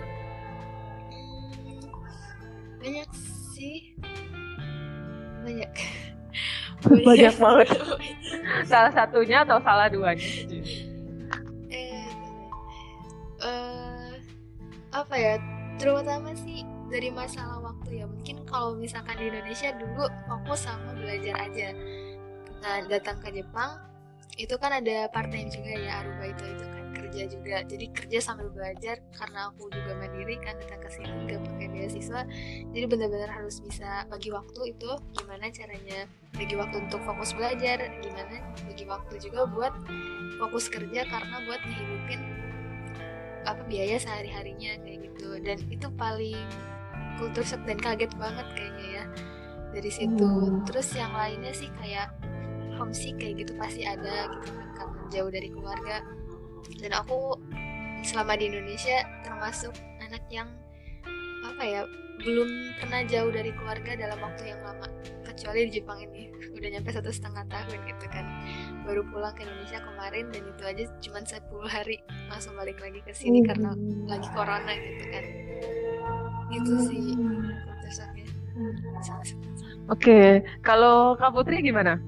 banyak 2.85 3.09
sih. 3.57 3.97
Banyak. 5.41 5.73
Banyak 7.09 7.33
banget. 7.41 7.67
Salah 8.69 8.93
satunya 8.93 9.41
atau 9.41 9.57
salah 9.57 9.89
duanya 9.89 10.21
eh, 11.73 12.05
eh 13.41 14.13
apa 14.93 15.15
ya? 15.17 15.41
Terutama 15.81 16.29
sih 16.37 16.61
dari 16.93 17.09
masalah 17.09 17.57
waktu 17.65 18.03
ya. 18.03 18.05
Mungkin 18.05 18.45
kalau 18.45 18.77
misalkan 18.77 19.17
di 19.17 19.33
Indonesia 19.33 19.73
dulu 19.81 20.05
fokus 20.29 20.69
sama 20.69 20.93
belajar 20.93 21.41
aja 21.41 21.73
nah 22.61 22.85
datang 22.85 23.17
ke 23.17 23.33
Jepang. 23.33 23.81
Itu 24.37 24.61
kan 24.61 24.77
ada 24.77 25.09
part 25.09 25.33
time 25.33 25.49
juga 25.49 25.73
ya 25.73 26.05
Aruba 26.05 26.37
itu 26.37 26.43
itu 26.53 26.65
kan 26.69 26.74
kerja 27.15 27.31
juga. 27.31 27.55
Jadi 27.63 27.85
kerja 27.95 28.19
sambil 28.19 28.51
belajar 28.51 28.99
karena 29.15 29.47
aku 29.47 29.71
juga 29.71 29.95
mandiri 29.95 30.35
kan 30.43 30.59
datang 30.59 30.83
ke 30.83 30.89
sini 30.91 31.31
gak 31.31 31.41
pakai 31.47 31.67
beasiswa. 31.71 32.21
Jadi 32.75 32.85
benar-benar 32.91 33.31
harus 33.31 33.63
bisa 33.63 34.03
bagi 34.11 34.35
waktu 34.35 34.75
itu 34.75 34.91
gimana 35.15 35.47
caranya 35.47 35.99
bagi 36.35 36.55
waktu 36.59 36.75
untuk 36.83 36.99
fokus 37.07 37.31
belajar 37.31 37.79
gimana 38.03 38.43
bagi 38.67 38.83
waktu 38.83 39.13
juga 39.23 39.47
buat 39.47 39.73
fokus 40.43 40.67
kerja 40.67 41.07
karena 41.07 41.35
buat 41.47 41.63
ngehidupin 41.63 42.21
apa 43.47 43.63
biaya 43.71 43.95
sehari-harinya 43.95 44.75
kayak 44.83 44.99
gitu. 45.07 45.39
Dan 45.39 45.57
itu 45.71 45.87
paling 45.95 46.43
kultur 47.15 47.47
shock 47.47 47.63
dan 47.63 47.79
kaget 47.79 48.11
banget 48.19 48.43
kayaknya 48.59 48.87
ya 48.91 49.05
dari 49.71 49.91
situ. 49.91 50.27
Hmm. 50.27 50.67
terus 50.67 50.91
yang 50.91 51.15
lainnya 51.15 51.55
sih 51.55 51.71
kayak 51.79 52.11
homesick 52.75 53.15
kayak 53.15 53.47
gitu 53.47 53.55
pasti 53.55 53.87
ada 53.87 54.27
gitu 54.35 54.51
kan 54.75 54.91
jauh 55.07 55.31
dari 55.31 55.47
keluarga 55.47 56.03
dan 56.81 56.91
aku 56.93 57.37
selama 58.05 58.37
di 58.37 58.49
Indonesia 58.49 59.05
termasuk 59.25 59.73
anak 60.01 60.21
yang 60.29 60.49
apa 61.45 61.63
ya 61.63 61.81
belum 62.23 62.47
pernah 62.79 63.01
jauh 63.05 63.31
dari 63.33 63.51
keluarga 63.53 63.91
dalam 63.99 64.17
waktu 64.23 64.55
yang 64.55 64.61
lama 64.63 64.87
kecuali 65.27 65.67
di 65.67 65.81
Jepang 65.81 65.99
ini 65.99 66.31
udah 66.57 66.69
nyampe 66.71 66.89
satu 66.93 67.11
setengah 67.11 67.43
tahun 67.51 67.79
gitu 67.85 68.05
kan 68.07 68.25
baru 68.87 69.03
pulang 69.11 69.35
ke 69.35 69.43
Indonesia 69.43 69.83
kemarin 69.83 70.25
dan 70.31 70.43
itu 70.47 70.63
aja 70.63 70.83
cuma 71.03 71.19
10 71.21 71.41
hari 71.67 71.97
langsung 72.31 72.53
balik 72.55 72.79
lagi 72.79 72.99
ke 73.03 73.11
sini 73.11 73.43
hmm. 73.43 73.47
karena 73.51 73.69
lagi 74.07 74.29
corona 74.31 74.71
gitu 74.73 75.05
kan 75.11 75.23
gitu 76.53 76.71
sih 76.87 77.03
hmm. 77.17 77.65
Oke, 78.55 78.79
okay. 79.91 80.29
kalau 80.63 81.19
Kak 81.19 81.35
Putri 81.35 81.59
gimana? 81.59 81.99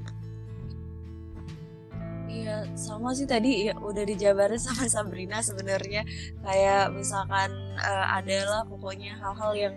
Sama 2.78 3.11
sih 3.17 3.25
tadi 3.25 3.67
ya 3.67 3.73
udah 3.82 4.05
dijabarin 4.05 4.61
sama 4.61 4.86
Sabrina 4.86 5.41
sebenarnya. 5.41 6.05
Kayak 6.45 6.93
misalkan 6.93 7.49
uh, 7.82 8.07
adalah 8.15 8.63
pokoknya 8.69 9.17
hal-hal 9.17 9.53
yang 9.57 9.75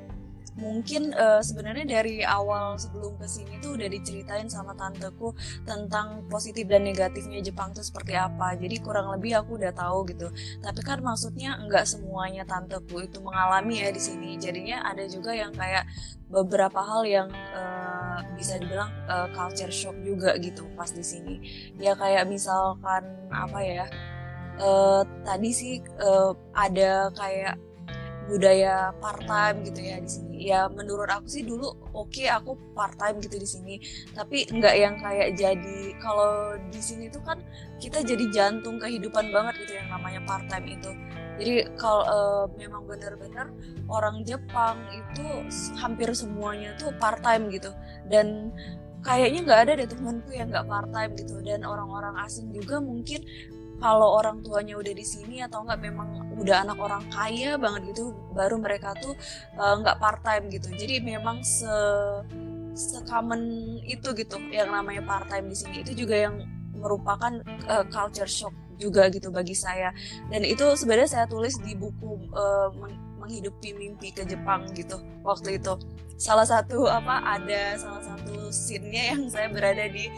mungkin 0.60 1.16
uh, 1.16 1.40
sebenarnya 1.40 1.88
dari 1.88 2.20
awal 2.20 2.76
sebelum 2.76 3.16
ke 3.16 3.26
sini 3.26 3.56
tuh 3.64 3.74
udah 3.80 3.88
diceritain 3.88 4.46
sama 4.46 4.76
tanteku 4.76 5.32
tentang 5.64 6.28
positif 6.28 6.68
dan 6.68 6.84
negatifnya 6.84 7.40
Jepang 7.40 7.72
tuh 7.72 7.82
seperti 7.82 8.14
apa. 8.14 8.54
Jadi 8.54 8.76
kurang 8.84 9.08
lebih 9.16 9.40
aku 9.40 9.56
udah 9.56 9.72
tahu 9.72 10.06
gitu. 10.12 10.28
Tapi 10.60 10.80
kan 10.84 11.00
maksudnya 11.00 11.56
nggak 11.64 11.88
semuanya 11.88 12.44
tanteku 12.44 13.00
itu 13.00 13.18
mengalami 13.24 13.80
ya 13.80 13.90
di 13.90 14.00
sini. 14.00 14.36
Jadinya 14.36 14.84
ada 14.84 15.08
juga 15.08 15.32
yang 15.32 15.50
kayak 15.56 15.88
beberapa 16.30 16.78
hal 16.78 17.02
yang 17.08 17.28
uh, 17.56 18.22
bisa 18.38 18.60
dibilang 18.60 18.92
uh, 19.10 19.26
culture 19.34 19.72
shock 19.72 19.96
juga 20.04 20.36
gitu 20.38 20.68
pas 20.76 20.92
di 20.92 21.02
sini. 21.02 21.34
Ya 21.80 21.96
kayak 21.96 22.28
misalkan 22.28 23.02
apa 23.32 23.58
ya 23.64 23.84
uh, 24.60 25.02
tadi 25.24 25.50
sih 25.50 25.74
uh, 26.04 26.36
ada 26.52 27.08
kayak 27.16 27.56
budaya 28.30 28.94
part 29.02 29.26
time 29.26 29.66
gitu 29.66 29.80
ya 29.82 29.96
di 29.98 30.10
sini. 30.10 30.36
Ya 30.38 30.60
menurut 30.70 31.10
aku 31.10 31.26
sih 31.26 31.42
dulu 31.42 31.74
oke 31.90 32.14
okay, 32.14 32.30
aku 32.30 32.54
part 32.78 32.94
time 32.94 33.18
gitu 33.18 33.36
di 33.42 33.48
sini, 33.48 33.74
tapi 34.14 34.46
nggak 34.46 34.74
yang 34.78 34.94
kayak 35.02 35.34
jadi 35.34 35.98
kalau 35.98 36.54
di 36.70 36.78
sini 36.78 37.10
tuh 37.10 37.20
kan 37.26 37.42
kita 37.82 38.06
jadi 38.06 38.24
jantung 38.30 38.78
kehidupan 38.78 39.34
banget 39.34 39.66
gitu 39.66 39.74
yang 39.74 39.90
namanya 39.90 40.22
part 40.22 40.46
time 40.46 40.70
itu. 40.70 40.94
Jadi 41.40 41.52
kalau 41.80 42.04
uh, 42.04 42.44
memang 42.54 42.84
benar-benar 42.84 43.48
orang 43.88 44.22
Jepang 44.28 44.76
itu 44.92 45.24
hampir 45.80 46.12
semuanya 46.12 46.76
tuh 46.76 46.92
part 47.00 47.18
time 47.24 47.48
gitu 47.48 47.72
dan 48.12 48.52
kayaknya 49.00 49.40
nggak 49.48 49.60
ada 49.64 49.72
deh 49.80 49.88
temanku 49.88 50.30
yang 50.36 50.52
nggak 50.52 50.68
part 50.68 50.88
time 50.92 51.12
gitu 51.16 51.40
dan 51.40 51.64
orang-orang 51.64 52.12
asing 52.20 52.52
juga 52.52 52.76
mungkin 52.78 53.24
kalau 53.80 54.20
orang 54.20 54.44
tuanya 54.44 54.76
udah 54.76 54.92
di 54.92 55.02
sini 55.02 55.40
atau 55.40 55.64
enggak 55.64 55.80
memang 55.80 56.36
udah 56.36 56.68
anak 56.68 56.78
orang 56.78 57.02
kaya 57.08 57.56
banget 57.56 57.96
gitu 57.96 58.12
baru 58.36 58.60
mereka 58.60 58.92
tuh 59.00 59.16
eh, 59.56 59.74
nggak 59.80 59.96
uh, 59.96 60.00
part 60.00 60.20
time 60.20 60.52
gitu. 60.52 60.68
Jadi 60.76 61.00
memang 61.00 61.40
se 61.40 61.72
common 63.08 63.42
itu 63.88 64.14
gitu 64.14 64.36
yang 64.52 64.70
namanya 64.70 65.02
part 65.02 65.26
time 65.32 65.48
di 65.48 65.56
sini. 65.56 65.80
Itu 65.82 65.96
juga 65.96 66.16
yang 66.16 66.44
merupakan 66.76 67.40
uh, 67.68 67.84
culture 67.88 68.28
shock 68.28 68.54
juga 68.80 69.08
gitu 69.12 69.28
bagi 69.32 69.56
saya. 69.56 69.92
Dan 70.32 70.44
itu 70.44 70.64
sebenarnya 70.76 71.08
saya 71.20 71.26
tulis 71.28 71.56
di 71.60 71.76
buku 71.76 72.32
uh, 72.32 72.72
menghidupi 73.20 73.76
mimpi 73.76 74.12
ke 74.16 74.24
Jepang 74.24 74.68
gitu 74.72 74.96
waktu 75.24 75.60
itu. 75.60 75.76
Salah 76.20 76.44
satu 76.44 76.84
apa 76.84 77.40
ada 77.40 77.76
salah 77.80 78.04
satu 78.04 78.52
scene-nya 78.52 79.16
yang 79.16 79.28
saya 79.28 79.48
berada 79.48 79.88
di 79.88 80.08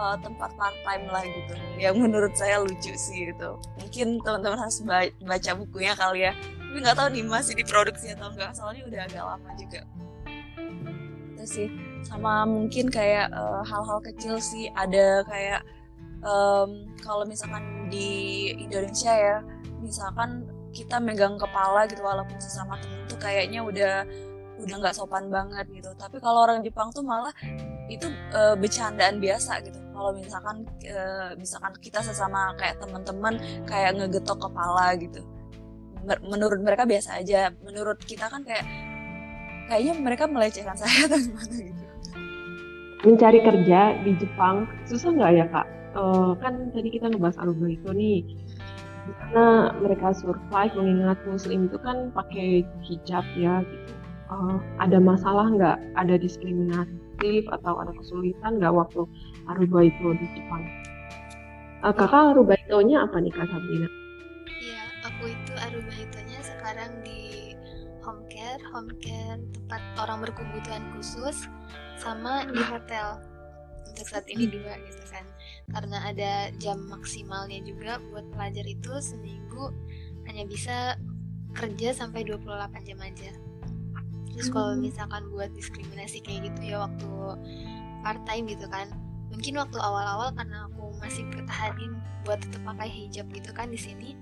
uh, 0.00 0.16
tempat 0.16 0.50
part 0.56 0.76
time 0.80 1.04
lah 1.12 1.20
gitu. 1.28 1.54
Yang 1.76 1.94
menurut 2.00 2.32
saya 2.32 2.64
lucu 2.64 2.96
sih 2.96 3.28
itu. 3.28 3.50
Mungkin 3.76 4.24
teman-teman 4.24 4.58
harus 4.64 4.80
baca 5.20 5.50
bukunya 5.60 5.92
kali 5.92 6.24
ya. 6.24 6.32
Tapi 6.32 6.76
nggak 6.80 6.96
tahu 6.96 7.08
nih 7.12 7.24
masih 7.28 7.54
diproduksi 7.58 8.06
atau 8.16 8.32
enggak 8.32 8.50
soalnya 8.56 8.82
udah 8.88 9.00
agak 9.04 9.24
lama 9.28 9.50
juga. 9.60 9.80
Itu 11.36 11.44
sih. 11.44 11.68
Sama 12.00 12.48
mungkin 12.48 12.88
kayak 12.88 13.28
uh, 13.36 13.60
hal-hal 13.68 14.00
kecil 14.00 14.40
sih. 14.40 14.72
Ada 14.72 15.28
kayak 15.28 15.60
um, 16.24 16.88
kalau 17.04 17.28
misalkan 17.28 17.92
di 17.92 18.50
Indonesia 18.56 19.12
ya 19.12 19.36
misalkan 19.84 20.48
kita 20.70 21.02
megang 21.02 21.34
kepala 21.34 21.82
gitu 21.90 22.00
walaupun 22.06 22.38
sesama 22.38 22.78
temen 22.78 23.02
tuh 23.10 23.18
kayaknya 23.18 23.58
udah 23.58 24.06
udah 24.62 24.74
nggak 24.78 24.94
sopan 24.94 25.26
banget 25.26 25.66
gitu. 25.74 25.90
Tapi 25.98 26.22
kalau 26.22 26.46
orang 26.46 26.62
Jepang 26.62 26.94
tuh 26.94 27.02
malah 27.02 27.34
itu 27.90 28.06
uh, 28.30 28.54
bercandaan 28.54 29.18
biasa 29.18 29.58
gitu 29.66 29.89
kalau 30.00 30.16
misalkan 30.16 30.56
uh, 30.96 31.36
misalkan 31.36 31.76
kita 31.84 32.00
sesama 32.00 32.56
kayak 32.56 32.80
teman-teman 32.80 33.36
kayak 33.68 34.00
ngegetok 34.00 34.48
kepala 34.48 34.96
gitu. 34.96 35.20
Menurut 36.24 36.64
mereka 36.64 36.88
biasa 36.88 37.20
aja. 37.20 37.52
Menurut 37.60 38.00
kita 38.00 38.32
kan 38.32 38.40
kayak 38.40 38.64
kayaknya 39.68 40.00
mereka 40.00 40.24
melecehkan 40.24 40.72
saya 40.80 41.04
atau 41.04 41.20
gimana 41.20 41.52
gitu. 41.52 41.82
Mencari 43.04 43.38
kerja 43.44 43.80
di 44.00 44.12
Jepang 44.16 44.64
susah 44.88 45.12
nggak 45.12 45.32
ya 45.36 45.44
kak? 45.52 45.66
Uh, 45.92 46.32
kan 46.40 46.72
tadi 46.72 46.88
kita 46.96 47.12
ngebahas 47.12 47.36
Aruba 47.44 47.68
itu 47.68 47.92
nih. 47.92 48.24
Karena 49.20 49.76
mereka 49.76 50.16
survive 50.16 50.72
mengingat 50.80 51.20
muslim 51.28 51.68
itu 51.68 51.76
kan 51.84 52.08
pakai 52.16 52.64
hijab 52.88 53.24
ya 53.36 53.60
gitu. 53.68 53.92
Uh, 54.32 54.56
ada 54.80 54.96
masalah 54.96 55.52
nggak? 55.52 55.76
Ada 56.00 56.16
diskriminatif 56.16 57.44
atau 57.52 57.76
ada 57.84 57.92
kesulitan 57.92 58.56
nggak 58.56 58.72
waktu 58.72 59.04
Aruba 59.48 59.86
itu 59.86 60.06
di 60.18 60.26
Jepang 60.36 60.62
uh, 61.84 61.94
kakak 61.94 62.36
Aruba 62.36 62.54
nya 62.84 63.04
apa 63.04 63.16
nih 63.18 63.32
kak 63.32 63.48
Sabrina? 63.48 63.88
Iya 64.60 64.82
aku 65.08 65.24
itu 65.32 65.52
Aruba 65.56 65.92
nya 66.28 66.40
sekarang 66.44 66.90
di 67.04 67.52
home 68.04 68.24
care 68.32 68.60
home 68.72 68.92
care 69.00 69.40
tempat 69.52 69.82
orang 70.00 70.24
berkebutuhan 70.24 70.82
khusus 70.96 71.48
sama 72.00 72.48
di 72.48 72.60
hotel 72.64 73.20
untuk 73.90 74.06
saat 74.06 74.24
ini 74.32 74.48
hmm. 74.48 74.54
dua 74.56 74.74
gitu 74.88 75.04
kan 75.12 75.24
karena 75.76 75.98
ada 76.08 76.32
jam 76.56 76.78
maksimalnya 76.88 77.60
juga 77.66 78.00
buat 78.08 78.24
pelajar 78.32 78.64
itu 78.64 78.92
seminggu 79.02 79.74
hanya 80.30 80.46
bisa 80.48 80.96
kerja 81.52 81.92
sampai 81.92 82.22
28 82.24 82.88
jam 82.88 82.98
aja 83.02 83.30
terus 84.32 84.48
kalau 84.48 84.72
hmm. 84.78 84.88
misalkan 84.88 85.26
buat 85.34 85.50
diskriminasi 85.52 86.22
kayak 86.24 86.48
gitu 86.48 86.72
ya 86.72 86.86
waktu 86.86 87.10
part 88.00 88.22
time 88.24 88.48
gitu 88.48 88.64
kan 88.70 88.88
mungkin 89.30 89.62
waktu 89.62 89.78
awal-awal 89.78 90.34
karena 90.34 90.66
aku 90.66 90.94
masih 90.98 91.24
pertahanin 91.30 91.96
buat 92.26 92.42
tetap 92.42 92.62
pakai 92.66 92.90
hijab 92.90 93.26
gitu 93.32 93.50
kan 93.54 93.70
di 93.70 93.78
sini 93.80 94.18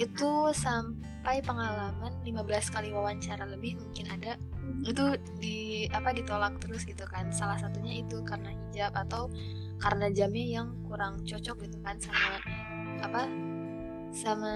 itu 0.00 0.30
sampai 0.56 1.44
pengalaman 1.44 2.16
15 2.24 2.72
kali 2.72 2.90
wawancara 2.96 3.44
lebih 3.44 3.76
mungkin 3.76 4.08
ada 4.08 4.40
itu 4.88 5.20
di 5.36 5.86
apa 5.92 6.16
ditolak 6.16 6.56
terus 6.64 6.88
gitu 6.88 7.04
kan. 7.04 7.28
Salah 7.28 7.60
satunya 7.60 8.00
itu 8.00 8.24
karena 8.24 8.50
hijab 8.50 8.96
atau 8.96 9.28
karena 9.76 10.08
jamnya 10.08 10.62
yang 10.62 10.68
kurang 10.88 11.20
cocok 11.26 11.68
gitu 11.68 11.78
kan 11.84 12.00
sama 12.00 12.40
apa 13.04 13.22
sama 14.14 14.52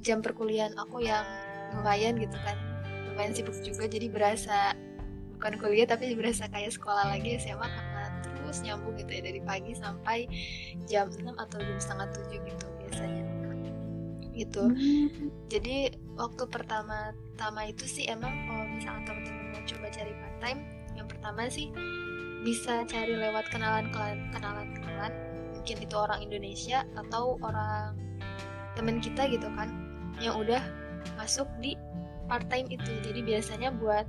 jam 0.00 0.18
perkuliahan 0.24 0.74
aku 0.74 1.04
yang 1.04 1.24
lumayan 1.78 2.18
gitu 2.18 2.34
kan. 2.42 2.58
Lumayan 3.06 3.32
sibuk 3.36 3.54
juga 3.62 3.86
jadi 3.86 4.10
berasa 4.10 4.74
bukan 5.38 5.56
kuliah 5.62 5.86
tapi 5.86 6.12
berasa 6.18 6.50
kayak 6.50 6.74
sekolah 6.74 7.06
lagi 7.06 7.38
SMA 7.38 7.64
karena 7.64 7.99
terus 8.22 8.62
nyambung 8.62 8.96
gitu 8.96 9.10
ya 9.10 9.22
dari 9.24 9.40
pagi 9.42 9.72
sampai 9.74 10.28
jam 10.86 11.08
6 11.10 11.24
atau 11.36 11.58
jam 11.58 11.78
setengah 11.80 12.08
7 12.12 12.48
gitu 12.48 12.66
biasanya. 12.84 13.24
Gitu. 14.30 14.64
Jadi 15.52 15.92
waktu 16.16 16.44
pertama 16.48 17.12
pertama 17.34 17.60
itu 17.68 17.84
sih 17.84 18.08
emang 18.08 18.32
kalau 18.48 18.64
misalnya 18.68 19.02
teman-teman 19.04 19.46
mau 19.52 19.62
coba 19.68 19.86
cari 19.92 20.12
part 20.16 20.36
time 20.40 20.60
yang 20.96 21.08
pertama 21.08 21.42
sih 21.52 21.68
bisa 22.40 22.88
cari 22.88 23.20
lewat 23.20 23.52
kenalan 23.52 23.92
kenalan 23.92 24.68
kenalan 24.72 25.12
mungkin 25.52 25.76
itu 25.84 25.92
orang 25.92 26.24
Indonesia 26.24 26.88
atau 26.96 27.36
orang 27.44 28.00
temen 28.80 28.96
kita 29.04 29.28
gitu 29.28 29.44
kan 29.52 29.68
yang 30.24 30.40
udah 30.40 30.64
masuk 31.20 31.48
di 31.60 31.76
part 32.30 32.46
time 32.48 32.70
itu. 32.70 32.92
Jadi 33.02 33.20
biasanya 33.26 33.74
buat 33.74 34.06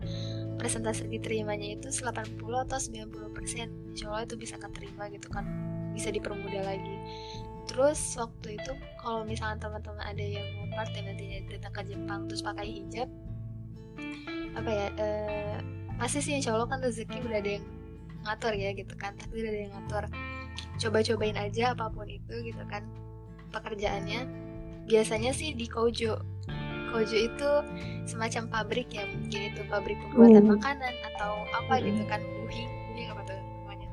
presentasi 0.60 1.08
diterimanya 1.08 1.78
itu 1.80 1.88
80 1.92 2.40
atau 2.40 2.78
90 2.80 3.36
persen. 3.36 3.68
Insya 3.94 4.12
Allah 4.12 4.24
itu 4.28 4.36
bisa 4.36 4.56
keterima 4.60 5.08
gitu 5.12 5.28
kan. 5.32 5.48
Bisa 5.96 6.12
dipermudah 6.12 6.64
lagi. 6.64 6.96
Terus 7.70 8.20
waktu 8.20 8.60
itu 8.60 8.72
kalau 9.00 9.24
misalnya 9.24 9.62
teman-teman 9.64 10.04
ada 10.04 10.24
yang 10.24 10.44
mau 10.60 10.68
part 10.76 10.92
time 10.92 11.08
nantinya 11.14 11.40
datang 11.48 11.74
ke 11.74 11.82
Jepang 11.94 12.28
terus 12.28 12.42
pakai 12.44 12.68
hijab 12.68 13.08
apa 14.52 14.68
ya 14.68 14.88
eh, 15.00 15.58
pasti 15.96 16.20
sih 16.20 16.36
insya 16.36 16.52
Allah 16.52 16.68
kan 16.68 16.84
rezeki 16.84 17.24
udah 17.24 17.40
ada 17.40 17.52
yang 17.60 17.66
ngatur 18.28 18.54
ya 18.54 18.70
gitu 18.76 18.94
kan. 19.00 19.14
Udah 19.32 19.50
ada 19.50 19.60
yang 19.60 19.72
ngatur. 19.74 20.04
Coba-cobain 20.82 21.38
aja 21.38 21.72
apa 21.72 21.88
pun 21.90 22.08
itu 22.10 22.34
gitu 22.44 22.64
kan 22.68 22.84
pekerjaannya. 23.56 24.28
Biasanya 24.90 25.32
sih 25.32 25.54
di 25.56 25.70
Kojo 25.70 26.20
Kojo 26.92 27.18
itu 27.18 27.50
semacam 28.06 28.44
pabrik 28.52 28.92
ya 28.92 29.08
mungkin 29.08 29.56
itu 29.56 29.62
pabrik 29.72 29.98
pembuatan 30.08 30.44
hmm. 30.46 30.52
makanan 30.60 30.94
atau 31.16 31.32
apa 31.56 31.74
hmm. 31.80 31.84
gitu 31.88 32.04
kan 32.12 32.22
buhi 32.22 32.64
buhi 32.68 33.04
apa 33.08 33.22
tuh 33.26 33.38
namanya 33.40 33.88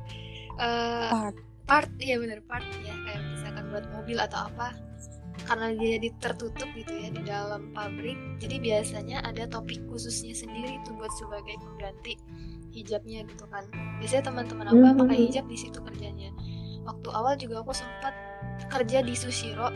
uh, 0.58 1.10
part 1.14 1.36
part 1.68 1.90
ya 2.02 2.18
bener 2.18 2.42
part 2.44 2.66
ya 2.82 2.94
kayak 3.06 3.22
misalkan 3.32 3.64
buat 3.70 3.84
mobil 3.94 4.18
atau 4.18 4.50
apa 4.50 4.74
karena 5.46 5.72
dia 5.78 5.96
di 6.02 6.10
tertutup 6.18 6.68
gitu 6.74 6.92
ya 6.92 7.08
di 7.14 7.22
dalam 7.24 7.70
pabrik 7.72 8.18
jadi 8.42 8.58
biasanya 8.58 9.24
ada 9.24 9.48
topik 9.48 9.80
khususnya 9.88 10.34
sendiri 10.34 10.76
itu 10.82 10.90
buat 10.98 11.12
sebagai 11.16 11.56
pengganti 11.56 12.18
hijabnya 12.74 13.24
gitu 13.24 13.44
kan 13.48 13.64
biasanya 14.02 14.28
teman-teman 14.28 14.66
aku 14.68 14.80
hmm. 14.82 15.00
pakai 15.06 15.18
hijab 15.30 15.44
di 15.48 15.56
situ 15.56 15.78
kerjanya 15.80 16.30
waktu 16.84 17.08
awal 17.12 17.34
juga 17.36 17.64
aku 17.64 17.72
sempat 17.72 18.12
kerja 18.68 19.00
di 19.04 19.14
Sushiro 19.16 19.70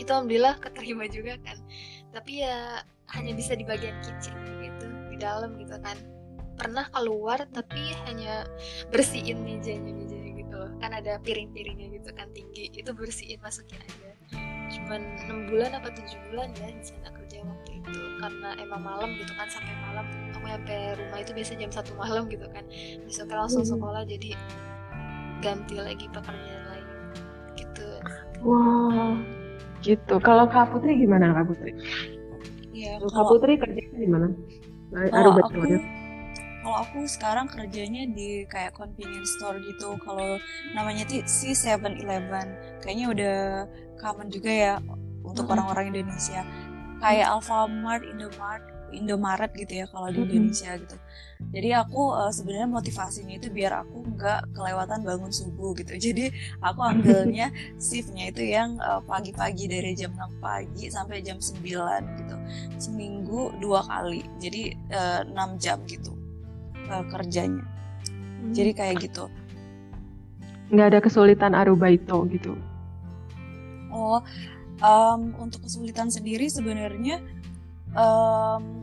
itu 0.00 0.08
alhamdulillah 0.08 0.56
keterima 0.58 1.04
juga 1.06 1.36
kan 1.44 1.60
tapi 2.10 2.42
ya 2.42 2.82
hanya 3.14 3.32
bisa 3.34 3.54
di 3.54 3.66
bagian 3.66 3.94
kitchen 4.02 4.34
gitu 4.62 4.86
di 5.10 5.16
dalam 5.18 5.54
gitu 5.58 5.74
kan. 5.82 5.96
Pernah 6.60 6.92
keluar 6.92 7.40
tapi 7.56 7.96
hanya 8.04 8.44
bersihin 8.92 9.40
mejanya 9.40 9.96
mejanya 9.96 10.30
gitu 10.36 10.54
loh. 10.60 10.70
Kan 10.82 10.92
ada 10.92 11.16
piring-piringnya 11.24 11.88
gitu 11.96 12.10
kan 12.12 12.28
tinggi. 12.36 12.68
Itu 12.76 12.92
bersihin 12.92 13.40
masukin 13.40 13.80
aja. 13.80 14.12
Cuman 14.70 15.00
enam 15.26 15.48
bulan 15.48 15.74
apa 15.80 15.88
tujuh 15.96 16.20
bulan 16.30 16.52
ya 16.60 16.68
di 16.68 16.84
sana 16.84 17.08
kerja 17.16 17.40
waktu 17.42 17.70
itu. 17.80 18.00
Karena 18.20 18.48
emang 18.60 18.82
malam 18.84 19.10
gitu 19.16 19.32
kan 19.32 19.48
sampai 19.48 19.74
malam. 19.88 20.04
Aku 20.36 20.44
sampai 20.44 20.78
rumah 21.00 21.18
itu 21.24 21.32
biasa 21.32 21.52
jam 21.56 21.72
satu 21.72 21.92
malam 21.96 22.28
gitu 22.28 22.44
kan. 22.52 22.64
Besoknya 23.08 23.36
langsung 23.40 23.64
hmm. 23.64 23.72
sekolah 23.72 24.02
jadi 24.04 24.30
ganti 25.40 25.76
lagi 25.80 26.06
pekerjaan 26.12 26.64
lain 26.68 26.86
gitu. 27.56 27.88
Wow 28.44 29.39
gitu. 29.80 30.14
Kalau 30.20 30.46
kak 30.48 30.70
Putri 30.72 31.00
gimana 31.00 31.32
kak 31.34 31.46
Putri? 31.48 31.72
Ya 32.72 32.96
kalau 33.00 33.12
kak 33.12 33.26
Putri 33.28 33.52
kerjanya 33.56 33.96
di 33.96 34.08
mana? 34.08 34.26
Kalau 34.90 35.32
aku 35.38 35.60
kalau 36.60 36.76
aku 36.84 37.08
sekarang 37.08 37.48
kerjanya 37.48 38.04
di 38.12 38.44
kayak 38.44 38.76
convenience 38.76 39.32
store 39.40 39.56
gitu. 39.64 39.96
Kalau 40.04 40.36
namanya 40.76 41.08
sih 41.24 41.56
Seven 41.56 41.96
Eleven. 41.96 42.52
Kayaknya 42.84 43.06
udah 43.08 43.38
common 43.96 44.28
juga 44.28 44.52
ya 44.52 44.74
untuk 45.24 45.48
orang-orang 45.48 45.88
mm. 45.88 45.92
Indonesia 45.96 46.42
kayak 47.00 47.26
Alfamart, 47.32 48.04
Indomart 48.04 48.62
Indomaret 48.92 49.52
gitu 49.54 49.82
ya 49.82 49.86
kalau 49.88 50.10
di 50.10 50.22
Indonesia 50.22 50.76
gitu. 50.76 50.96
Jadi 51.50 51.70
aku 51.72 52.12
uh, 52.12 52.28
sebenarnya 52.28 52.68
motivasinya 52.68 53.34
itu 53.40 53.48
biar 53.48 53.82
aku 53.82 54.04
nggak 54.14 54.52
kelewatan 54.52 55.00
bangun 55.02 55.32
subuh 55.32 55.72
gitu. 55.78 55.96
Jadi 56.10 56.30
aku 56.60 56.80
ambilnya 56.84 57.50
shiftnya 57.80 58.28
itu 58.28 58.44
yang 58.44 58.76
eh, 58.78 59.00
pagi-pagi 59.08 59.66
dari 59.70 59.96
jam 59.96 60.12
6 60.12 60.42
pagi 60.42 60.92
sampai 60.92 61.24
jam 61.24 61.40
9 61.40 62.20
gitu. 62.20 62.36
Seminggu 62.76 63.56
dua 63.58 63.80
kali. 63.86 64.22
Jadi 64.38 64.76
uh, 64.92 65.24
eh, 65.24 65.56
6 65.56 65.62
jam 65.62 65.78
gitu 65.88 66.12
uh, 66.90 67.04
kerjanya. 67.08 67.64
Hmm. 67.64 68.52
Jadi 68.52 68.70
kayak 68.76 68.96
gitu. 69.04 69.26
Nggak 70.70 70.86
ada 70.94 70.98
kesulitan 71.02 71.52
Aruba 71.56 71.90
itu 71.90 72.26
gitu. 72.30 72.54
Oh, 73.90 74.22
um, 74.80 75.34
untuk 75.42 75.66
kesulitan 75.66 76.08
sendiri 76.14 76.46
sebenarnya 76.46 77.18
um, 77.94 78.79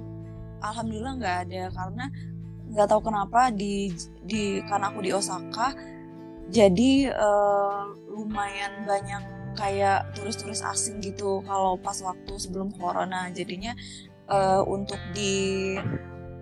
alhamdulillah 0.62 1.14
nggak 1.20 1.38
ada 1.48 1.64
karena 1.74 2.06
nggak 2.68 2.88
tahu 2.88 3.02
kenapa 3.08 3.50
di 3.54 3.94
di 4.24 4.60
karena 4.68 4.92
aku 4.92 5.00
di 5.02 5.12
Osaka 5.16 5.72
jadi 6.48 7.12
uh, 7.12 7.92
lumayan 8.08 8.88
banyak 8.88 9.24
kayak 9.58 10.14
turis-turis 10.16 10.64
asing 10.64 11.02
gitu. 11.04 11.44
Kalau 11.44 11.76
pas 11.82 11.98
waktu 12.00 12.34
sebelum 12.38 12.72
corona 12.78 13.28
jadinya 13.34 13.76
uh, 14.32 14.64
untuk 14.64 15.00
di 15.12 15.76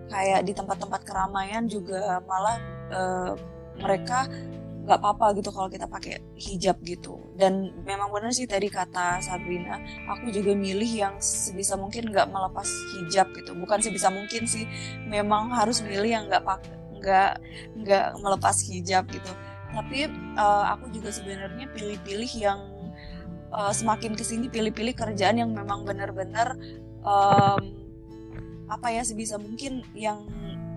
kayak 0.06 0.46
di 0.46 0.52
tempat-tempat 0.54 1.02
keramaian 1.02 1.66
juga 1.66 2.22
malah 2.22 2.56
uh, 2.94 3.32
mereka 3.82 4.30
nggak 4.86 5.02
apa-apa 5.02 5.34
gitu 5.34 5.50
kalau 5.50 5.66
kita 5.66 5.90
pakai 5.90 6.22
hijab 6.38 6.78
gitu. 6.86 7.18
Dan 7.34 7.74
memang 7.82 8.14
benar 8.14 8.30
sih 8.30 8.46
tadi 8.46 8.70
kata 8.70 9.18
Sabrina 9.18 9.82
aku 10.06 10.30
juga 10.30 10.54
milih 10.54 10.86
yang 10.86 11.14
sebisa 11.18 11.74
mungkin 11.74 12.14
nggak 12.14 12.30
melepas 12.30 12.70
hijab 12.94 13.34
gitu. 13.34 13.52
Bukan 13.58 13.82
sebisa 13.82 14.08
mungkin 14.14 14.46
sih 14.46 14.64
memang 15.10 15.50
harus 15.50 15.82
milih 15.82 16.06
yang 16.06 16.24
nggak 16.30 16.46
pakai 16.46 16.74
nggak 17.02 17.32
nggak 17.82 18.06
melepas 18.22 18.56
hijab 18.70 19.04
gitu. 19.10 19.32
Tapi 19.74 20.06
uh, 20.38 20.64
aku 20.78 20.88
juga 20.94 21.10
sebenarnya 21.10 21.66
pilih-pilih 21.74 22.32
yang 22.38 22.60
uh, 23.50 23.74
semakin 23.74 24.14
ke 24.14 24.22
sini 24.22 24.46
pilih-pilih 24.46 24.94
kerjaan 24.94 25.42
yang 25.42 25.50
memang 25.52 25.82
benar-benar 25.82 26.54
um, 27.02 27.62
apa 28.66 28.90
ya 28.90 29.02
sebisa 29.06 29.38
mungkin 29.38 29.86
yang 29.94 30.26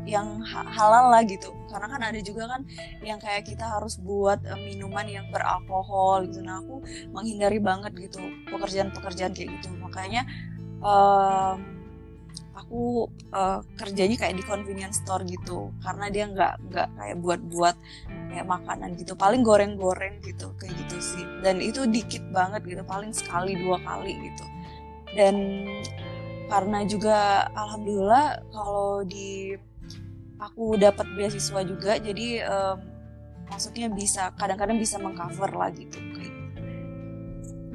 yang 0.08 0.44
halal 0.48 1.12
lah 1.12 1.24
gitu. 1.26 1.52
Karena 1.68 1.88
kan 1.92 2.02
ada 2.02 2.20
juga 2.24 2.48
kan 2.50 2.62
yang 3.04 3.20
kayak 3.20 3.48
kita 3.48 3.66
harus 3.66 4.00
buat 4.00 4.40
uh, 4.48 4.60
minuman 4.60 5.06
yang 5.08 5.26
beralkohol 5.30 6.28
gitu. 6.30 6.44
Nah 6.44 6.64
aku 6.64 6.84
menghindari 7.12 7.60
banget 7.60 7.94
gitu 7.98 8.20
pekerjaan-pekerjaan 8.50 9.36
kayak 9.36 9.50
gitu. 9.60 9.70
Makanya 9.78 10.24
um, 10.80 11.58
aku 12.56 13.10
uh, 13.34 13.66
kerjanya 13.80 14.16
kayak 14.18 14.36
di 14.40 14.44
convenience 14.46 15.04
store 15.04 15.24
gitu. 15.28 15.70
Karena 15.84 16.10
dia 16.10 16.26
nggak 16.30 16.54
nggak 16.72 16.88
kayak 16.98 17.18
buat-buat 17.22 17.76
kayak 18.34 18.48
makanan 18.48 18.98
gitu. 18.98 19.14
Paling 19.14 19.42
goreng-goreng 19.46 20.22
gitu 20.26 20.54
kayak 20.58 20.74
gitu 20.86 20.98
sih. 21.02 21.26
Dan 21.46 21.62
itu 21.62 21.86
dikit 21.86 22.24
banget 22.34 22.66
gitu 22.66 22.82
paling 22.88 23.14
sekali 23.14 23.58
dua 23.58 23.78
kali 23.84 24.16
gitu. 24.18 24.46
Dan 25.14 25.66
karena 26.50 26.82
juga 26.90 27.46
alhamdulillah 27.54 28.42
kalau 28.50 29.06
di 29.06 29.54
aku 30.40 30.80
dapat 30.80 31.06
beasiswa 31.14 31.62
juga 31.68 32.00
jadi 32.00 32.48
um, 32.48 32.78
maksudnya 33.52 33.92
bisa 33.92 34.32
kadang-kadang 34.40 34.80
bisa 34.80 34.96
mengcover 34.98 35.52
lah 35.52 35.70
gitu 35.76 36.00
kayak 36.16 36.34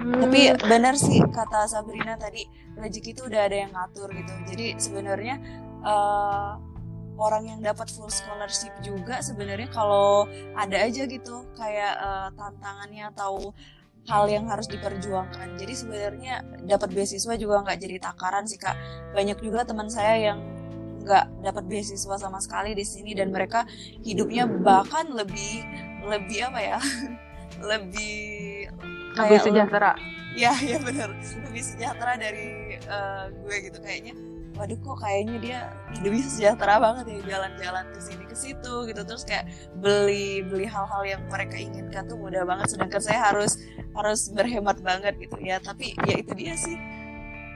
hmm. 0.01 0.21
tapi 0.25 0.41
benar 0.65 0.97
sih 0.97 1.21
kata 1.21 1.69
Sabrina 1.69 2.17
tadi 2.17 2.49
rezeki 2.75 3.11
itu 3.15 3.23
udah 3.29 3.41
ada 3.47 3.57
yang 3.69 3.71
ngatur 3.71 4.09
gitu 4.17 4.33
jadi 4.49 4.67
sebenarnya 4.81 5.37
uh, 5.85 6.57
orang 7.15 7.47
yang 7.47 7.61
dapat 7.63 7.87
full 7.95 8.11
scholarship 8.11 8.75
juga 8.83 9.23
sebenarnya 9.23 9.71
kalau 9.71 10.27
ada 10.59 10.83
aja 10.83 11.07
gitu 11.07 11.47
kayak 11.55 11.95
uh, 12.03 12.29
tantangannya 12.35 13.13
atau 13.15 13.55
hal 14.05 14.29
yang 14.29 14.45
harus 14.53 14.69
diperjuangkan. 14.69 15.57
Jadi 15.57 15.73
sebenarnya 15.73 16.45
dapat 16.69 16.93
beasiswa 16.93 17.35
juga 17.41 17.65
nggak 17.65 17.79
jadi 17.81 17.97
takaran 18.03 18.45
sih 18.45 18.61
kak. 18.61 18.77
Banyak 19.17 19.41
juga 19.41 19.65
teman 19.65 19.89
saya 19.89 20.21
yang 20.21 20.39
nggak 21.05 21.25
dapat 21.45 21.65
beasiswa 21.69 22.17
sama 22.17 22.41
sekali 22.41 22.73
di 22.73 22.83
sini 22.83 23.13
dan 23.13 23.29
mereka 23.29 23.69
hidupnya 24.01 24.49
bahkan 24.49 25.13
lebih 25.13 25.63
lebih 26.09 26.49
apa 26.49 26.61
ya? 26.61 26.79
Lebih 27.55 28.67
lebih 29.15 29.39
sejahtera. 29.41 29.95
Ya 30.35 30.51
ya 30.59 30.83
benar 30.83 31.15
lebih 31.47 31.63
sejahtera 31.63 32.19
dari 32.19 32.75
uh, 32.91 33.31
gue 33.31 33.71
gitu 33.71 33.79
kayaknya. 33.79 34.19
Waduh 34.59 34.75
kok 34.83 34.99
kayaknya 34.99 35.37
dia 35.39 35.59
hidupnya 35.95 36.27
sejahtera 36.27 36.83
banget 36.83 37.07
ya 37.07 37.39
jalan-jalan 37.39 37.87
ke 37.95 38.01
sini 38.03 38.25
ke 38.27 38.35
situ 38.35 38.75
gitu. 38.91 39.07
Terus 39.07 39.23
kayak 39.23 39.47
beli 39.79 40.43
beli 40.43 40.67
hal-hal 40.67 41.07
yang 41.07 41.23
mereka 41.31 41.55
inginkan 41.55 42.11
tuh 42.11 42.19
mudah 42.19 42.43
banget. 42.43 42.67
Sedangkan 42.67 42.99
saya 42.99 43.31
harus 43.31 43.63
harus 43.95 44.27
berhemat 44.35 44.83
banget 44.83 45.15
gitu. 45.23 45.39
Ya 45.39 45.63
tapi 45.63 45.95
ya 46.03 46.19
itu 46.19 46.35
dia 46.35 46.59
sih. 46.59 46.75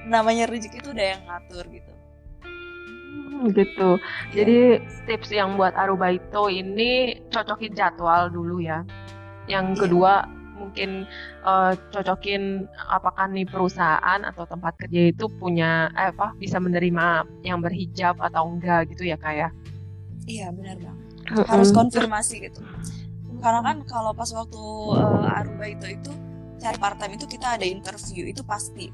Namanya 0.07 0.47
rezeki 0.47 0.79
itu 0.79 0.95
udah 0.95 1.07
yang 1.19 1.23
ngatur 1.27 1.67
gitu 1.75 1.88
gitu. 3.53 3.99
Jadi 4.35 4.83
tips 5.07 5.31
yang 5.31 5.55
buat 5.55 5.75
Aruba 5.77 6.17
itu 6.17 6.43
ini 6.51 7.23
cocokin 7.31 7.73
jadwal 7.75 8.33
dulu 8.33 8.63
ya. 8.63 8.83
Yang 9.47 9.67
iya. 9.75 9.81
kedua 9.81 10.13
mungkin 10.59 11.07
uh, 11.47 11.79
cocokin 11.95 12.67
apakah 12.91 13.31
nih 13.31 13.47
perusahaan 13.47 14.21
atau 14.27 14.43
tempat 14.43 14.75
kerja 14.75 15.15
itu 15.15 15.31
punya 15.39 15.87
eh, 15.95 16.11
apa 16.11 16.35
bisa 16.35 16.59
menerima 16.59 17.23
yang 17.47 17.63
berhijab 17.63 18.19
atau 18.19 18.51
enggak 18.51 18.91
gitu 18.91 19.07
ya 19.07 19.17
kayak. 19.17 19.55
Ya? 19.55 19.59
Iya 20.29 20.47
benar 20.53 20.77
banget. 20.77 21.07
harus 21.29 21.77
konfirmasi 21.77 22.41
gitu 22.41 22.65
karena 23.39 23.61
kan 23.63 23.77
kalau 23.87 24.11
pas 24.15 24.31
waktu 24.35 24.63
uh, 24.99 25.39
Aruba 25.39 25.67
itu 25.71 25.87
itu 25.95 26.13
cari 26.59 26.79
part 26.79 26.99
time 26.99 27.15
itu 27.15 27.27
kita 27.31 27.55
ada 27.59 27.67
interview 27.67 28.27
itu 28.27 28.43
pasti 28.43 28.91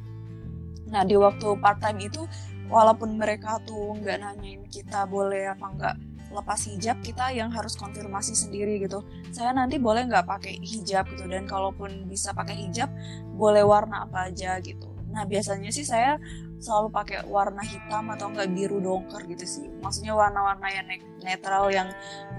nah 0.92 1.02
di 1.02 1.16
waktu 1.16 1.56
part 1.58 1.80
time 1.80 2.04
itu 2.04 2.28
walaupun 2.68 3.16
mereka 3.16 3.60
tuh 3.64 3.96
nggak 4.00 4.20
nanyain 4.20 4.64
kita 4.68 5.04
boleh 5.08 5.52
apa 5.52 5.66
nggak 5.74 5.96
lepas 6.34 6.66
hijab 6.66 6.98
kita 7.00 7.30
yang 7.30 7.54
harus 7.54 7.78
konfirmasi 7.78 8.34
sendiri 8.34 8.82
gitu. 8.82 9.06
Saya 9.30 9.54
nanti 9.54 9.78
boleh 9.78 10.10
nggak 10.10 10.26
pakai 10.26 10.58
hijab 10.58 11.06
gitu 11.14 11.30
dan 11.30 11.46
kalaupun 11.46 12.10
bisa 12.10 12.34
pakai 12.34 12.58
hijab 12.66 12.90
boleh 13.38 13.62
warna 13.62 14.04
apa 14.04 14.28
aja 14.28 14.58
gitu. 14.58 14.90
Nah 15.14 15.22
biasanya 15.24 15.70
sih 15.70 15.86
saya 15.86 16.18
selalu 16.58 16.90
pakai 16.90 17.18
warna 17.30 17.62
hitam 17.62 18.10
atau 18.10 18.34
enggak 18.34 18.50
biru 18.50 18.82
dongker 18.82 19.22
gitu 19.30 19.46
sih. 19.46 19.66
Maksudnya 19.78 20.18
warna-warna 20.18 20.66
yang 20.74 20.86
netral 21.22 21.70
yang 21.70 21.88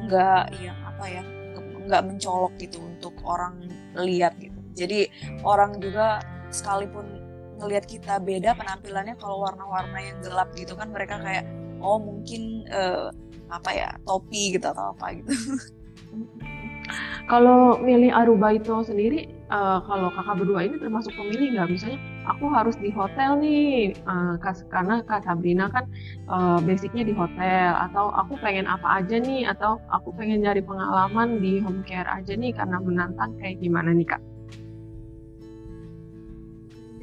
enggak 0.04 0.52
yang 0.60 0.76
apa 0.84 1.06
ya 1.08 1.24
nggak 1.86 2.04
mencolok 2.04 2.54
gitu 2.60 2.82
untuk 2.84 3.16
orang 3.24 3.64
lihat 3.96 4.36
gitu. 4.42 4.60
Jadi 4.76 5.08
orang 5.48 5.80
juga 5.80 6.20
sekalipun 6.52 7.25
ngelihat 7.60 7.86
kita 7.88 8.20
beda 8.20 8.56
penampilannya 8.56 9.16
kalau 9.20 9.44
warna-warna 9.44 10.00
yang 10.00 10.18
gelap 10.24 10.50
gitu 10.56 10.74
kan 10.76 10.92
mereka 10.92 11.20
kayak 11.20 11.46
oh 11.80 12.00
mungkin 12.00 12.68
uh, 12.72 13.12
apa 13.52 13.70
ya 13.72 13.90
topi 14.04 14.58
gitu 14.58 14.68
atau 14.72 14.92
apa 14.96 15.06
gitu. 15.16 15.32
Kalau 17.26 17.82
milih 17.82 18.14
Aruba 18.14 18.54
itu 18.54 18.70
sendiri 18.86 19.26
uh, 19.50 19.82
kalau 19.82 20.14
kakak 20.14 20.38
berdua 20.38 20.70
ini 20.70 20.78
termasuk 20.78 21.10
pemilih 21.18 21.58
nggak? 21.58 21.74
Misalnya 21.74 22.00
aku 22.30 22.46
harus 22.54 22.78
di 22.78 22.94
hotel 22.94 23.42
nih 23.42 23.98
uh, 24.06 24.38
karena 24.70 25.02
kak 25.02 25.26
Sabrina 25.26 25.66
kan 25.74 25.90
uh, 26.30 26.62
basicnya 26.62 27.02
di 27.02 27.18
hotel. 27.18 27.74
Atau 27.90 28.14
aku 28.14 28.38
pengen 28.38 28.70
apa 28.70 29.02
aja 29.02 29.18
nih? 29.18 29.50
Atau 29.50 29.82
aku 29.90 30.14
pengen 30.14 30.46
nyari 30.46 30.62
pengalaman 30.62 31.42
di 31.42 31.58
home 31.66 31.82
care 31.90 32.06
aja 32.06 32.38
nih 32.38 32.54
karena 32.54 32.78
menantang 32.78 33.34
kayak 33.42 33.58
gimana 33.58 33.90
nih 33.90 34.06
kak 34.06 34.22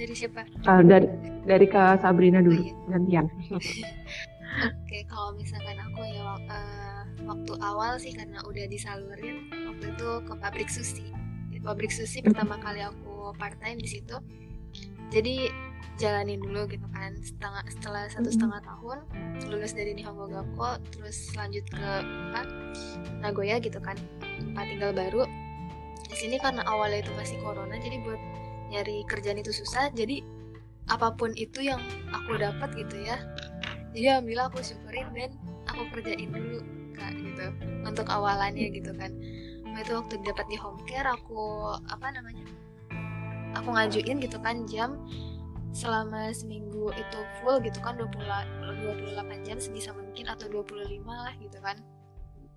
dari 0.03 0.15
siapa? 0.19 0.43
Uh, 0.67 0.83
dari 0.83 1.07
dari 1.47 1.67
kak 1.71 2.03
Sabrina 2.03 2.43
dulu 2.43 2.59
oh, 2.59 2.67
iya. 2.67 2.75
gantian. 2.91 3.27
Oke 4.85 4.99
kalau 5.09 5.33
misalkan 5.39 5.79
aku 5.81 6.05
ya 6.05 6.23
uh, 6.37 7.03
waktu 7.25 7.53
awal 7.63 7.97
sih 7.97 8.13
karena 8.13 8.43
udah 8.45 8.65
disalurin 8.69 9.49
waktu 9.49 9.95
itu 9.95 10.09
ke 10.27 10.33
pabrik 10.37 10.69
sushi. 10.69 11.09
Pabrik 11.63 11.95
sushi 11.95 12.27
pertama 12.27 12.59
kali 12.59 12.83
aku 12.83 13.31
part 13.39 13.55
time 13.63 13.79
di 13.79 13.87
situ. 13.87 14.19
Jadi 15.15 15.47
jalanin 15.95 16.43
dulu 16.43 16.67
gitu 16.67 16.85
kan. 16.91 17.15
Setengah 17.23 17.63
setelah 17.71 18.05
satu 18.11 18.29
setengah 18.35 18.61
tahun 18.67 18.99
lulus 19.47 19.73
dari 19.73 19.95
Nihongo 19.95 20.27
Gakko 20.27 20.83
terus 20.91 21.31
lanjut 21.39 21.63
ke 21.71 21.91
apa 22.35 22.43
Nagoya 23.23 23.63
gitu 23.63 23.79
kan. 23.79 23.95
Tempat 24.21 24.67
tinggal 24.67 24.91
baru. 24.91 25.23
Di 26.11 26.17
sini 26.19 26.37
karena 26.43 26.67
awalnya 26.67 27.07
itu 27.07 27.13
masih 27.15 27.39
corona 27.41 27.79
jadi 27.79 28.03
buat 28.03 28.21
nyari 28.73 29.05
kerjaan 29.05 29.39
itu 29.39 29.53
susah 29.53 29.93
jadi 29.93 30.25
apa 30.91 31.15
pun 31.15 31.31
itu 31.37 31.63
yang 31.63 31.79
aku 32.11 32.41
dapat 32.41 32.73
gitu 32.75 33.07
ya. 33.07 33.21
Jadi 33.93 34.07
alhamdulillah 34.09 34.49
aku 34.49 34.65
syukurin 34.65 35.07
dan 35.13 35.31
aku 35.69 35.85
kerjain 35.93 36.33
dulu 36.33 36.65
kak 36.97 37.13
gitu. 37.21 37.53
Untuk 37.85 38.09
awalannya 38.09 38.73
gitu 38.73 38.91
kan. 38.97 39.13
Itu 39.77 40.01
waktu 40.01 40.21
dapat 40.25 40.49
di 40.49 40.57
home 40.57 40.81
care 40.89 41.07
aku 41.07 41.77
apa 41.93 42.13
namanya 42.13 42.45
aku 43.57 43.69
ngajuin 43.73 44.17
gitu 44.21 44.41
kan 44.41 44.65
jam 44.65 44.97
selama 45.73 46.33
seminggu 46.37 46.93
itu 46.93 47.19
full 47.41 47.57
gitu 47.65 47.81
kan 47.81 47.97
20, 47.97 48.13
28 49.17 49.49
jam 49.49 49.57
sebisa 49.57 49.97
mungkin 49.97 50.29
atau 50.29 50.49
25 50.49 51.01
lah 51.09 51.33
gitu 51.41 51.59
kan 51.65 51.81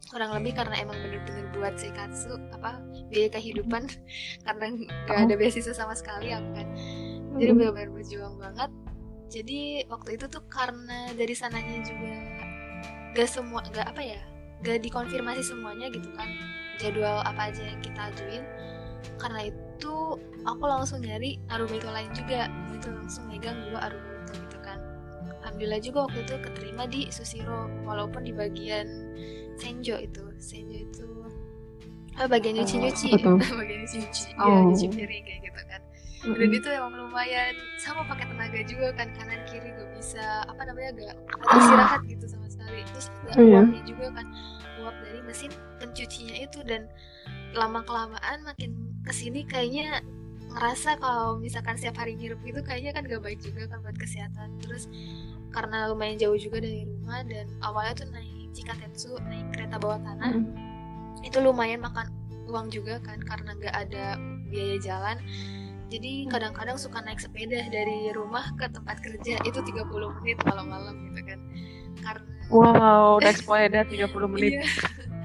kurang 0.10 0.32
lebih 0.38 0.54
karena 0.54 0.86
emang 0.86 0.98
bener-bener 1.02 1.46
buat 1.58 1.74
seikatsu 1.80 2.38
apa 2.54 2.78
biaya 3.10 3.30
kehidupan. 3.34 3.90
Karena 4.46 4.66
gak 5.10 5.20
ada 5.30 5.34
beasiswa 5.34 5.74
sama 5.74 5.98
sekali 5.98 6.30
aku 6.36 6.50
kan. 6.54 6.68
Jadi 7.42 7.52
benar-benar 7.52 7.90
berjuang 7.92 8.36
banget. 8.38 8.72
Jadi 9.34 9.84
waktu 9.90 10.10
itu 10.16 10.26
tuh 10.30 10.46
karena 10.48 11.12
dari 11.18 11.34
sananya 11.34 11.82
juga 11.82 12.16
gak 13.18 13.30
semua 13.32 13.66
gak 13.74 13.90
apa 13.96 14.02
ya 14.04 14.22
gak 14.62 14.86
dikonfirmasi 14.86 15.42
semuanya 15.42 15.90
gitu 15.90 16.10
kan. 16.14 16.30
Jadwal 16.78 17.24
apa 17.26 17.50
aja 17.50 17.64
yang 17.66 17.82
kita 17.82 18.14
ajuin. 18.14 18.44
Karena 19.18 19.50
itu 19.50 19.96
aku 20.46 20.64
langsung 20.66 21.02
nyari 21.02 21.42
Aruba 21.50 21.92
lain 21.92 22.12
juga. 22.14 22.52
Itu 22.74 22.94
langsung 22.94 23.26
megang 23.32 23.58
dulu 23.68 23.78
Aruba 23.80 24.34
gitu 24.34 24.58
kan. 24.62 24.80
Alhamdulillah 25.42 25.82
juga 25.82 26.10
waktu 26.10 26.20
itu 26.26 26.36
keterima 26.42 26.84
di 26.88 27.02
Susiro. 27.10 27.68
Walaupun 27.88 28.28
di 28.28 28.34
bagian 28.36 28.88
Senjo 29.58 29.96
itu. 30.00 30.24
Senjo 30.40 30.78
itu 30.78 31.06
oh, 32.20 32.28
bagian 32.32 32.54
nyuci 32.60 32.76
nyuci. 32.80 33.08
oh, 33.28 33.38
bagian 33.40 33.80
nyuci 33.84 33.98
nyuci 34.04 34.28
oh. 34.40 34.48
ya 34.48 34.60
nyuci 34.72 34.86
piring 34.92 35.24
kayak 35.28 35.42
gitu 35.44 35.62
kan. 35.68 35.82
Mm-hmm. 36.26 36.42
dan 36.42 36.50
itu 36.58 36.70
emang 36.74 36.94
lumayan 36.98 37.54
sama 37.78 38.02
pakai 38.10 38.26
tenaga 38.26 38.60
juga 38.66 38.88
kan 38.98 39.14
kanan 39.14 39.46
kiri 39.46 39.70
gak 39.78 39.90
bisa 39.94 40.26
apa 40.50 40.62
namanya 40.66 40.90
gak 40.98 41.16
istirahat 41.54 42.02
gitu 42.10 42.26
sama 42.26 42.48
sekali. 42.50 42.82
Terus 42.90 43.06
ada 43.30 43.38
oh, 43.38 43.46
uapnya 43.46 43.82
juga 43.86 44.06
kan 44.16 44.28
uap 44.82 44.96
dari 45.06 45.22
mesin 45.22 45.52
pencucinya 45.78 46.36
itu. 46.40 46.60
Dan 46.66 46.90
lama 47.54 47.86
kelamaan 47.86 48.42
makin 48.42 48.72
ke 49.06 49.14
sini 49.14 49.46
kayaknya 49.46 50.02
ngerasa 50.56 50.98
kalau 50.98 51.38
misalkan 51.38 51.78
setiap 51.78 52.02
hari 52.02 52.18
ngirup 52.18 52.42
itu 52.42 52.64
kayaknya 52.66 52.92
kan 52.96 53.04
gak 53.06 53.22
baik 53.22 53.40
juga 53.46 53.70
kan 53.70 53.86
buat 53.86 53.98
kesehatan. 54.02 54.50
Terus 54.66 54.90
karena 55.54 55.94
lumayan 55.94 56.18
jauh 56.18 56.36
juga 56.42 56.58
dari 56.58 56.90
rumah 56.90 57.22
dan 57.30 57.46
awalnya 57.62 58.02
tuh 58.02 58.10
naik 58.10 58.35
Cikatetsu 58.56 59.20
naik 59.28 59.52
kereta 59.52 59.76
bawah 59.76 60.00
tanah 60.00 60.32
hmm. 60.32 61.28
itu 61.28 61.38
lumayan 61.44 61.84
makan 61.84 62.08
uang 62.48 62.72
juga 62.72 63.04
kan 63.04 63.20
karena 63.20 63.52
nggak 63.60 63.76
ada 63.76 64.16
biaya 64.48 64.80
jalan. 64.80 65.20
Jadi 65.86 66.26
kadang-kadang 66.32 66.82
suka 66.82 67.04
naik 67.04 67.22
sepeda 67.22 67.62
dari 67.70 68.10
rumah 68.16 68.50
ke 68.58 68.66
tempat 68.72 69.04
kerja 69.04 69.38
itu 69.46 69.60
30 69.62 69.86
menit 70.22 70.40
malam-malam 70.48 70.96
gitu 71.12 71.22
kan. 71.28 71.40
Karena 72.00 72.32
wow 72.50 73.20
naik 73.24 73.44
sepeda 73.44 73.84
30 73.86 74.34
menit. 74.34 74.64
Iya. 74.64 74.66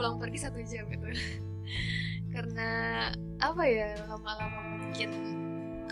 pulang 0.00 0.16
pergi 0.16 0.38
satu 0.40 0.64
jam 0.64 0.88
gitu 0.88 1.06
karena 2.34 2.68
apa 3.42 3.62
ya 3.68 4.00
lama-lama 4.08 4.80
mungkin 4.80 5.10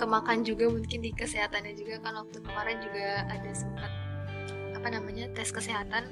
kemakan 0.00 0.46
juga 0.48 0.70
mungkin 0.72 1.04
di 1.04 1.12
kesehatannya 1.12 1.76
juga 1.76 2.00
kan 2.00 2.16
waktu 2.16 2.40
kemarin 2.40 2.80
juga 2.80 3.28
ada 3.28 3.50
sempat 3.52 3.92
apa 4.72 4.88
namanya 4.88 5.28
tes 5.36 5.52
kesehatan 5.52 6.08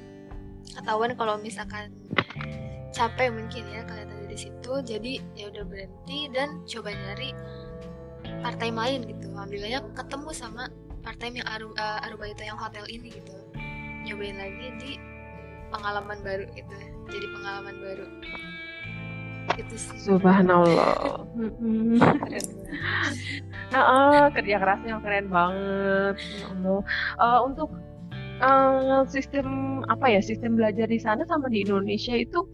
ketahuan 0.75 1.13
kalau 1.15 1.35
misalkan 1.39 1.93
capek 2.91 3.29
mungkin 3.29 3.63
ya 3.69 3.85
kelihatan 3.85 4.25
di 4.25 4.37
situ 4.37 4.73
jadi 4.83 5.13
ya 5.37 5.53
udah 5.53 5.63
berhenti 5.69 6.19
dan 6.33 6.65
coba 6.65 6.89
nyari 6.91 7.31
partai 8.41 8.69
lain 8.73 9.05
gitu. 9.07 9.31
Alhamdulillahnya 9.33 9.81
ketemu 9.95 10.29
sama 10.33 10.63
partai 11.05 11.31
yang 11.31 11.47
Aru, 11.47 11.71
uh, 11.77 12.05
Aruba 12.05 12.27
itu 12.27 12.43
yang 12.43 12.59
hotel 12.59 12.83
ini 12.91 13.13
gitu. 13.13 13.33
Nyobain 14.07 14.37
lagi 14.39 14.67
di 14.81 14.91
pengalaman 15.71 16.19
baru 16.23 16.47
gitu 16.55 16.75
jadi 17.07 17.27
pengalaman 17.31 17.75
baru. 17.79 18.05
Itu 19.55 19.75
sih. 19.79 19.97
Subhanallah. 20.03 21.23
Nah 23.71 23.83
uh, 23.95 24.25
kerja 24.35 24.55
kerasnya 24.59 24.99
keren 24.99 25.27
banget. 25.31 26.15
Uh, 26.61 27.39
untuk 27.47 27.71
uh, 28.41 29.03
sistem 29.09 29.81
apa 29.87 30.05
ya 30.11 30.21
sistem 30.21 30.57
belajar 30.57 30.87
di 30.89 30.99
sana 31.01 31.23
sama 31.25 31.49
di 31.49 31.65
Indonesia 31.65 32.13
itu 32.13 32.45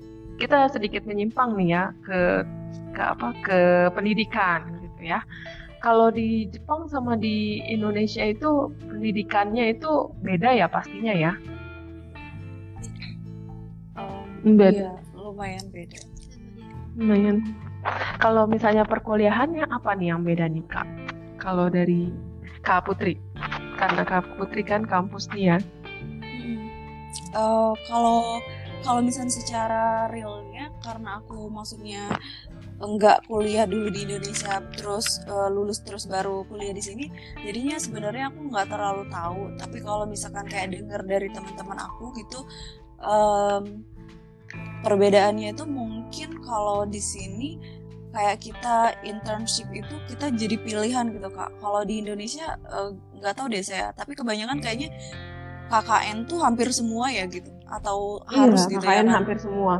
kita 0.41 0.71
sedikit 0.71 1.05
menyimpang 1.05 1.55
nih 1.55 1.69
ya 1.77 1.83
ke 2.03 2.19
ke 2.93 3.01
apa 3.01 3.27
ke 3.45 3.59
pendidikan 3.93 4.65
gitu 4.81 5.13
ya. 5.13 5.21
Kalau 5.83 6.07
di 6.15 6.47
Jepang 6.47 6.87
sama 6.87 7.19
di 7.19 7.59
Indonesia 7.67 8.23
itu 8.23 8.71
pendidikannya 8.87 9.75
itu 9.75 10.15
beda 10.23 10.55
ya 10.55 10.71
pastinya 10.71 11.11
ya? 11.11 11.35
Um, 13.99 14.55
beda. 14.55 14.71
Iya, 14.71 14.93
lumayan 15.11 15.65
beda. 15.75 15.99
Lumayan. 16.95 17.43
Kalau 18.23 18.47
misalnya 18.47 18.87
perkuliahannya 18.87 19.67
apa 19.67 19.91
nih 19.99 20.15
yang 20.15 20.23
beda 20.23 20.47
nih 20.47 20.63
kak? 20.71 20.87
Kalau 21.35 21.67
dari 21.67 22.07
kak 22.63 22.87
Putri 22.87 23.19
karena 23.83 24.07
kak 24.07 24.39
Putri 24.39 24.63
kan 24.63 24.87
kampus 24.87 25.27
nih 25.35 25.43
ya 25.51 25.57
hmm. 26.23 26.63
uh, 27.35 27.75
kalau 27.91 28.39
kalau 28.79 28.99
misalnya 29.03 29.35
secara 29.35 30.07
realnya 30.07 30.71
karena 30.79 31.19
aku 31.19 31.51
maksudnya 31.51 32.07
enggak 32.79 33.23
kuliah 33.27 33.67
dulu 33.67 33.91
di 33.91 34.07
Indonesia 34.07 34.63
terus 34.75 35.19
uh, 35.27 35.51
lulus 35.51 35.83
terus 35.83 36.07
baru 36.07 36.47
kuliah 36.47 36.71
di 36.71 36.83
sini 36.83 37.05
jadinya 37.43 37.75
sebenarnya 37.79 38.31
aku 38.31 38.39
nggak 38.51 38.67
terlalu 38.71 39.03
tahu 39.11 39.43
tapi 39.59 39.77
kalau 39.83 40.07
misalkan 40.07 40.47
kayak 40.47 40.75
dengar 40.75 41.03
dari 41.03 41.27
teman-teman 41.31 41.79
aku 41.79 42.11
gitu 42.23 42.39
um, 43.03 43.83
perbedaannya 44.83 45.55
itu 45.55 45.63
mungkin 45.67 46.39
kalau 46.43 46.87
di 46.87 46.99
sini 46.99 47.59
kayak 48.13 48.37
kita 48.39 48.93
internship 49.01 49.67
itu 49.73 49.95
kita 50.05 50.29
jadi 50.29 50.55
pilihan 50.61 51.09
gitu 51.09 51.29
kak. 51.33 51.49
Kalau 51.57 51.81
di 51.81 52.05
Indonesia 52.05 52.55
eh, 52.69 52.89
nggak 53.19 53.33
uh, 53.33 53.37
tahu 53.37 53.47
deh 53.49 53.65
saya 53.65 53.89
tapi 53.97 54.13
kebanyakan 54.13 54.61
kayaknya 54.61 54.93
KKN 55.73 56.29
tuh 56.29 56.39
hampir 56.45 56.69
semua 56.69 57.09
ya 57.09 57.25
gitu 57.25 57.49
atau 57.65 58.21
Iya, 58.29 58.37
harus 58.45 58.61
gitu 58.69 58.85
ya 58.85 59.01
KKN 59.01 59.05
kan 59.09 59.09
hampir 59.17 59.37
semua. 59.41 59.73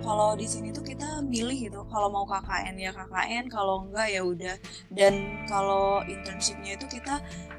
Kalau 0.00 0.32
di 0.32 0.46
sini 0.48 0.72
tuh 0.72 0.86
kita 0.86 1.20
milih 1.26 1.68
gitu 1.68 1.80
kalau 1.90 2.08
mau 2.08 2.24
KKN 2.24 2.78
ya 2.78 2.94
KKN 2.94 3.44
kalau 3.50 3.84
enggak 3.84 4.08
ya 4.14 4.22
udah. 4.22 4.56
Dan 4.94 5.44
kalau 5.50 6.00
internshipnya 6.06 6.78
itu 6.78 6.86
kita 6.86 7.18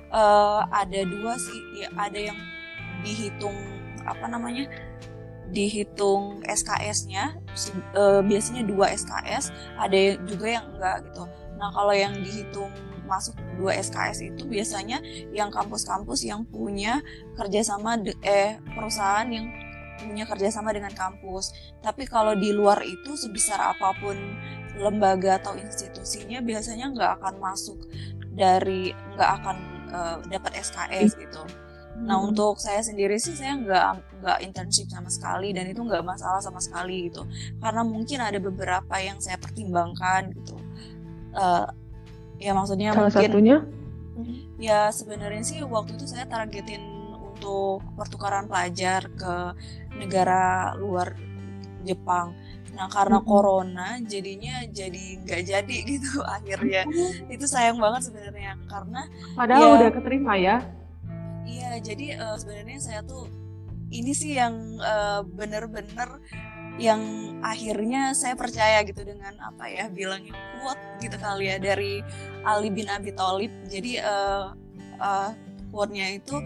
eh, 0.10 0.62
ada 0.72 1.00
dua 1.04 1.36
sih 1.36 1.60
ya 1.84 1.92
ada 2.00 2.18
yang 2.32 2.40
dihitung 3.04 3.54
apa 4.08 4.26
namanya 4.26 4.66
dihitung 5.52 6.40
SKS-nya 6.48 7.36
se- 7.54 7.76
eh, 7.94 8.22
biasanya 8.24 8.64
dua 8.64 8.90
SKS 8.92 9.52
ada 9.76 9.98
juga 10.26 10.48
yang 10.48 10.66
enggak 10.76 11.12
gitu 11.12 11.24
nah 11.60 11.70
kalau 11.70 11.94
yang 11.94 12.16
dihitung 12.18 12.72
masuk 13.06 13.36
dua 13.60 13.76
SKS 13.76 14.24
itu 14.24 14.48
biasanya 14.48 15.04
yang 15.36 15.52
kampus-kampus 15.52 16.24
yang 16.24 16.48
punya 16.48 17.04
kerjasama 17.36 18.00
de- 18.00 18.16
eh 18.24 18.56
perusahaan 18.72 19.28
yang 19.28 19.52
punya 20.02 20.26
kerjasama 20.26 20.74
dengan 20.74 20.96
kampus 20.96 21.52
tapi 21.84 22.08
kalau 22.08 22.34
di 22.34 22.50
luar 22.56 22.82
itu 22.82 23.14
sebesar 23.14 23.62
apa 23.76 23.94
pun 24.02 24.16
lembaga 24.80 25.38
atau 25.38 25.54
institusinya 25.60 26.40
biasanya 26.42 26.90
nggak 26.90 27.12
akan 27.22 27.36
masuk 27.38 27.78
dari 28.32 28.96
nggak 29.14 29.32
akan 29.44 29.58
eh, 29.92 30.18
dapat 30.32 30.52
SKS 30.58 31.20
gitu. 31.20 31.44
Nah 32.02 32.18
Hmm. 32.18 32.34
untuk 32.34 32.58
saya 32.58 32.82
sendiri 32.82 33.18
sih 33.18 33.38
saya 33.38 33.54
nggak 33.58 33.86
nggak 34.22 34.38
internship 34.42 34.90
sama 34.90 35.10
sekali 35.10 35.54
dan 35.54 35.70
itu 35.70 35.82
nggak 35.82 36.02
masalah 36.02 36.42
sama 36.42 36.58
sekali 36.58 37.10
gitu. 37.10 37.26
Karena 37.58 37.82
mungkin 37.82 38.20
ada 38.22 38.38
beberapa 38.38 38.96
yang 38.98 39.22
saya 39.22 39.38
pertimbangkan 39.38 40.34
gitu. 40.34 40.58
Eh, 41.32 41.68
ya 42.42 42.52
maksudnya 42.54 42.92
salah 42.92 43.10
mungkin 43.10 43.30
satunya 43.30 43.58
Ya 44.62 44.94
sebenarnya 44.94 45.42
sih 45.42 45.60
waktu 45.66 45.98
itu 45.98 46.06
saya 46.06 46.30
targetin 46.30 46.82
untuk 47.18 47.82
pertukaran 47.98 48.46
pelajar 48.46 49.10
ke 49.18 49.36
negara 49.98 50.74
luar 50.78 51.18
Jepang. 51.82 52.38
Nah 52.78 52.86
karena 52.88 53.18
Mhm. 53.18 53.26
corona 53.26 53.88
jadinya 54.06 54.62
jadi 54.70 55.04
nggak 55.26 55.42
jadi 55.50 55.76
gitu 55.98 56.22
akhirnya. 56.22 56.86
Itu 57.26 57.50
sayang 57.50 57.82
banget 57.82 58.12
sebenarnya 58.12 58.54
karena 58.70 59.02
padahal 59.34 59.66
Ya. 59.66 59.76
udah 59.82 59.90
keterima 59.92 60.34
ya. 60.38 60.58
Iya 61.46 61.78
jadi 61.82 62.20
eh, 62.20 62.36
sebenarnya 62.38 62.80
saya 62.82 63.02
tuh 63.06 63.28
ini 63.92 64.12
sih 64.16 64.40
yang 64.40 64.80
eh, 64.80 65.22
bener-bener 65.28 66.22
yang 66.80 67.02
akhirnya 67.44 68.16
saya 68.16 68.34
percaya 68.40 68.82
gitu 68.88 69.04
dengan 69.04 69.36
apa 69.44 69.68
ya 69.68 69.92
bilangnya 69.92 70.34
quote 70.58 70.80
gitu 71.04 71.20
kali 71.20 71.52
ya 71.52 71.60
dari 71.60 72.00
Ali 72.48 72.72
bin 72.72 72.88
Abi 72.88 73.12
Thalib. 73.12 73.52
Jadi 73.68 74.00
eh 74.00 74.46
eh, 75.02 75.30
quote-nya 75.70 76.16
itu 76.16 76.40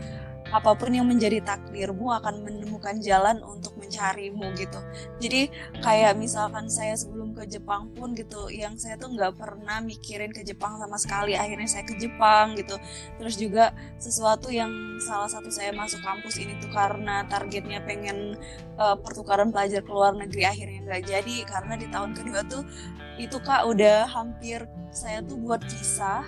apa 0.55 0.71
pun 0.79 0.95
yang 0.95 1.03
menjadi 1.03 1.43
takdirmu 1.43 2.15
akan 2.15 2.47
menemukan 2.47 2.95
jalan 3.03 3.43
untuk 3.43 3.75
mencarimu 3.75 4.55
gitu. 4.55 4.79
Jadi 5.19 5.51
kayak 5.83 6.15
misalkan 6.15 6.71
saya 6.71 6.95
sebelum 6.95 7.35
ke 7.35 7.43
Jepang 7.51 7.91
pun 7.91 8.15
gitu, 8.15 8.47
yang 8.47 8.79
saya 8.79 8.95
tuh 8.95 9.11
nggak 9.11 9.35
pernah 9.35 9.83
mikirin 9.83 10.31
ke 10.31 10.47
Jepang 10.47 10.79
sama 10.79 10.95
sekali. 10.95 11.35
Akhirnya 11.35 11.67
saya 11.67 11.83
ke 11.83 11.99
Jepang 11.99 12.55
gitu. 12.55 12.79
Terus 13.19 13.35
juga 13.35 13.75
sesuatu 13.99 14.47
yang 14.47 14.71
salah 15.03 15.27
satu 15.27 15.51
saya 15.51 15.75
masuk 15.75 15.99
kampus 15.99 16.39
ini 16.39 16.55
tuh 16.63 16.71
karena 16.71 17.27
targetnya 17.27 17.83
pengen 17.83 18.39
uh, 18.79 18.95
pertukaran 18.95 19.51
pelajar 19.51 19.83
ke 19.83 19.91
luar 19.91 20.15
negeri 20.15 20.47
akhirnya 20.47 20.79
nggak 20.87 21.03
jadi 21.03 21.35
karena 21.43 21.73
di 21.75 21.87
tahun 21.91 22.11
kedua 22.15 22.39
tuh 22.47 22.63
itu 23.19 23.35
kak 23.43 23.67
udah 23.67 24.07
hampir 24.07 24.63
saya 24.95 25.19
tuh 25.19 25.35
buat 25.35 25.59
visa 25.67 26.23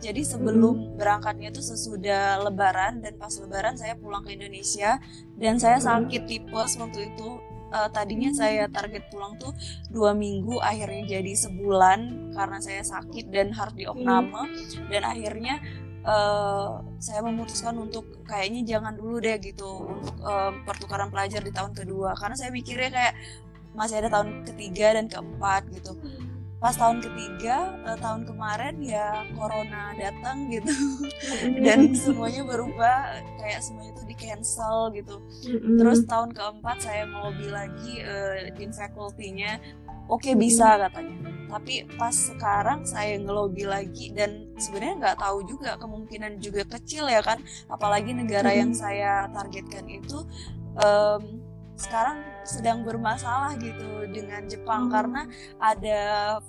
jadi 0.00 0.24
sebelum 0.24 0.96
berangkatnya 0.96 1.52
tuh 1.52 1.62
sesudah 1.62 2.40
lebaran 2.42 3.04
dan 3.04 3.20
pas 3.20 3.30
lebaran 3.36 3.76
saya 3.76 3.94
pulang 3.94 4.24
ke 4.24 4.34
Indonesia 4.34 4.96
dan 5.36 5.60
saya 5.60 5.78
sakit 5.78 6.26
tipes 6.26 6.80
waktu 6.80 7.12
itu 7.14 7.38
Uh, 7.70 7.86
tadinya 7.94 8.34
saya 8.34 8.66
target 8.66 9.14
pulang 9.14 9.38
tuh 9.38 9.54
dua 9.94 10.10
minggu 10.10 10.58
akhirnya 10.58 11.06
jadi 11.06 11.38
sebulan 11.38 12.34
karena 12.34 12.58
saya 12.58 12.82
sakit 12.82 13.30
dan 13.30 13.54
harus 13.54 13.78
diopname 13.78 14.34
dan 14.90 15.06
akhirnya 15.06 15.62
uh, 16.02 16.82
saya 16.98 17.20
memutuskan 17.22 17.76
untuk 17.78 18.26
kayaknya 18.26 18.76
jangan 18.76 18.98
dulu 18.98 19.20
deh 19.20 19.36
gitu 19.38 19.86
untuk 19.86 20.18
uh, 20.24 20.52
pertukaran 20.64 21.14
pelajar 21.14 21.46
di 21.46 21.52
tahun 21.52 21.70
kedua. 21.76 22.16
Karena 22.16 22.36
saya 22.36 22.50
mikirnya 22.50 22.90
kayak 22.90 23.14
masih 23.76 24.02
ada 24.02 24.08
tahun 24.10 24.42
ketiga 24.50 24.98
dan 24.98 25.06
keempat 25.06 25.70
gitu 25.70 25.94
pas 26.60 26.76
tahun 26.76 27.00
ketiga 27.00 27.72
eh, 27.88 27.98
tahun 27.98 28.28
kemarin 28.28 28.76
ya 28.84 29.24
corona 29.32 29.96
datang 29.96 30.52
gitu. 30.52 30.68
Dan 31.56 31.96
semuanya 31.96 32.44
berubah 32.44 33.24
kayak 33.40 33.64
semuanya 33.64 33.96
tuh 33.96 34.06
di 34.06 34.16
cancel 34.16 34.92
gitu. 34.92 35.16
Mm-mm. 35.48 35.80
terus 35.80 36.04
tahun 36.04 36.36
keempat 36.36 36.84
saya 36.84 37.08
ngelobi 37.08 37.48
lagi 37.48 38.04
eh, 38.04 38.52
in 38.60 38.70
faculty-nya. 38.76 39.56
Oke 40.12 40.36
bisa 40.36 40.76
katanya. 40.76 41.32
Tapi 41.50 41.88
pas 41.98 42.14
sekarang 42.14 42.86
saya 42.86 43.18
ngelobi 43.18 43.66
lagi 43.66 44.14
dan 44.14 44.52
sebenarnya 44.54 44.94
nggak 45.02 45.18
tahu 45.18 45.42
juga 45.48 45.74
kemungkinan 45.80 46.38
juga 46.38 46.62
kecil 46.68 47.08
ya 47.08 47.24
kan. 47.24 47.40
Apalagi 47.72 48.12
negara 48.14 48.52
yang 48.52 48.70
saya 48.76 49.26
targetkan 49.32 49.88
itu 49.88 50.22
em, 50.78 51.42
sekarang 51.74 52.22
sedang 52.42 52.82
bermasalah 52.82 53.54
gitu 53.56 54.04
dengan 54.08 54.44
Jepang 54.44 54.88
Hmm. 54.88 54.92
karena 54.92 55.22
ada 55.58 56.00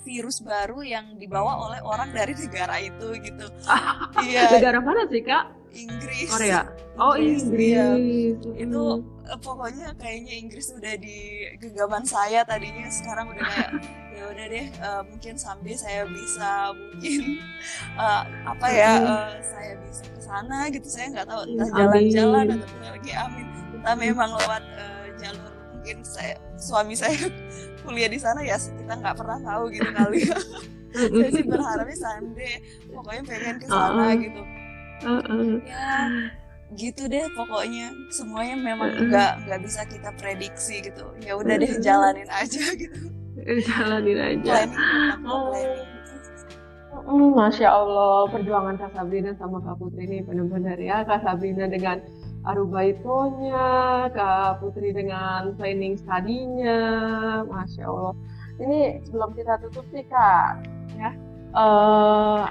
virus 0.01 0.39
baru 0.39 0.81
yang 0.81 1.15
dibawa 1.15 1.67
oleh 1.67 1.79
orang 1.81 2.09
dari 2.11 2.33
negara 2.33 2.77
itu 2.77 3.11
gitu 3.19 3.45
iya 4.27 4.49
Negara 4.51 4.79
mana 4.79 5.03
sih 5.05 5.21
kak? 5.21 5.51
Inggris 5.71 6.27
Korea. 6.27 6.67
Oh 6.99 7.15
Inggris, 7.15 7.47
Inggris. 7.47 8.35
Mm. 8.43 8.61
itu 8.61 8.83
eh, 9.25 9.39
pokoknya 9.39 9.95
kayaknya 9.95 10.33
Inggris 10.37 10.67
udah 10.69 10.93
di 10.95 11.17
genggaman 11.57 12.03
saya 12.03 12.43
tadinya 12.43 12.85
sekarang 12.91 13.31
udah 13.31 13.41
kayak 13.41 13.71
ya 14.19 14.23
udah 14.27 14.45
deh 14.45 14.67
eh, 14.69 15.01
mungkin 15.07 15.33
someday 15.39 15.73
saya 15.73 16.03
bisa 16.05 16.75
mungkin 16.75 17.39
eh, 17.95 18.21
apa 18.43 18.67
ya 18.69 18.91
eh, 18.99 19.31
saya 19.39 19.73
bisa 19.81 20.03
ke 20.03 20.19
sana 20.19 20.57
gitu 20.67 20.85
saya 20.85 21.05
nggak 21.15 21.25
tahu 21.25 21.41
entah 21.47 21.63
Amin. 21.63 21.79
jalan-jalan 22.11 22.45
atau 22.59 22.77
lagi 22.83 23.11
amin 23.15 23.45
entah 23.71 23.95
memang 23.95 24.29
lewat 24.35 24.63
jalur 24.67 25.00
mungkin 25.81 26.05
saya 26.05 26.37
suami 26.61 26.93
saya 26.93 27.17
kuliah 27.81 28.05
di 28.05 28.21
sana 28.21 28.45
ya 28.45 28.53
kita 28.53 28.93
nggak 29.01 29.17
pernah 29.17 29.41
tahu 29.41 29.73
gitu 29.73 29.89
kali 29.89 30.29
ya 30.29 30.37
saya 31.09 31.29
sih 31.33 31.45
berharapnya 31.49 31.97
someday 31.97 32.53
pokoknya 32.85 33.21
pengen 33.25 33.55
ke 33.57 33.65
sana 33.65 33.89
Uh-uh. 33.89 34.11
gitu 34.21 34.41
Uh-uh. 35.01 35.53
ya 35.65 35.89
gitu 36.77 37.03
deh 37.09 37.25
pokoknya 37.33 37.89
semuanya 38.13 38.55
memang 38.61 38.93
nggak 39.09 39.31
nggak 39.49 39.59
bisa 39.65 39.81
kita 39.89 40.13
prediksi 40.21 40.85
gitu 40.85 41.01
ya 41.25 41.33
udah 41.33 41.57
deh 41.57 41.81
jalanin 41.81 42.29
aja 42.29 42.61
gitu 42.77 43.09
Jalanin 43.41 44.19
aja. 44.21 44.69
planning 44.69 44.77
Oh. 45.25 45.49
planning 45.49 45.89
Masya 47.01 47.65
Allah, 47.65 48.29
perjuangan 48.29 48.77
Kak 48.77 48.93
Sabrina 48.93 49.33
sama 49.33 49.57
Kak 49.63 49.79
Putri 49.81 50.05
ini 50.05 50.17
benar-benar 50.21 50.77
ya. 50.77 51.01
Kak 51.01 51.25
Sabrina 51.25 51.65
dengan 51.65 51.97
Arubaitonya, 52.41 54.09
Kak 54.17 54.65
Putri 54.65 54.89
dengan 54.89 55.53
planning 55.53 55.93
studinya, 55.93 56.79
Masya 57.45 57.85
Allah. 57.85 58.13
Ini 58.57 59.05
sebelum 59.05 59.37
kita 59.37 59.61
tutup 59.61 59.85
nih 59.93 60.05
Kak, 60.09 60.65
ya, 60.97 61.11
eh, 61.53 62.43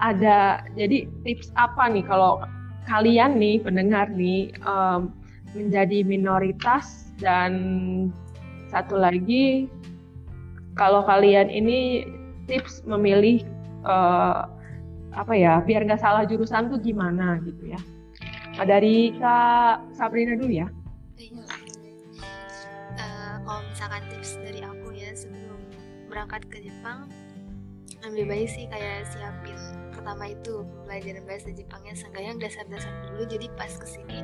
ada 0.00 0.64
jadi 0.78 1.10
tips 1.26 1.52
apa 1.60 1.92
nih 1.92 2.06
kalau 2.06 2.40
kalian 2.88 3.36
nih 3.36 3.60
pendengar 3.60 4.08
nih 4.08 4.54
em, 4.64 5.12
menjadi 5.52 6.06
minoritas? 6.06 7.12
Dan 7.18 7.52
satu 8.70 8.94
lagi 8.94 9.66
kalau 10.78 11.02
kalian 11.02 11.50
ini 11.50 12.06
tips 12.46 12.86
memilih 12.86 13.44
eh, 13.84 14.40
apa 15.18 15.34
ya 15.34 15.58
biar 15.66 15.82
nggak 15.84 16.00
salah 16.00 16.22
jurusan 16.24 16.70
tuh 16.70 16.78
gimana 16.78 17.42
gitu 17.42 17.74
ya 17.74 17.80
dari 18.66 19.14
kak 19.14 19.94
Sabrina 19.94 20.34
dulu 20.34 20.50
ya. 20.50 20.66
Iya. 21.14 21.44
Eh, 22.98 23.34
kalau 23.46 23.62
misalkan 23.70 24.02
tips 24.10 24.38
dari 24.42 24.60
aku 24.64 24.90
ya 24.94 25.14
sebelum 25.14 25.60
berangkat 26.10 26.42
ke 26.50 26.66
Jepang 26.66 27.06
lebih 28.06 28.30
baik 28.30 28.48
sih 28.50 28.64
kayak 28.70 29.10
siapin 29.10 29.58
pertama 29.90 30.30
itu 30.30 30.62
pelajaran 30.86 31.26
bahasa 31.26 31.50
Jepangnya 31.50 31.94
seenggaknya 31.98 32.30
yang 32.30 32.40
dasar-dasar 32.40 32.92
dulu. 33.10 33.22
Jadi 33.26 33.46
pas 33.58 33.72
ke 33.74 33.86
sini 33.86 34.18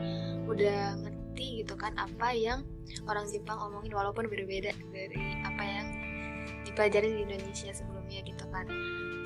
udah 0.47 0.97
ngerti 1.03 1.67
gitu 1.67 1.75
kan 1.75 1.93
apa 1.99 2.31
yang 2.33 2.63
orang 3.11 3.27
Jepang 3.27 3.59
omongin 3.59 3.93
walaupun 3.93 4.31
berbeda 4.31 4.71
dari 4.95 5.23
apa 5.43 5.63
yang 5.67 5.87
dipelajari 6.65 7.09
di 7.11 7.21
Indonesia 7.27 7.71
sebelumnya 7.75 8.23
gitu 8.23 8.45
kan. 8.55 8.67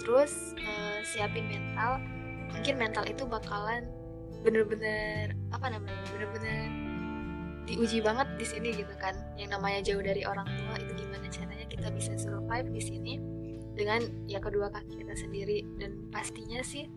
Terus 0.02 0.56
eh, 0.56 0.98
siapin 1.04 1.46
mental. 1.46 2.00
Mungkin 2.48 2.74
mental 2.80 3.04
itu 3.04 3.28
bakalan 3.28 3.84
bener-bener 4.42 5.34
apa 5.50 5.66
namanya 5.72 6.02
bener-bener 6.14 6.70
diuji 7.68 8.00
banget 8.00 8.28
di 8.40 8.46
sini 8.48 8.68
gitu 8.72 8.94
kan. 8.96 9.14
Yang 9.36 9.50
namanya 9.58 9.80
jauh 9.84 10.02
dari 10.02 10.22
orang 10.24 10.48
tua 10.48 10.74
itu 10.80 10.92
gimana 11.04 11.26
caranya 11.28 11.66
kita 11.68 11.88
bisa 11.92 12.12
survive 12.16 12.68
di 12.72 12.82
sini 12.82 13.14
dengan 13.76 14.02
ya 14.24 14.40
kedua 14.40 14.72
kaki 14.72 15.04
kita 15.04 15.14
sendiri. 15.14 15.66
Dan 15.76 16.08
pastinya 16.08 16.64
sih 16.64 16.88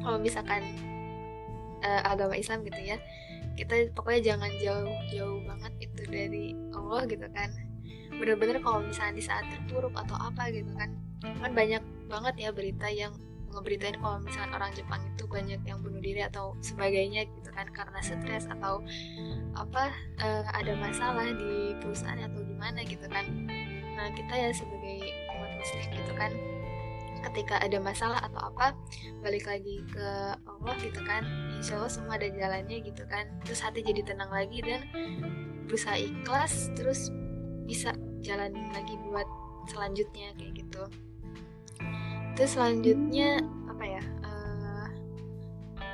kalau 0.00 0.22
misalkan 0.22 0.62
eh, 1.82 2.02
agama 2.06 2.38
Islam 2.38 2.62
gitu 2.62 2.78
ya 2.78 2.96
kita 3.56 3.88
pokoknya 3.96 4.36
jangan 4.36 4.52
jauh-jauh 4.60 5.40
banget 5.48 5.72
itu 5.80 6.02
dari 6.06 6.46
Allah 6.76 7.02
gitu 7.08 7.26
kan. 7.32 7.50
Bener-bener 8.12 8.60
kalau 8.60 8.84
misalnya 8.84 9.16
di 9.16 9.24
saat 9.24 9.44
terpuruk 9.48 9.96
atau 9.96 10.14
apa 10.14 10.52
gitu 10.52 10.70
kan. 10.76 10.92
Kan 11.24 11.50
banyak 11.56 11.82
banget 12.06 12.34
ya 12.36 12.50
berita 12.52 12.86
yang 12.92 13.16
ngeberitain 13.56 13.96
kalau 13.96 14.20
misalkan 14.20 14.52
orang 14.52 14.70
Jepang 14.76 15.00
itu 15.08 15.24
banyak 15.24 15.60
yang 15.64 15.78
bunuh 15.80 16.00
diri 16.04 16.20
atau 16.28 16.52
sebagainya 16.60 17.24
gitu 17.24 17.50
kan 17.56 17.66
karena 17.72 17.98
stres 18.04 18.44
atau 18.52 18.84
apa 19.56 19.88
uh, 20.20 20.44
ada 20.52 20.76
masalah 20.76 21.24
di 21.32 21.72
perusahaan 21.80 22.20
atau 22.20 22.44
gimana 22.44 22.84
gitu 22.84 23.08
kan. 23.08 23.24
Nah 23.96 24.12
kita 24.12 24.34
ya 24.36 24.50
sebagai 24.52 25.08
umat 25.32 25.50
muslim 25.56 25.84
gitu 25.96 26.12
kan 26.14 26.32
ketika 27.32 27.58
ada 27.58 27.82
masalah 27.82 28.22
atau 28.22 28.54
apa 28.54 28.76
balik 29.24 29.48
lagi 29.48 29.82
ke 29.88 30.08
Allah 30.36 30.74
gitu 30.84 31.00
kan. 31.02 31.24
Insya 31.56 31.80
Allah 31.80 31.90
semua 31.90 32.14
ada 32.20 32.28
jalannya 32.28 32.84
gitu 32.84 33.02
kan. 33.08 33.26
Terus 33.48 33.64
hati 33.64 33.80
jadi 33.80 34.04
tenang 34.04 34.30
lagi 34.30 34.60
dan 34.60 34.84
berusaha 35.66 35.98
ikhlas 35.98 36.70
terus 36.78 37.10
bisa 37.66 37.90
jalan 38.22 38.54
lagi 38.70 38.94
buat 39.10 39.26
selanjutnya 39.66 40.30
kayak 40.38 40.62
gitu 40.62 40.86
terus 42.36 42.52
selanjutnya 42.52 43.40
apa 43.66 43.84
ya 43.84 44.02
uh, 44.22 44.88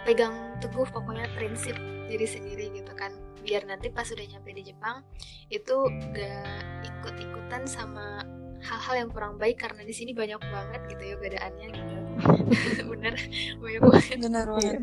pegang 0.03 0.35
teguh 0.59 0.87
pokoknya 0.91 1.31
prinsip 1.39 1.79
diri 2.11 2.27
sendiri 2.27 2.69
gitu 2.75 2.93
kan. 2.99 3.15
Biar 3.43 3.67
nanti 3.67 3.91
pas 3.91 4.07
udah 4.07 4.23
nyampe 4.23 4.55
di 4.55 4.63
Jepang 4.71 5.03
itu 5.51 5.77
gak 6.15 6.63
ikut-ikutan 6.87 7.67
sama 7.67 8.23
hal-hal 8.63 8.95
yang 9.07 9.11
kurang 9.11 9.35
baik 9.43 9.59
karena 9.59 9.83
di 9.83 9.91
sini 9.91 10.15
banyak 10.15 10.39
banget 10.39 10.81
gitu 10.87 11.03
ya 11.03 11.15
godaannya 11.19 11.67
gitu. 11.75 11.95
Bener 12.91 13.15
banyak 13.59 13.83
banget. 13.83 14.17
Bener 14.23 14.47
banget. 14.47 14.81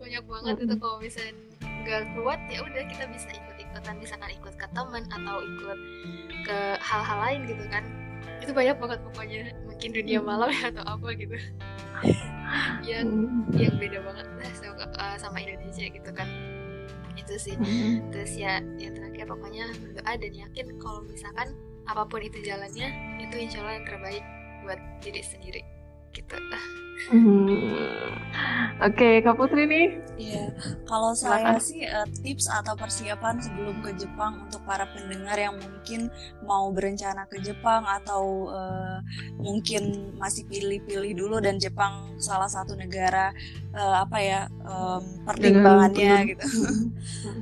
Banyak 0.00 0.24
banget 0.24 0.54
itu 0.64 0.74
kalau 0.80 0.96
misalnya 1.00 1.34
nggak 1.60 2.02
kuat 2.16 2.40
ya 2.48 2.60
udah 2.60 2.82
kita 2.88 3.04
bisa 3.08 3.28
ikut-ikutan 3.32 3.94
misalkan 4.00 4.30
ikut 4.36 4.54
ke 4.56 4.66
teman 4.72 5.04
atau 5.08 5.36
ikut 5.40 5.78
ke 6.48 6.58
hal-hal 6.80 7.18
lain 7.28 7.40
gitu 7.44 7.64
kan. 7.68 7.84
Itu 8.40 8.52
banyak 8.56 8.76
banget 8.80 8.98
pokoknya 9.04 9.52
mungkin 9.80 9.96
dunia 9.96 10.20
malam 10.20 10.52
ya 10.52 10.68
atau 10.68 10.84
apa 10.84 11.08
gitu 11.16 11.40
yang 12.92 13.08
yang 13.56 13.74
beda 13.80 14.04
banget 14.04 14.28
lah 14.28 14.52
sama, 14.52 14.84
uh, 15.00 15.16
sama 15.16 15.40
Indonesia 15.40 15.88
gitu 15.88 16.10
kan 16.12 16.28
itu 17.16 17.34
sih 17.40 17.56
terus 18.12 18.36
ya 18.36 18.60
yang 18.76 18.92
terakhir 18.92 19.24
pokoknya 19.24 19.72
berdoa 19.80 20.12
dan 20.20 20.32
yakin 20.36 20.76
kalau 20.76 21.00
misalkan 21.08 21.56
apa 21.88 22.04
pun 22.04 22.20
itu 22.20 22.44
jalannya 22.44 22.92
itu 23.24 23.34
insya 23.40 23.64
Allah 23.64 23.80
yang 23.80 23.86
terbaik 23.88 24.24
buat 24.68 24.80
diri 25.00 25.24
sendiri 25.24 25.64
gitu. 26.12 26.36
Hmm. 27.08 27.48
Oke, 28.84 28.92
okay, 28.92 29.14
Kak 29.24 29.40
Putri 29.40 29.64
nih. 29.64 29.88
Iya, 30.20 30.52
kalau 30.90 31.16
saya 31.16 31.56
sih 31.56 31.88
uh, 31.88 32.04
tips 32.20 32.52
atau 32.52 32.76
persiapan 32.76 33.40
sebelum 33.40 33.80
ke 33.80 33.96
Jepang 33.96 34.44
untuk 34.44 34.60
para 34.68 34.84
pendengar 34.92 35.40
yang 35.40 35.56
mungkin 35.56 36.12
mau 36.44 36.68
berencana 36.68 37.24
ke 37.32 37.40
Jepang 37.40 37.88
atau 37.88 38.52
uh, 38.52 39.00
mungkin 39.40 40.12
masih 40.20 40.44
pilih-pilih 40.46 41.16
dulu 41.16 41.40
dan 41.40 41.56
Jepang 41.56 42.20
salah 42.20 42.52
satu 42.52 42.76
negara 42.76 43.32
uh, 43.72 44.04
apa 44.04 44.18
ya 44.20 44.40
um, 44.68 45.24
pertimbangannya 45.24 46.36
gitu. 46.36 46.44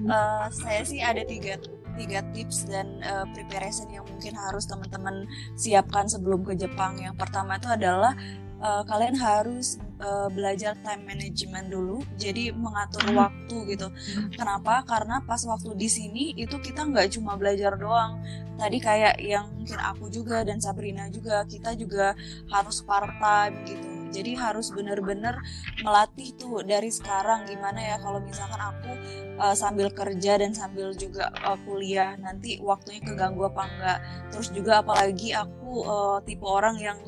uh, 0.06 0.46
saya 0.62 0.86
sih 0.86 1.02
ada 1.02 1.26
tiga 1.26 1.58
tiga 1.98 2.22
tips 2.30 2.70
dan 2.70 3.02
uh, 3.02 3.26
preparation 3.34 3.90
yang 3.90 4.06
mungkin 4.06 4.38
harus 4.38 4.70
teman-teman 4.70 5.26
siapkan 5.58 6.06
sebelum 6.06 6.46
ke 6.46 6.54
Jepang. 6.54 6.94
Yang 7.02 7.18
pertama 7.18 7.58
itu 7.58 7.66
adalah 7.66 8.14
uh, 8.62 8.86
kalian 8.86 9.18
harus 9.18 9.82
uh, 10.00 10.28
belajar 10.32 10.74
time 10.82 11.04
management 11.06 11.70
dulu 11.70 12.02
jadi 12.16 12.54
mengatur 12.54 13.04
hmm. 13.06 13.16
waktu 13.18 13.56
gitu. 13.76 13.88
Kenapa? 14.34 14.82
Karena 14.86 15.22
pas 15.22 15.42
waktu 15.44 15.74
di 15.74 15.88
sini 15.90 16.24
itu 16.38 16.58
kita 16.58 16.86
nggak 16.86 17.18
cuma 17.18 17.34
belajar 17.38 17.74
doang. 17.78 18.22
Tadi 18.58 18.78
kayak 18.82 19.22
yang 19.22 19.54
mungkin 19.54 19.78
aku 19.78 20.10
juga 20.10 20.42
dan 20.42 20.58
Sabrina 20.58 21.06
juga 21.10 21.46
kita 21.46 21.78
juga 21.78 22.18
harus 22.50 22.82
part 22.82 23.10
time 23.22 23.54
gitu. 23.66 23.88
Jadi 24.08 24.32
harus 24.40 24.72
bener-bener 24.72 25.36
melatih 25.84 26.32
tuh 26.40 26.64
dari 26.64 26.88
sekarang 26.88 27.44
gimana 27.44 27.76
ya 27.76 27.96
kalau 28.00 28.24
misalkan 28.24 28.56
aku 28.56 28.92
uh, 29.36 29.52
sambil 29.52 29.92
kerja 29.92 30.40
dan 30.40 30.56
sambil 30.56 30.96
juga 30.96 31.28
uh, 31.44 31.60
kuliah 31.68 32.16
nanti 32.16 32.56
waktunya 32.64 33.04
keganggu 33.04 33.52
apa 33.52 33.62
enggak. 33.68 33.98
Terus 34.32 34.48
juga 34.50 34.80
apalagi 34.80 35.36
aku 35.36 35.84
uh, 35.84 36.18
tipe 36.24 36.42
orang 36.48 36.80
yang 36.80 36.98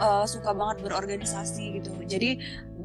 uh, 0.00 0.24
suka 0.24 0.50
banget 0.54 0.82
berorganisasi 0.82 1.78
gitu. 1.82 1.94
Jadi 2.06 2.38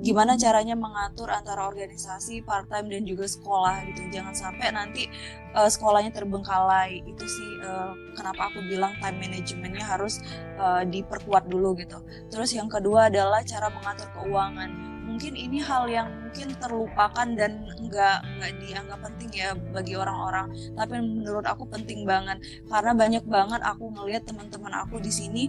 gimana 0.03 0.36
caranya 0.36 0.76
mengatur 0.76 1.32
antara 1.32 1.64
organisasi 1.64 2.43
part 2.43 2.68
time 2.68 2.91
dan 2.91 3.07
juga 3.07 3.24
sekolah 3.26 3.88
gitu. 3.89 4.01
Jangan 4.11 4.36
sampai 4.36 4.68
nanti 4.76 5.07
uh, 5.55 5.70
sekolahnya 5.72 6.11
terbengkalai. 6.11 7.01
Itu 7.07 7.26
sih 7.26 7.49
uh, 7.64 7.95
kenapa 8.14 8.51
aku 8.51 8.61
bilang 8.68 8.93
time 8.99 9.18
managementnya 9.24 9.86
harus 9.86 10.20
uh, 10.59 10.84
diperkuat 10.84 11.47
dulu 11.47 11.74
gitu. 11.80 12.03
Terus 12.30 12.51
yang 12.51 12.68
kedua 12.68 13.07
adalah 13.07 13.41
cara 13.47 13.72
mengatur 13.72 14.11
keuangan 14.14 14.93
mungkin 15.14 15.38
ini 15.38 15.61
hal 15.61 15.86
yang 15.86 16.09
mungkin 16.09 16.57
terlupakan 16.57 17.28
dan 17.38 17.70
nggak 17.86 18.18
nggak 18.26 18.51
dianggap 18.66 18.99
penting 19.05 19.30
ya 19.30 19.53
bagi 19.70 19.93
orang-orang 19.93 20.49
tapi 20.74 20.97
menurut 20.97 21.45
aku 21.45 21.70
penting 21.70 22.01
banget 22.01 22.41
karena 22.66 22.97
banyak 22.97 23.22
banget 23.30 23.61
aku 23.61 23.93
ngelihat 23.93 24.26
teman-teman 24.26 24.74
aku 24.74 24.97
di 24.97 25.14
sini 25.14 25.43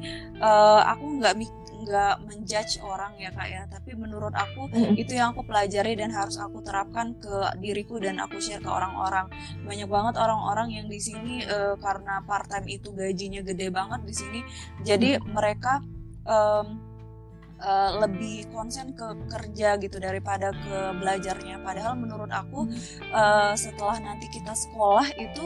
uh, 0.44 0.84
aku 0.84 1.16
nggak 1.16 1.32
nggak 1.84 2.14
menjudge 2.28 2.80
orang 2.84 3.16
ya 3.16 3.32
kak 3.32 3.48
ya 3.48 3.62
tapi 3.72 3.96
menurut 3.96 4.36
aku 4.36 4.68
mm-hmm. 4.68 5.00
itu 5.00 5.16
yang 5.16 5.32
aku 5.32 5.48
pelajari 5.48 5.96
dan 5.96 6.12
harus 6.12 6.36
aku 6.36 6.60
terapkan 6.60 7.16
ke 7.16 7.56
diriku 7.64 7.96
dan 7.96 8.20
aku 8.20 8.40
share 8.44 8.60
ke 8.60 8.68
orang-orang 8.68 9.32
banyak 9.64 9.88
banget 9.88 10.14
orang-orang 10.20 10.68
yang 10.76 10.86
di 10.92 11.00
sini 11.00 11.44
uh, 11.48 11.80
karena 11.80 12.20
part 12.28 12.52
time 12.52 12.68
itu 12.68 12.92
gajinya 12.92 13.40
gede 13.40 13.72
banget 13.72 14.00
di 14.04 14.14
sini 14.16 14.40
jadi 14.84 15.16
mm-hmm. 15.16 15.32
mereka 15.32 15.80
um, 16.28 16.93
uh, 17.60 18.00
lebih 18.02 18.48
konsen 18.50 18.94
ke 18.96 19.06
kerja 19.30 19.76
gitu 19.78 20.00
daripada 20.00 20.50
ke 20.50 20.76
belajarnya. 20.98 21.60
Padahal 21.62 21.94
menurut 21.98 22.30
aku 22.30 22.66
uh, 23.12 23.52
setelah 23.54 24.00
nanti 24.00 24.26
kita 24.30 24.54
sekolah 24.54 25.06
itu 25.18 25.44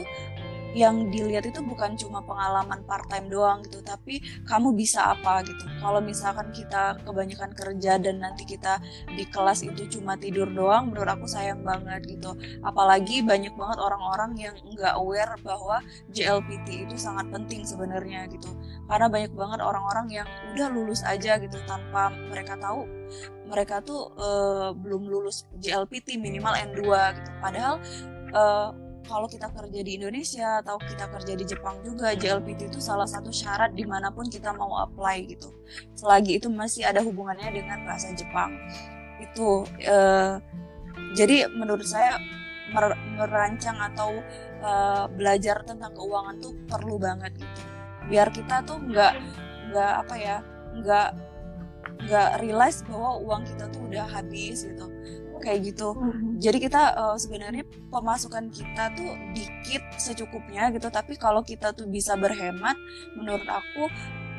yang 0.77 1.09
dilihat 1.09 1.49
itu 1.49 1.65
bukan 1.65 1.97
cuma 1.97 2.21
pengalaman 2.21 2.85
part 2.85 3.05
time 3.09 3.25
doang 3.25 3.65
gitu 3.65 3.81
tapi 3.81 4.21
kamu 4.45 4.73
bisa 4.77 5.13
apa 5.13 5.41
gitu. 5.45 5.65
Kalau 5.81 5.99
misalkan 6.03 6.53
kita 6.53 6.99
kebanyakan 7.03 7.51
kerja 7.57 7.97
dan 7.97 8.21
nanti 8.21 8.45
kita 8.45 8.77
di 9.09 9.25
kelas 9.25 9.65
itu 9.65 9.99
cuma 9.99 10.13
tidur 10.19 10.49
doang 10.49 10.93
menurut 10.93 11.09
aku 11.09 11.25
sayang 11.25 11.65
banget 11.65 12.05
gitu. 12.05 12.37
Apalagi 12.61 13.25
banyak 13.25 13.53
banget 13.57 13.79
orang-orang 13.81 14.31
yang 14.37 14.55
nggak 14.75 14.93
aware 14.97 15.33
bahwa 15.41 15.81
JLPT 16.13 16.85
itu 16.89 16.95
sangat 16.97 17.25
penting 17.33 17.65
sebenarnya 17.65 18.29
gitu. 18.29 18.53
Karena 18.85 19.09
banyak 19.09 19.33
banget 19.33 19.59
orang-orang 19.65 20.07
yang 20.09 20.27
udah 20.53 20.67
lulus 20.69 21.01
aja 21.05 21.41
gitu 21.41 21.57
tanpa 21.65 22.13
mereka 22.29 22.57
tahu 22.57 22.85
mereka 23.49 23.81
tuh 23.81 24.13
uh, 24.21 24.69
belum 24.77 25.09
lulus 25.09 25.49
JLPT 25.57 26.21
minimal 26.21 26.53
N2 26.53 26.81
gitu. 27.17 27.31
Padahal 27.41 27.81
uh, 28.37 28.69
kalau 29.07 29.27
kita 29.29 29.49
kerja 29.51 29.79
di 29.81 29.91
Indonesia 29.97 30.59
atau 30.61 30.77
kita 30.81 31.05
kerja 31.09 31.33
di 31.35 31.45
Jepang 31.47 31.79
juga 31.81 32.13
JLPT 32.13 32.73
itu 32.73 32.79
salah 32.81 33.07
satu 33.07 33.31
syarat 33.31 33.73
di 33.73 33.87
mana 33.87 34.11
pun 34.11 34.27
kita 34.27 34.51
mau 34.53 34.81
apply 34.83 35.29
gitu. 35.29 35.49
Selagi 35.95 36.41
itu 36.41 36.47
masih 36.51 36.85
ada 36.85 36.99
hubungannya 37.03 37.49
dengan 37.53 37.85
bahasa 37.87 38.11
Jepang. 38.13 38.53
Itu 39.21 39.65
eh, 39.81 40.39
jadi 41.15 41.49
menurut 41.51 41.85
saya 41.87 42.19
mer 42.69 42.93
merancang 43.17 43.77
atau 43.93 44.19
eh, 44.61 45.05
belajar 45.13 45.63
tentang 45.65 45.95
keuangan 45.95 46.35
tuh 46.41 46.53
perlu 46.67 46.99
banget 47.01 47.33
gitu. 47.37 47.61
Biar 48.09 48.29
kita 48.33 48.61
tuh 48.65 48.81
nggak 48.81 49.13
nggak 49.69 49.93
apa 50.05 50.15
ya 50.17 50.37
nggak 50.81 51.09
nggak 51.99 52.29
realize 52.39 52.79
bahwa 52.87 53.19
uang 53.19 53.41
kita 53.43 53.67
tuh 53.69 53.81
udah 53.91 54.07
habis 54.07 54.63
gitu 54.63 54.87
kayak 55.39 55.73
gitu. 55.73 55.95
Mm-hmm. 55.95 56.37
Jadi 56.43 56.57
kita 56.59 56.81
uh, 56.93 57.15
sebenarnya 57.15 57.63
pemasukan 57.89 58.51
kita 58.51 58.93
tuh 58.93 59.11
dikit 59.33 59.83
secukupnya 59.97 60.69
gitu, 60.75 60.91
tapi 60.91 61.15
kalau 61.15 61.41
kita 61.41 61.71
tuh 61.73 61.87
bisa 61.87 62.19
berhemat, 62.19 62.75
menurut 63.15 63.47
aku 63.47 63.87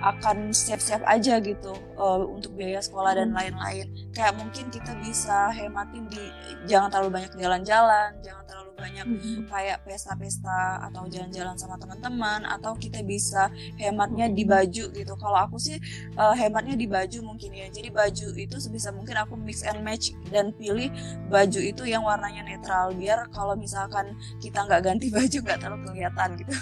akan 0.01 0.51
siap-siap 0.51 1.05
aja 1.05 1.37
gitu 1.45 1.77
uh, 2.01 2.25
untuk 2.25 2.57
biaya 2.57 2.81
sekolah 2.81 3.17
dan 3.17 3.37
lain-lain. 3.37 3.89
Kayak 4.17 4.41
mungkin 4.41 4.73
kita 4.73 4.97
bisa 5.05 5.53
hematin 5.53 6.09
di 6.09 6.25
jangan 6.65 6.89
terlalu 6.89 7.21
banyak 7.21 7.33
jalan-jalan, 7.37 8.11
jangan 8.25 8.45
terlalu 8.49 8.71
banyak 8.81 9.07
mm-hmm. 9.07 9.39
kayak 9.53 9.85
pesta-pesta 9.85 10.81
atau 10.89 11.05
jalan-jalan 11.13 11.53
sama 11.61 11.77
teman-teman 11.77 12.49
atau 12.49 12.73
kita 12.81 13.05
bisa 13.05 13.53
hematnya 13.77 14.33
di 14.33 14.49
baju 14.49 14.85
gitu. 14.89 15.13
Kalau 15.21 15.39
aku 15.39 15.61
sih 15.61 15.77
uh, 16.17 16.33
hematnya 16.33 16.75
di 16.81 16.89
baju 16.89 17.19
mungkin 17.21 17.53
ya. 17.53 17.69
Jadi 17.69 17.93
baju 17.93 18.27
itu 18.35 18.57
sebisa 18.57 18.89
mungkin 18.91 19.21
aku 19.21 19.37
mix 19.37 19.61
and 19.69 19.85
match 19.85 20.17
dan 20.33 20.57
pilih 20.57 20.89
baju 21.29 21.61
itu 21.61 21.85
yang 21.85 22.03
warnanya 22.03 22.41
netral 22.49 22.97
biar 22.97 23.29
kalau 23.31 23.53
misalkan 23.53 24.17
kita 24.41 24.65
nggak 24.65 24.81
ganti 24.81 25.13
baju 25.17 25.39
nggak 25.45 25.59
terlalu 25.61 25.85
kelihatan 25.93 26.29
gitu. 26.41 26.55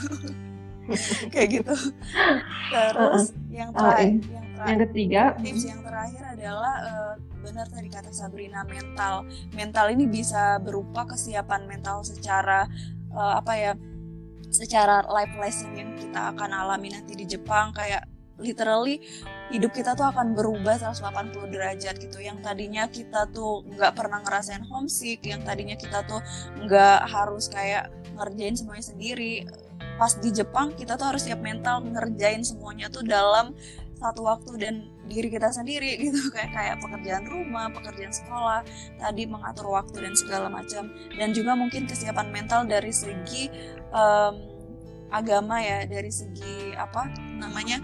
kayak 1.32 1.48
gitu. 1.62 1.74
Terus 2.72 3.24
uh, 3.32 3.52
yang 3.52 3.70
terakhir 3.72 4.20
yang 4.28 4.46
yang 4.58 4.78
ketiga 4.90 5.22
tips 5.38 5.64
yang 5.70 5.80
terakhir 5.86 6.22
adalah 6.34 6.74
uh, 6.82 7.14
benar 7.44 7.66
tadi 7.70 7.88
kata 7.88 8.10
Sabrina 8.10 8.66
mental. 8.66 9.28
Mental 9.54 9.86
ini 9.92 10.04
bisa 10.08 10.58
berupa 10.58 11.06
kesiapan 11.06 11.68
mental 11.68 12.02
secara 12.02 12.66
uh, 13.14 13.38
apa 13.38 13.52
ya 13.54 13.72
secara 14.48 15.04
life 15.12 15.34
lesson 15.36 15.76
yang 15.76 15.92
kita 15.94 16.32
akan 16.34 16.50
alami 16.50 16.90
nanti 16.92 17.14
di 17.14 17.24
Jepang. 17.28 17.70
Kayak 17.76 18.08
literally 18.38 19.02
hidup 19.50 19.74
kita 19.74 19.98
tuh 19.98 20.06
akan 20.06 20.34
berubah 20.34 20.78
180 20.78 21.54
derajat 21.54 21.94
gitu. 21.98 22.18
Yang 22.22 22.38
tadinya 22.42 22.84
kita 22.90 23.30
tuh 23.30 23.66
nggak 23.66 23.94
pernah 23.94 24.22
ngerasain 24.22 24.64
homesick 24.66 25.22
yang 25.26 25.42
tadinya 25.46 25.74
kita 25.78 26.02
tuh 26.06 26.22
nggak 26.66 27.06
harus 27.06 27.46
kayak 27.50 27.90
ngerjain 28.18 28.58
semuanya 28.58 28.82
sendiri 28.82 29.46
pas 29.98 30.14
di 30.14 30.30
Jepang 30.30 30.70
kita 30.78 30.94
tuh 30.94 31.10
harus 31.10 31.26
siap 31.26 31.42
mental 31.42 31.82
ngerjain 31.82 32.46
semuanya 32.46 32.86
tuh 32.86 33.02
dalam 33.02 33.52
satu 33.98 34.30
waktu 34.30 34.50
dan 34.62 34.74
diri 35.10 35.28
kita 35.28 35.50
sendiri 35.50 35.98
gitu. 36.08 36.30
Kayak 36.30 36.54
kayak 36.54 36.76
pekerjaan 36.78 37.26
rumah, 37.26 37.66
pekerjaan 37.74 38.14
sekolah, 38.14 38.62
tadi 39.02 39.26
mengatur 39.26 39.74
waktu 39.74 40.06
dan 40.06 40.14
segala 40.14 40.46
macam. 40.46 40.88
Dan 41.18 41.34
juga 41.34 41.58
mungkin 41.58 41.84
kesiapan 41.90 42.30
mental 42.30 42.64
dari 42.70 42.94
segi 42.94 43.50
um, 43.90 44.38
agama 45.10 45.58
ya, 45.58 45.84
dari 45.84 46.12
segi 46.14 46.76
apa 46.78 47.10
namanya 47.42 47.82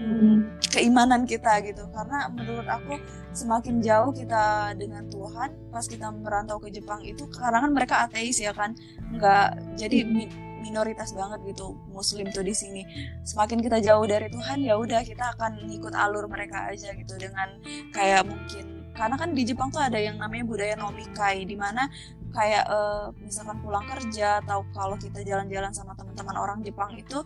hmm, 0.00 0.64
keimanan 0.72 1.28
kita 1.28 1.60
gitu. 1.68 1.84
Karena 1.92 2.32
menurut 2.32 2.64
aku 2.64 2.96
semakin 3.36 3.84
jauh 3.84 4.16
kita 4.16 4.72
dengan 4.80 5.04
Tuhan 5.12 5.52
pas 5.68 5.84
kita 5.84 6.08
merantau 6.08 6.56
ke 6.56 6.72
Jepang 6.72 7.04
itu 7.04 7.28
karena 7.28 7.60
kan 7.60 7.70
mereka 7.76 7.94
ateis 8.08 8.40
ya 8.40 8.56
kan? 8.56 8.72
Nggak 9.12 9.76
jadi 9.76 10.00
hmm 10.08 10.45
minoritas 10.66 11.14
banget 11.14 11.54
gitu 11.54 11.78
muslim 11.94 12.26
tuh 12.34 12.42
di 12.42 12.50
sini. 12.50 12.82
Semakin 13.22 13.62
kita 13.62 13.78
jauh 13.78 14.02
dari 14.02 14.26
Tuhan 14.26 14.66
ya 14.66 14.74
udah 14.74 15.06
kita 15.06 15.38
akan 15.38 15.70
ngikut 15.70 15.94
alur 15.94 16.26
mereka 16.26 16.66
aja 16.66 16.90
gitu 16.90 17.14
dengan 17.14 17.62
kayak 17.94 18.26
mungkin 18.26 18.76
karena 18.96 19.16
kan 19.20 19.36
di 19.36 19.44
Jepang 19.44 19.68
tuh 19.68 19.84
ada 19.84 20.00
yang 20.00 20.16
namanya 20.16 20.48
budaya 20.48 20.74
nomikai 20.74 21.44
di 21.44 21.54
mana 21.54 21.84
kayak 22.32 22.64
uh, 22.68 23.12
misalkan 23.20 23.60
pulang 23.64 23.84
kerja 23.88 24.44
atau 24.44 24.64
kalau 24.72 24.96
kita 25.00 25.24
jalan-jalan 25.24 25.72
sama 25.72 25.96
teman-teman 25.96 26.36
orang 26.36 26.58
Jepang 26.64 26.92
itu 26.96 27.22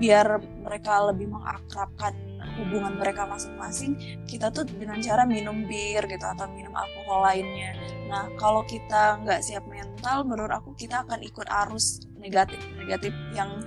biar 0.00 0.40
mereka 0.64 1.04
lebih 1.10 1.32
mengakrabkan 1.32 2.12
hubungan 2.58 2.94
mereka 2.98 3.26
masing-masing 3.26 3.98
kita 4.24 4.50
tuh 4.50 4.66
dengan 4.66 4.98
cara 5.02 5.26
minum 5.26 5.66
bir 5.66 6.04
gitu 6.06 6.24
atau 6.24 6.46
minum 6.52 6.72
alkohol 6.74 7.26
lainnya 7.26 7.74
nah 8.06 8.30
kalau 8.38 8.62
kita 8.64 9.20
nggak 9.22 9.40
siap 9.42 9.64
mental 9.66 10.22
menurut 10.26 10.52
aku 10.54 10.74
kita 10.78 11.02
akan 11.02 11.20
ikut 11.24 11.46
arus 11.66 12.06
negatif 12.18 12.60
negatif 12.78 13.12
yang 13.34 13.60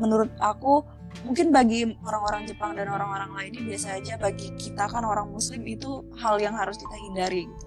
menurut 0.00 0.30
aku 0.42 0.82
mungkin 1.22 1.52
bagi 1.52 1.84
orang-orang 2.02 2.48
Jepang 2.48 2.72
dan 2.72 2.88
orang-orang 2.88 3.30
lainnya 3.36 3.62
biasa 3.62 4.00
aja 4.00 4.16
bagi 4.16 4.48
kita 4.56 4.88
kan 4.88 5.04
orang 5.04 5.28
Muslim 5.28 5.60
itu 5.68 6.02
hal 6.16 6.40
yang 6.40 6.56
harus 6.56 6.80
kita 6.80 6.96
hindari 6.96 7.46
gitu. 7.46 7.66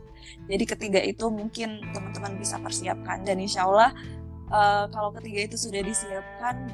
Jadi 0.50 0.64
ketiga 0.66 1.00
itu 1.06 1.30
mungkin 1.30 1.86
teman-teman 1.94 2.42
bisa 2.42 2.58
persiapkan 2.58 3.22
dan 3.22 3.38
insya 3.38 3.70
Allah 3.70 3.94
uh, 4.50 4.90
kalau 4.90 5.14
ketiga 5.22 5.54
itu 5.54 5.58
sudah 5.70 5.86
disiapkan, 5.86 6.70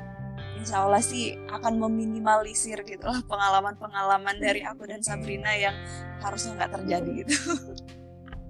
insya 0.61 0.85
Allah 0.85 1.01
sih 1.01 1.33
akan 1.49 1.81
meminimalisir 1.89 2.85
gitu 2.85 3.09
lah 3.09 3.17
pengalaman-pengalaman 3.25 4.37
dari 4.37 4.61
aku 4.61 4.85
dan 4.85 5.01
Sabrina 5.01 5.49
yang 5.57 5.73
harusnya 6.21 6.53
nggak 6.61 6.71
terjadi 6.77 7.25
gitu. 7.25 7.33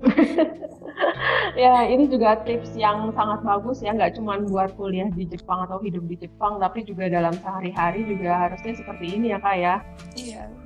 ya 1.64 1.88
ini 1.88 2.12
juga 2.12 2.36
tips 2.43 2.76
yang 2.76 3.16
sangat 3.16 3.39
bagus 3.47 3.80
ya 3.80 3.95
nggak 3.95 4.20
cuma 4.20 4.43
buat 4.43 4.76
kuliah 4.76 5.07
di 5.16 5.24
Jepang 5.24 5.64
atau 5.64 5.80
hidup 5.80 6.03
di 6.12 6.20
Jepang 6.20 6.59
tapi 6.59 6.84
juga 6.84 7.07
dalam 7.07 7.32
sehari-hari 7.39 8.03
juga 8.03 8.36
harusnya 8.47 8.76
seperti 8.76 9.16
ini 9.16 9.32
ya 9.32 9.39
kak 9.39 9.55
ya. 9.55 9.76
Iya 10.20 10.43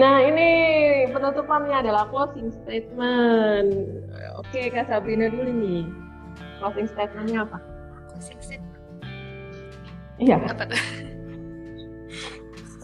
nah 0.00 0.24
ini 0.24 0.48
penutupannya 1.12 1.84
adalah 1.84 2.08
closing 2.08 2.48
statement. 2.64 3.68
Oke 4.40 4.72
kak 4.72 4.88
Sabrina 4.88 5.28
dulu 5.28 5.52
nih. 5.52 5.84
Closing 6.62 6.88
statementnya 6.88 7.44
apa 7.44 7.60
iya 10.20 10.36
apa 10.36 10.62
tuh 10.68 10.82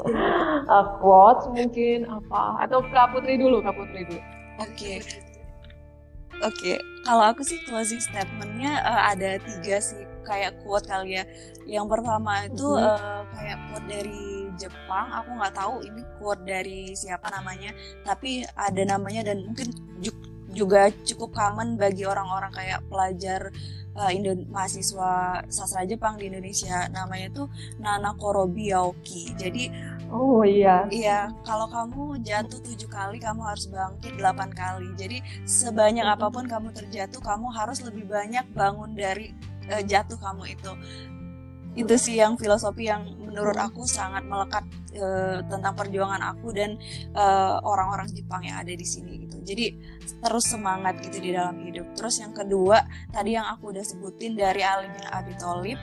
uh, 0.72 0.86
quotes 1.00 1.44
mungkin 1.52 2.08
apa 2.08 2.66
atau 2.66 2.82
Kak 2.88 3.12
Putri 3.14 3.38
dulu 3.38 3.60
Kak 3.62 3.74
Putri 3.76 4.02
dulu 4.08 4.20
oke 4.60 4.72
okay. 4.72 4.96
oke 6.40 6.52
okay. 6.56 6.76
kalau 7.04 7.24
aku 7.30 7.44
sih 7.44 7.60
closing 7.68 8.00
statementnya 8.00 8.80
uh, 8.82 9.12
ada 9.12 9.38
tiga 9.40 9.78
sih 9.78 10.02
kayak 10.26 10.58
quote 10.66 10.88
kali 10.90 11.22
ya 11.22 11.24
yang 11.66 11.86
pertama 11.86 12.46
itu 12.46 12.66
mm 12.66 12.82
-hmm. 12.82 12.98
uh, 12.98 13.22
kayak 13.34 13.58
quote 13.70 13.86
dari 13.86 14.26
Jepang 14.56 15.06
aku 15.12 15.30
nggak 15.36 15.54
tahu 15.54 15.74
ini 15.84 16.02
quote 16.16 16.42
dari 16.42 16.96
siapa 16.96 17.28
namanya 17.28 17.76
tapi 18.02 18.42
ada 18.56 18.82
namanya 18.88 19.28
dan 19.32 19.44
mungkin 19.44 19.68
juga 20.56 20.88
cukup 21.04 21.36
common 21.36 21.76
bagi 21.76 22.08
orang-orang 22.08 22.48
kayak 22.56 22.80
pelajar 22.88 23.52
uh, 23.96 24.10
Indo 24.12 24.36
mahasiswa 24.52 25.42
sastra 25.48 25.88
Jepang 25.88 26.20
di 26.20 26.28
Indonesia 26.28 26.86
namanya 26.92 27.32
tuh 27.32 27.46
Nana 27.80 28.12
Korobi 28.14 28.70
Yaoki 28.70 29.34
jadi 29.34 29.96
Oh 30.06 30.46
iya. 30.46 30.86
Iya, 30.86 31.34
kalau 31.42 31.66
kamu 31.66 32.22
jatuh 32.22 32.62
tujuh 32.62 32.86
kali, 32.86 33.18
kamu 33.18 33.42
harus 33.42 33.66
bangkit 33.66 34.14
delapan 34.14 34.54
kali. 34.54 34.94
Jadi 34.94 35.18
sebanyak 35.42 36.06
apa 36.06 36.30
pun 36.30 36.46
kamu 36.46 36.70
terjatuh, 36.70 37.18
kamu 37.18 37.50
harus 37.50 37.82
lebih 37.82 38.06
banyak 38.06 38.46
bangun 38.54 38.94
dari 38.94 39.34
uh, 39.66 39.82
jatuh 39.82 40.14
kamu 40.14 40.54
itu. 40.54 40.72
Itu 41.76 41.94
sih 42.00 42.16
yang 42.16 42.40
filosofi 42.40 42.88
yang 42.88 43.04
menurut 43.20 43.54
aku 43.60 43.84
sangat 43.84 44.24
melekat 44.24 44.64
uh, 44.96 45.44
tentang 45.44 45.76
perjuangan 45.76 46.32
aku 46.32 46.56
dan 46.56 46.80
orang 47.12 47.76
orang-orang 47.76 48.08
Jepang 48.16 48.42
yang 48.42 48.56
ada 48.58 48.72
di 48.72 48.86
sini 48.88 49.28
gitu. 49.28 49.36
Jadi 49.44 49.76
terus 50.24 50.48
semangat 50.48 50.98
gitu 51.04 51.20
di 51.20 51.36
dalam 51.36 51.60
hidup. 51.60 51.92
Terus 51.92 52.18
yang 52.18 52.32
kedua, 52.32 52.82
tadi 53.12 53.36
yang 53.36 53.46
aku 53.46 53.70
udah 53.70 53.84
sebutin 53.84 54.34
dari 54.34 54.64
Ali 54.64 54.88
bin 54.88 55.04
Abi 55.12 55.36
Thalib 55.36 55.76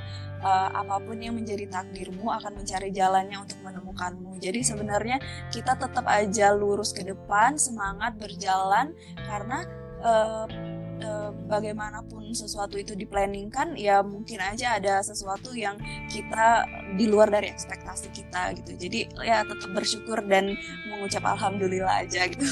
uh, 0.44 0.70
apa 0.76 1.00
pun 1.00 1.18
yang 1.18 1.40
menjadi 1.40 1.66
takdirmu 1.72 2.28
akan 2.28 2.60
mencari 2.60 2.92
jalannya 2.92 3.40
untuk 3.40 3.60
menemukanmu. 3.64 4.38
Jadi 4.44 4.60
sebenarnya 4.62 5.18
kita 5.50 5.80
tetap 5.80 6.04
aja 6.06 6.52
lurus 6.52 6.92
ke 6.92 7.08
depan, 7.08 7.56
semangat 7.56 8.20
berjalan 8.20 8.92
karena 9.24 9.64
uh, 10.04 10.46
uh, 11.04 11.30
bagaimanapun 11.52 12.32
sesuatu 12.32 12.80
itu 12.80 12.96
diplanningkan 12.96 13.76
ya 13.78 14.02
mungkin 14.02 14.40
aja 14.40 14.80
ada 14.80 15.04
sesuatu 15.04 15.52
yang 15.54 15.78
kita 16.08 16.66
di 16.96 17.06
luar 17.06 17.30
dari 17.30 17.52
ekspektasi 17.52 18.10
kita 18.16 18.56
gitu. 18.58 18.72
Jadi 18.80 19.00
ya 19.22 19.44
tetap 19.44 19.70
bersyukur 19.76 20.24
dan 20.26 20.56
mengucap 20.90 21.24
alhamdulillah 21.28 22.08
aja 22.08 22.26
gitu. 22.32 22.48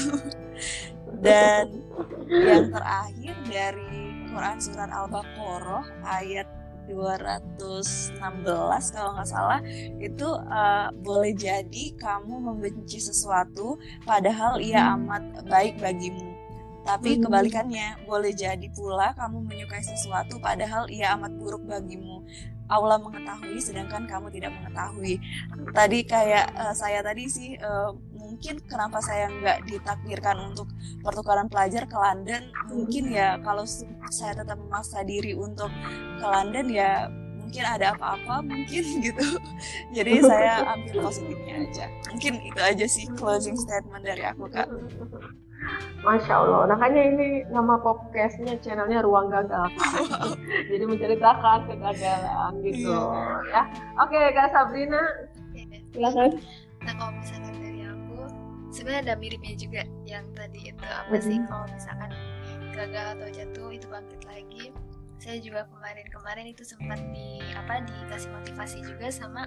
dan 1.24 1.68
yang 2.28 2.72
terakhir 2.72 3.34
dari 3.48 4.02
Quran 4.32 4.58
surat 4.60 4.88
Al-Baqarah 4.88 5.84
ayat 6.08 6.48
216 6.90 8.18
kalau 8.90 9.10
nggak 9.14 9.28
salah 9.28 9.60
itu 10.02 10.28
uh, 10.50 10.90
boleh 10.98 11.32
jadi 11.36 11.94
kamu 11.94 12.52
membenci 12.52 12.98
sesuatu 12.98 13.78
padahal 14.02 14.58
ia 14.58 14.82
hmm. 14.82 14.94
amat 14.98 15.24
baik 15.46 15.78
bagimu 15.78 16.31
tapi 16.82 17.14
hmm. 17.14 17.22
kebalikannya 17.26 17.86
boleh 18.10 18.34
jadi 18.34 18.66
pula 18.74 19.14
kamu 19.14 19.46
menyukai 19.46 19.82
sesuatu 19.82 20.42
padahal 20.42 20.90
ia 20.90 21.14
amat 21.14 21.32
buruk 21.38 21.62
bagimu. 21.66 22.26
Allah 22.70 22.96
mengetahui 22.96 23.60
sedangkan 23.60 24.08
kamu 24.08 24.32
tidak 24.32 24.56
mengetahui. 24.56 25.20
Tadi 25.76 25.98
kayak 26.08 26.56
uh, 26.56 26.72
saya 26.72 27.04
tadi 27.04 27.28
sih 27.28 27.54
uh, 27.60 27.92
mungkin 28.16 28.58
kenapa 28.64 28.98
saya 29.04 29.28
nggak 29.28 29.68
ditakdirkan 29.68 30.40
untuk 30.40 30.72
pertukaran 31.04 31.52
pelajar 31.52 31.84
ke 31.84 31.94
London 31.94 32.48
mungkin 32.72 33.12
ya 33.12 33.36
kalau 33.44 33.68
saya 34.08 34.32
tetap 34.32 34.56
memaksa 34.56 35.04
diri 35.04 35.36
untuk 35.36 35.68
ke 36.16 36.26
London 36.26 36.66
ya 36.72 37.12
mungkin 37.36 37.62
ada 37.68 37.92
apa-apa 37.92 38.40
mungkin 38.40 38.82
gitu. 39.06 39.26
Jadi 39.92 40.24
saya 40.24 40.64
ambil 40.72 41.12
positifnya 41.12 41.54
aja. 41.68 41.86
Mungkin 42.08 42.32
itu 42.40 42.60
aja 42.62 42.86
sih 42.88 43.04
closing 43.14 43.54
statement 43.54 44.02
dari 44.02 44.24
aku 44.24 44.48
kak 44.48 44.66
Masya 46.02 46.34
Allah, 46.34 46.66
makanya 46.66 47.02
ini 47.14 47.26
nama 47.46 47.78
podcastnya 47.78 48.58
channelnya 48.58 49.06
Ruang 49.06 49.30
Gagal. 49.30 49.70
Jadi 50.70 50.82
menceritakan 50.82 51.70
kegagalan 51.70 52.52
gitu 52.66 52.90
yeah. 52.90 53.62
ya. 53.62 53.62
Oke, 54.02 54.18
Kak 54.34 54.50
Sabrina, 54.50 54.98
silakan. 55.94 56.42
Nah, 56.82 56.94
kalau 56.98 57.14
misalnya 57.14 57.52
sebenarnya 58.72 59.12
ada 59.12 59.14
miripnya 59.20 59.54
juga 59.54 59.82
yang 60.08 60.24
tadi 60.32 60.72
itu 60.72 60.86
apa 60.88 61.14
sih 61.20 61.36
mm-hmm. 61.36 61.52
kalau 61.52 61.66
misalkan 61.68 62.10
gagal 62.72 63.06
atau 63.20 63.28
jatuh 63.28 63.68
itu 63.70 63.86
bangkit 63.86 64.22
lagi 64.24 64.64
saya 65.20 65.38
juga 65.38 65.68
kemarin-kemarin 65.70 66.50
itu 66.50 66.64
sempat 66.66 66.98
di 67.14 67.38
apa 67.54 67.84
dikasih 67.84 68.32
motivasi 68.32 68.78
juga 68.82 69.12
sama 69.12 69.46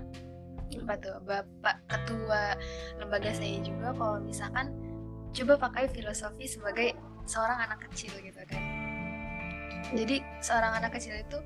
apa 0.71 0.93
tuh 1.01 1.17
bapak 1.25 1.83
ketua 1.89 2.53
lembaga 3.01 3.33
saya 3.33 3.59
juga 3.65 3.91
kalau 3.97 4.21
misalkan 4.21 4.71
coba 5.35 5.53
pakai 5.67 5.91
filosofi 5.91 6.47
sebagai 6.47 6.95
seorang 7.27 7.67
anak 7.67 7.83
kecil 7.89 8.15
gitu 8.23 8.39
kan. 8.47 8.63
Jadi 9.93 10.17
seorang 10.41 10.81
anak 10.81 10.97
kecil 10.97 11.13
itu 11.13 11.37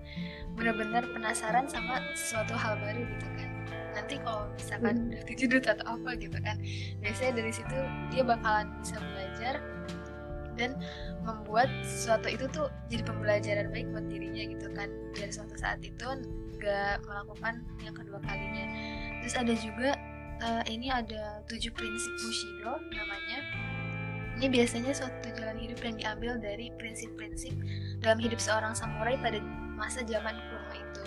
benar-benar 0.56 1.04
penasaran 1.12 1.68
sama 1.68 2.00
suatu 2.16 2.56
hal 2.56 2.80
baru 2.80 3.04
gitu 3.04 3.28
kan. 3.36 3.50
Nanti 3.98 4.16
kalau 4.22 4.48
misalkan 4.56 4.96
Hmm. 4.96 5.08
udah 5.12 5.24
kejedut 5.26 5.64
atau 5.66 5.86
apa 5.98 6.10
gitu 6.22 6.38
kan 6.40 6.56
biasanya 7.02 7.42
dari 7.42 7.52
situ 7.52 7.78
dia 8.14 8.24
bakalan 8.24 8.70
bisa 8.80 8.96
belajar 9.02 9.56
dan 10.56 10.76
membuat 11.24 11.72
sesuatu 11.84 12.28
itu 12.28 12.46
tuh 12.52 12.68
jadi 12.92 13.04
pembelajaran 13.08 13.72
baik 13.72 13.88
buat 13.92 14.06
dirinya 14.08 14.44
gitu 14.56 14.68
kan. 14.78 14.88
Dari 15.18 15.32
suatu 15.34 15.56
saat 15.60 15.82
itu 15.84 16.08
nggak 16.60 17.08
melakukan 17.08 17.64
yang 17.84 17.96
kedua 17.96 18.20
kalinya. 18.24 18.66
Terus 19.24 19.36
ada 19.36 19.54
juga 19.56 19.90
eh, 20.40 20.64
ini 20.72 20.88
ada 20.88 21.44
tujuh 21.52 21.72
prinsip 21.76 22.14
Bushido 22.24 22.80
namanya 22.96 23.40
ini 24.40 24.48
biasanya 24.50 24.96
suatu 24.96 25.28
jalan 25.36 25.60
hidup 25.60 25.84
yang 25.84 25.96
diambil 26.00 26.32
dari 26.40 26.72
prinsip-prinsip 26.80 27.52
dalam 28.00 28.16
hidup 28.18 28.40
seorang 28.40 28.72
samurai 28.72 29.20
pada 29.20 29.44
masa 29.76 30.00
zaman 30.02 30.32
kuno 30.32 30.70
itu. 30.72 31.04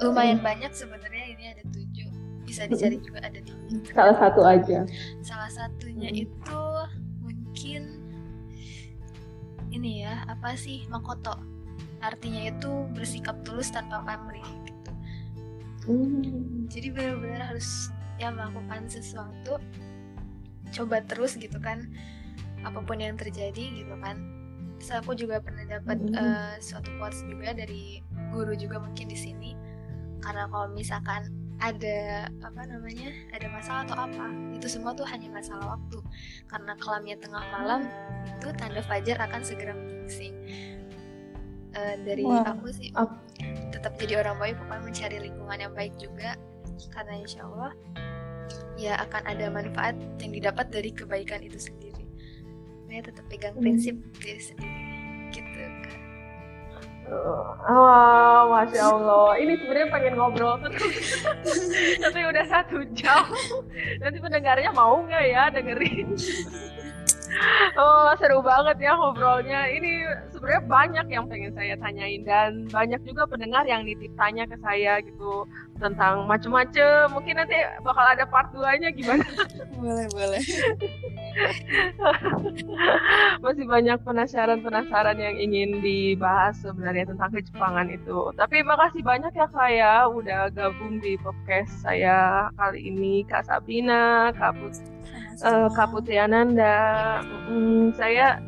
Lumayan 0.00 0.38
banyak 0.38 0.70
sebenarnya 0.70 1.24
ini 1.28 1.44
ada 1.50 1.62
tujuh. 1.68 2.08
Bisa 2.46 2.66
dicari 2.66 2.98
juga 2.98 3.20
ada 3.22 3.38
di 3.38 3.52
Salah 3.90 4.16
satu 4.16 4.40
aja. 4.42 4.86
salah 5.20 5.50
satunya 5.50 6.08
Hmm. 6.08 6.22
itu 6.24 6.62
mungkin 7.20 7.82
ini 9.70 10.02
ya 10.02 10.22
apa 10.26 10.54
sih 10.54 10.86
makoto. 10.86 11.34
Artinya 12.00 12.48
itu 12.48 12.70
bersikap 12.94 13.34
tulus 13.42 13.68
tanpa 13.68 14.00
pamrih 14.02 14.46
gitu. 14.62 14.92
Hmm. 15.84 16.68
jadi 16.68 16.92
benar-benar 16.92 17.50
harus 17.50 17.88
ya 18.16 18.28
melakukan 18.30 18.84
sesuatu 18.86 19.56
coba 20.70 21.02
terus 21.02 21.34
gitu 21.34 21.58
kan 21.58 21.90
apa 22.60 22.80
pun 22.80 22.96
yang 22.96 23.16
terjadi 23.16 23.84
gitu 23.84 23.94
kan. 23.98 24.20
Terus 24.80 24.90
aku 24.96 25.12
juga 25.12 25.40
pernah 25.40 25.64
dapat 25.66 25.98
Mhm. 26.00 26.14
eh, 26.14 26.54
suatu 26.58 26.88
quotes 26.96 27.20
juga 27.24 27.52
dari 27.52 28.00
guru 28.30 28.52
juga 28.54 28.80
mungkin 28.80 29.06
di 29.06 29.16
sini. 29.16 29.52
Karena 30.20 30.44
kalau 30.46 30.68
misalkan 30.70 31.28
ada 31.60 32.24
apa 32.40 32.64
namanya 32.64 33.12
ada 33.36 33.44
masalah 33.52 33.84
atau 33.84 33.96
apa 34.00 34.26
itu 34.56 34.64
semua 34.64 34.92
tuh 34.92 35.04
hanya 35.04 35.28
masalah 35.28 35.76
waktu. 35.76 36.00
Karena 36.46 36.72
kelamnya 36.76 37.16
tengah 37.18 37.44
malam 37.50 37.80
itu 38.24 38.48
tanda 38.56 38.80
fajar 38.80 39.16
akan 39.20 39.42
segera 39.42 39.72
menyingsing 39.72 40.34
Eh, 41.70 41.96
dari 42.02 42.26
Wah. 42.26 42.42
aku 42.50 42.66
sih 42.74 42.90
Ap- 42.98 43.22
tetap 43.70 43.94
jadi 43.94 44.18
orang 44.18 44.42
baik 44.42 44.58
pokoknya 44.58 44.82
mencari 44.82 45.16
lingkungan 45.22 45.58
yang 45.60 45.70
baik 45.70 45.94
juga. 45.96 46.34
Karena 46.90 47.14
insya 47.14 47.46
Allah 47.46 47.70
ya 48.80 48.96
akan 48.96 49.22
ada 49.28 49.46
manfaat 49.52 49.92
yang 50.18 50.32
didapat 50.32 50.72
dari 50.72 50.88
kebaikan 50.90 51.44
itu 51.44 51.60
sendiri 51.60 52.00
saya 52.88 53.04
tetap 53.04 53.24
pegang 53.28 53.52
Hmm. 53.52 53.62
prinsip 53.62 53.94
diri 54.18 54.40
sendiri 54.40 54.80
gitu 55.30 55.60
kan 55.84 55.98
Oh, 57.10 58.54
masya 58.54 58.86
Allah. 58.86 59.34
Ini 59.34 59.58
sebenarnya 59.58 59.90
pengen 59.90 60.14
ngobrol 60.14 60.62
terus, 60.62 61.26
tapi 62.06 62.22
udah 62.22 62.46
satu 62.46 62.86
jam. 62.94 63.26
Nanti 63.98 64.22
pendengarnya 64.22 64.70
mau 64.70 65.02
nggak 65.02 65.24
ya 65.26 65.50
dengerin? 65.50 66.14
Oh, 67.78 68.12
seru 68.20 68.44
banget 68.44 68.76
ya 68.82 68.92
ngobrolnya. 68.96 69.70
Ini 69.70 70.04
sebenarnya 70.34 70.62
banyak 70.66 71.06
yang 71.08 71.24
pengen 71.30 71.52
saya 71.56 71.74
tanyain 71.80 72.22
dan 72.26 72.68
banyak 72.68 73.00
juga 73.06 73.24
pendengar 73.24 73.64
yang 73.64 73.86
nitip 73.86 74.12
tanya 74.18 74.44
ke 74.44 74.56
saya 74.60 75.00
gitu 75.00 75.48
tentang 75.80 76.28
macem-macem. 76.28 77.08
Mungkin 77.14 77.40
nanti 77.40 77.56
bakal 77.80 78.04
ada 78.04 78.24
part 78.28 78.52
2-nya 78.52 78.92
gimana? 78.92 79.24
boleh 79.80 80.06
boleh 80.12 80.40
Masih 83.44 83.64
banyak 83.64 83.98
penasaran-penasaran 84.04 85.16
yang 85.16 85.36
ingin 85.40 85.80
dibahas 85.80 86.60
sebenarnya 86.60 87.08
tentang 87.08 87.32
kejepangan 87.32 87.88
itu. 87.88 88.34
Tapi 88.36 88.60
makasih 88.66 89.00
banyak 89.00 89.32
ya 89.32 89.46
Kak 89.48 89.70
ya 89.72 89.94
udah 90.10 90.52
gabung 90.52 91.00
di 91.00 91.16
podcast 91.20 91.72
saya 91.80 92.50
kali 92.58 92.92
ini 92.92 93.24
Kak 93.24 93.48
Sabrina, 93.48 94.34
Kak, 94.36 94.52
Put 94.58 94.99
eh, 95.44 95.68
Kak 95.72 95.88
Putri 95.92 96.16
Ananda. 96.20 97.20
Mm, 97.48 97.96
saya 97.96 98.38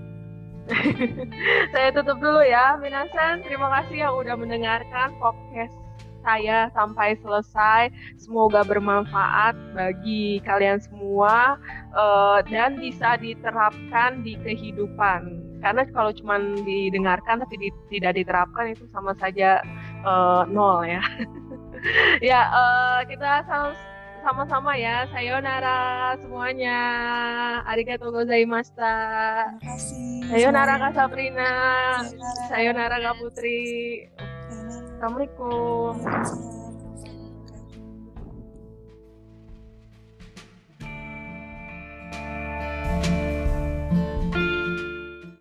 saya 1.74 1.88
tutup 1.90 2.22
dulu 2.22 2.40
ya. 2.44 2.78
Minasan, 2.78 3.42
terima 3.42 3.68
kasih 3.80 4.06
yang 4.06 4.14
udah 4.14 4.34
mendengarkan 4.38 5.12
podcast 5.18 5.74
saya 6.22 6.70
sampai 6.70 7.18
selesai. 7.18 7.90
Semoga 8.16 8.62
bermanfaat 8.62 9.58
bagi 9.74 10.38
kalian 10.46 10.78
semua 10.78 11.58
eh, 11.92 12.38
dan 12.48 12.78
bisa 12.78 13.18
diterapkan 13.18 14.22
di 14.22 14.38
kehidupan. 14.40 15.42
Karena 15.62 15.86
kalau 15.94 16.10
cuma 16.10 16.42
didengarkan 16.66 17.38
tapi 17.42 17.54
di- 17.54 17.82
tidak 17.90 18.18
diterapkan 18.18 18.74
itu 18.74 18.86
sama 18.94 19.14
saja 19.18 19.62
eh, 20.06 20.42
nol 20.50 20.86
ya. 20.86 21.02
ya 22.30 22.40
eh, 22.46 22.98
kita 23.10 23.42
sama- 23.50 23.91
sama-sama 24.22 24.72
ya. 24.78 25.04
Sayonara 25.10 26.14
semuanya. 26.22 26.78
Arigatou 27.66 28.14
gozaimashita. 28.14 28.94
terima 29.58 29.66
kasih 29.66 30.24
Sayonara 30.30 30.74
Kak 30.78 30.92
Sabrina. 30.96 31.50
Sayonara. 32.06 32.46
Sayonara 32.48 32.96
Kak 33.02 33.14
Putri. 33.20 33.60
Assalamualaikum. 34.96 35.92